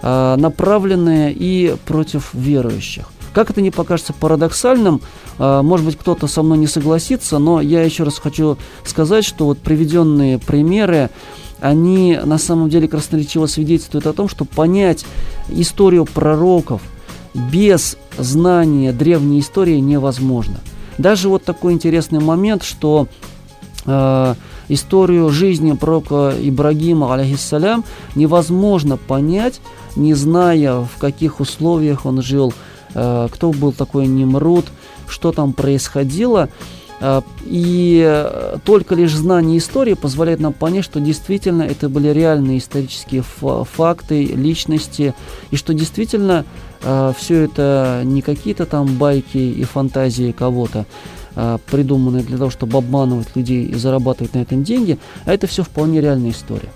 направленное 0.00 1.30
и 1.30 1.74
против 1.86 2.32
верующих. 2.32 3.06
Как 3.32 3.50
это 3.50 3.60
не 3.60 3.70
покажется 3.70 4.12
парадоксальным, 4.12 5.00
а, 5.38 5.62
может 5.62 5.86
быть, 5.86 5.96
кто-то 5.96 6.26
со 6.26 6.42
мной 6.42 6.58
не 6.58 6.66
согласится, 6.66 7.38
но 7.38 7.60
я 7.60 7.82
еще 7.82 8.04
раз 8.04 8.18
хочу 8.18 8.58
сказать, 8.84 9.24
что 9.24 9.44
вот 9.46 9.58
приведенные 9.58 10.38
примеры, 10.38 11.10
они 11.60 12.18
на 12.24 12.38
самом 12.38 12.68
деле 12.68 12.88
красноречиво 12.88 13.46
свидетельствуют 13.46 14.06
о 14.06 14.12
том, 14.12 14.28
что 14.28 14.44
понять 14.44 15.04
историю 15.48 16.04
пророков 16.04 16.82
без 17.34 17.96
знания 18.16 18.92
древней 18.92 19.40
истории 19.40 19.78
невозможно. 19.78 20.58
Даже 20.98 21.28
вот 21.28 21.44
такой 21.44 21.72
интересный 21.72 22.20
момент, 22.20 22.62
что 22.64 23.06
э, 23.86 24.34
историю 24.68 25.30
жизни 25.30 25.72
пророка 25.72 26.34
Ибрагима, 26.40 27.12
алейхиссалям, 27.14 27.84
невозможно 28.14 28.96
понять, 28.96 29.60
не 29.96 30.14
зная, 30.14 30.80
в 30.80 30.98
каких 30.98 31.40
условиях 31.40 32.06
он 32.06 32.22
жил, 32.22 32.52
Э, 32.94 33.28
кто 33.30 33.52
был 33.52 33.72
такой 33.72 34.06
Немрод, 34.06 34.66
что 35.08 35.32
там 35.32 35.52
происходило. 35.52 36.48
Э, 37.00 37.22
и 37.44 38.26
только 38.64 38.94
лишь 38.94 39.14
знание 39.14 39.58
истории 39.58 39.94
позволяет 39.94 40.40
нам 40.40 40.52
понять, 40.52 40.84
что 40.84 41.00
действительно 41.00 41.62
это 41.62 41.88
были 41.88 42.08
реальные 42.08 42.58
исторические 42.58 43.22
факты, 43.22 44.24
личности, 44.24 45.14
и 45.50 45.56
что 45.56 45.74
действительно 45.74 46.44
э, 46.82 47.12
все 47.18 47.42
это 47.44 48.02
не 48.04 48.22
какие-то 48.22 48.66
там 48.66 48.86
байки 48.96 49.38
и 49.38 49.64
фантазии 49.64 50.32
кого-то, 50.32 50.86
придуманные 51.70 52.22
для 52.22 52.38
того, 52.38 52.50
чтобы 52.50 52.78
обманывать 52.78 53.36
людей 53.36 53.64
и 53.64 53.74
зарабатывать 53.74 54.34
на 54.34 54.38
этом 54.38 54.64
деньги, 54.64 54.98
а 55.24 55.32
это 55.32 55.46
все 55.46 55.62
вполне 55.62 56.00
реальная 56.00 56.30
история. 56.30 56.70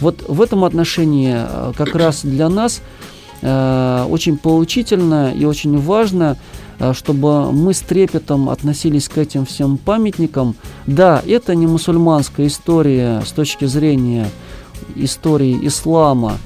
Вот 0.00 0.22
в 0.28 0.42
этом 0.42 0.64
отношении 0.64 1.34
как 1.74 1.94
раз 1.94 2.22
для 2.22 2.48
нас 2.48 2.82
Э, 3.40 4.06
очень 4.08 4.36
поучительно 4.36 5.32
и 5.32 5.44
очень 5.44 5.78
важно, 5.78 6.36
э, 6.78 6.92
чтобы 6.92 7.52
мы 7.52 7.72
с 7.72 7.80
трепетом 7.80 8.48
относились 8.50 9.08
к 9.08 9.18
этим 9.18 9.46
всем 9.46 9.76
памятникам. 9.78 10.56
Да, 10.86 11.22
это 11.26 11.54
не 11.54 11.66
мусульманская 11.66 12.48
история 12.48 13.22
с 13.24 13.30
точки 13.30 13.66
зрения 13.66 14.28
истории 14.96 15.58
ислама 15.62 16.38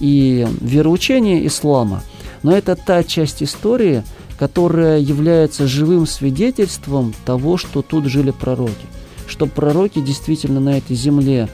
и 0.00 0.46
вероучения 0.60 1.46
ислама, 1.46 2.02
но 2.42 2.52
это 2.56 2.74
та 2.74 3.04
часть 3.04 3.42
истории, 3.42 4.02
которая 4.40 4.98
является 4.98 5.66
живым 5.66 6.06
свидетельством 6.06 7.12
того, 7.26 7.58
что 7.58 7.82
тут 7.82 8.06
жили 8.06 8.30
пророки, 8.30 8.86
что 9.26 9.44
пророки 9.44 10.00
действительно 10.00 10.60
на 10.60 10.78
этой 10.78 10.96
земле 10.96 11.50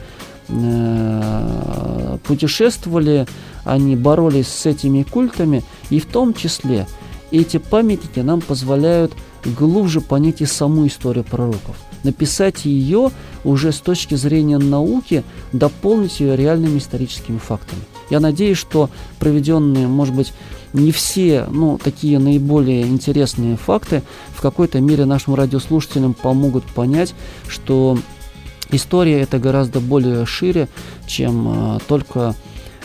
э, 0.47 2.17
путешествовали, 2.25 3.27
они 3.65 3.97
боролись 3.97 4.47
с 4.47 4.65
этими 4.65 5.03
культами, 5.03 5.65
и 5.89 5.99
в 5.99 6.05
том 6.05 6.33
числе 6.33 6.87
эти 7.29 7.57
памятники 7.57 8.21
нам 8.21 8.39
позволяют 8.39 9.11
глубже 9.43 9.99
понять 9.99 10.39
и 10.39 10.45
саму 10.45 10.87
историю 10.87 11.25
пророков. 11.25 11.75
Написать 12.05 12.63
ее 12.63 13.11
уже 13.43 13.73
с 13.73 13.81
точки 13.81 14.15
зрения 14.15 14.59
науки, 14.59 15.25
дополнить 15.51 16.21
ее 16.21 16.37
реальными 16.37 16.77
историческими 16.77 17.37
фактами. 17.37 17.81
Я 18.09 18.19
надеюсь, 18.19 18.57
что 18.57 18.89
проведенные, 19.19 19.87
может 19.87 20.15
быть, 20.15 20.33
не 20.73 20.91
все, 20.91 21.45
ну, 21.49 21.77
такие 21.77 22.19
наиболее 22.19 22.83
интересные 22.83 23.57
факты 23.57 24.03
в 24.29 24.41
какой-то 24.41 24.79
мере 24.81 25.05
нашим 25.05 25.35
радиослушателям 25.35 26.13
помогут 26.13 26.63
понять, 26.63 27.13
что 27.47 27.97
история 28.71 29.21
это 29.21 29.39
гораздо 29.39 29.79
более 29.79 30.25
шире, 30.25 30.67
чем 31.05 31.75
э, 31.75 31.79
только 31.87 32.35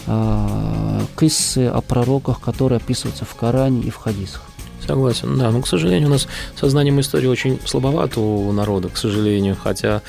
э, 0.06 1.00
киссы 1.18 1.66
о 1.66 1.80
пророках, 1.80 2.40
которые 2.40 2.76
описываются 2.76 3.24
в 3.24 3.34
Коране 3.34 3.82
и 3.82 3.90
в 3.90 3.96
хадисах. 3.96 4.51
Согласен, 4.86 5.38
да. 5.38 5.50
Но, 5.50 5.62
к 5.62 5.68
сожалению, 5.68 6.08
у 6.08 6.12
нас 6.12 6.26
со 6.58 6.68
знанием 6.68 7.00
истории 7.00 7.26
очень 7.26 7.60
слабовато 7.64 8.20
у 8.20 8.50
народа, 8.52 8.88
к 8.88 8.96
сожалению. 8.96 9.56
Хотя, 9.60 10.02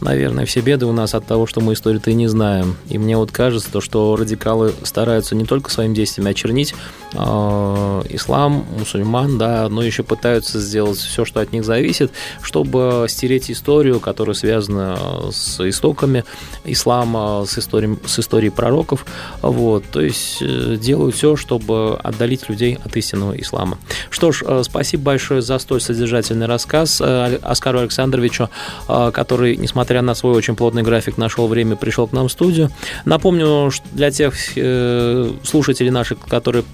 наверное, 0.00 0.44
все 0.44 0.60
беды 0.60 0.86
у 0.86 0.92
нас 0.92 1.14
от 1.14 1.26
того, 1.26 1.46
что 1.46 1.60
мы 1.60 1.72
историю-то 1.72 2.10
и 2.10 2.14
не 2.14 2.28
знаем. 2.28 2.76
И 2.88 2.98
мне 2.98 3.16
вот 3.16 3.32
кажется, 3.32 3.72
то, 3.72 3.80
что 3.80 4.14
радикалы 4.16 4.74
стараются 4.82 5.34
не 5.34 5.44
только 5.44 5.70
своим 5.70 5.94
действием 5.94 6.28
очернить 6.28 6.74
э, 7.14 7.16
ислам, 7.16 8.66
мусульман, 8.78 9.38
да, 9.38 9.68
но 9.68 9.82
еще 9.82 10.02
пытаются 10.02 10.60
сделать 10.60 10.98
все, 10.98 11.24
что 11.24 11.40
от 11.40 11.52
них 11.52 11.64
зависит, 11.64 12.12
чтобы 12.42 13.06
стереть 13.08 13.50
историю, 13.50 14.00
которая 14.00 14.34
связана 14.34 14.98
с 15.32 15.60
истоками 15.66 16.24
ислама, 16.64 17.44
с 17.46 17.58
историей, 17.58 17.98
с 18.06 18.18
историей 18.18 18.50
пророков. 18.50 19.06
Вот. 19.40 19.84
То 19.90 20.00
есть 20.00 20.38
э, 20.42 20.76
делают 20.76 21.14
все, 21.14 21.36
чтобы 21.36 21.96
отдалить 21.96 22.48
людей 22.48 22.78
от 22.84 22.96
истинного 22.96 23.32
ислама. 23.40 23.78
Что 24.10 24.32
ж, 24.32 24.42
э, 24.44 24.62
спасибо 24.64 25.04
большое 25.04 25.40
за 25.40 25.58
столь 25.58 25.80
содержательный 25.80 26.46
рассказ 26.46 27.00
э, 27.00 27.38
Оскару 27.42 27.78
Александровичу, 27.78 28.50
э, 28.88 29.10
который, 29.14 29.56
несмотря 29.56 30.02
на 30.02 30.14
свой 30.14 30.34
очень 30.34 30.56
плотный 30.56 30.82
график, 30.82 31.16
нашел 31.16 31.46
время, 31.46 31.76
пришел 31.76 32.08
к 32.08 32.12
нам 32.12 32.26
в 32.26 32.32
студию. 32.32 32.70
Напомню, 33.04 33.70
для 33.92 34.10
тех 34.10 34.34
слушателей 35.44 35.90
наших, 35.90 36.18
которые 36.20 36.64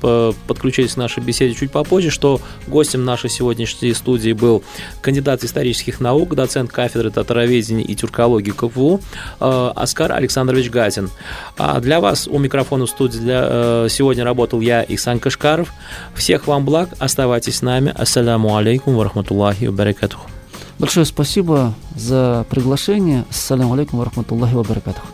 подключились 0.46 0.94
к 0.94 0.96
нашей 0.96 1.22
беседе 1.22 1.54
чуть 1.54 1.70
попозже, 1.70 2.10
что 2.10 2.40
гостем 2.66 3.04
нашей 3.04 3.28
сегодняшней 3.28 3.92
студии 3.92 4.32
был 4.32 4.62
кандидат 5.02 5.44
исторических 5.44 6.00
наук, 6.00 6.34
доцент 6.34 6.72
кафедры 6.72 7.10
татароведения 7.10 7.84
и 7.84 7.94
тюркологии 7.94 8.52
КФУ 8.52 9.00
Оскар 9.40 10.12
Александрович 10.12 10.70
Гатин. 10.70 11.10
А 11.58 11.80
для 11.80 12.00
вас 12.00 12.26
у 12.26 12.38
микрофона 12.38 12.86
в 12.86 12.90
студии 12.90 13.18
для, 13.18 13.86
сегодня 13.88 14.24
работал 14.24 14.60
я, 14.60 14.84
Исан 14.88 15.18
Кашкаров. 15.18 15.72
Всех 16.14 16.46
вам 16.46 16.64
благ, 16.64 16.90
оставайтесь 16.98 17.25
Оставайтесь 17.26 17.56
с 17.56 17.62
нами. 17.62 17.92
Ассаляму 17.92 18.56
алейкум 18.56 18.94
ва 18.94 19.02
рахматуллахи 19.02 19.64
ва 19.64 19.72
баракатуху. 19.72 20.30
Большое 20.78 21.04
спасибо 21.04 21.74
за 21.96 22.46
приглашение. 22.48 23.24
Ассаляму 23.28 23.74
алейкум 23.74 23.98
ва 23.98 24.04
рахматуллахи 24.04 24.54
ва 24.54 24.62
баракатуху. 24.62 25.08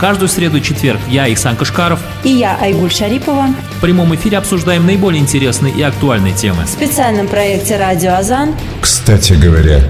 Каждую 0.00 0.30
среду 0.30 0.56
и 0.56 0.62
четверг 0.62 1.00
я, 1.10 1.28
Ихсан 1.28 1.54
Кашкаров 1.54 2.00
и 2.24 2.30
я, 2.30 2.56
Айгуль 2.62 2.90
Шарипова 2.90 3.48
в 3.76 3.80
прямом 3.82 4.14
эфире 4.14 4.38
обсуждаем 4.38 4.86
наиболее 4.86 5.20
интересные 5.20 5.74
и 5.74 5.82
актуальные 5.82 6.32
темы. 6.32 6.64
В 6.64 6.68
специальном 6.70 7.28
проекте 7.28 7.76
«Радио 7.76 8.14
Азан». 8.14 8.54
Кстати 8.80 9.34
говоря, 9.34 9.82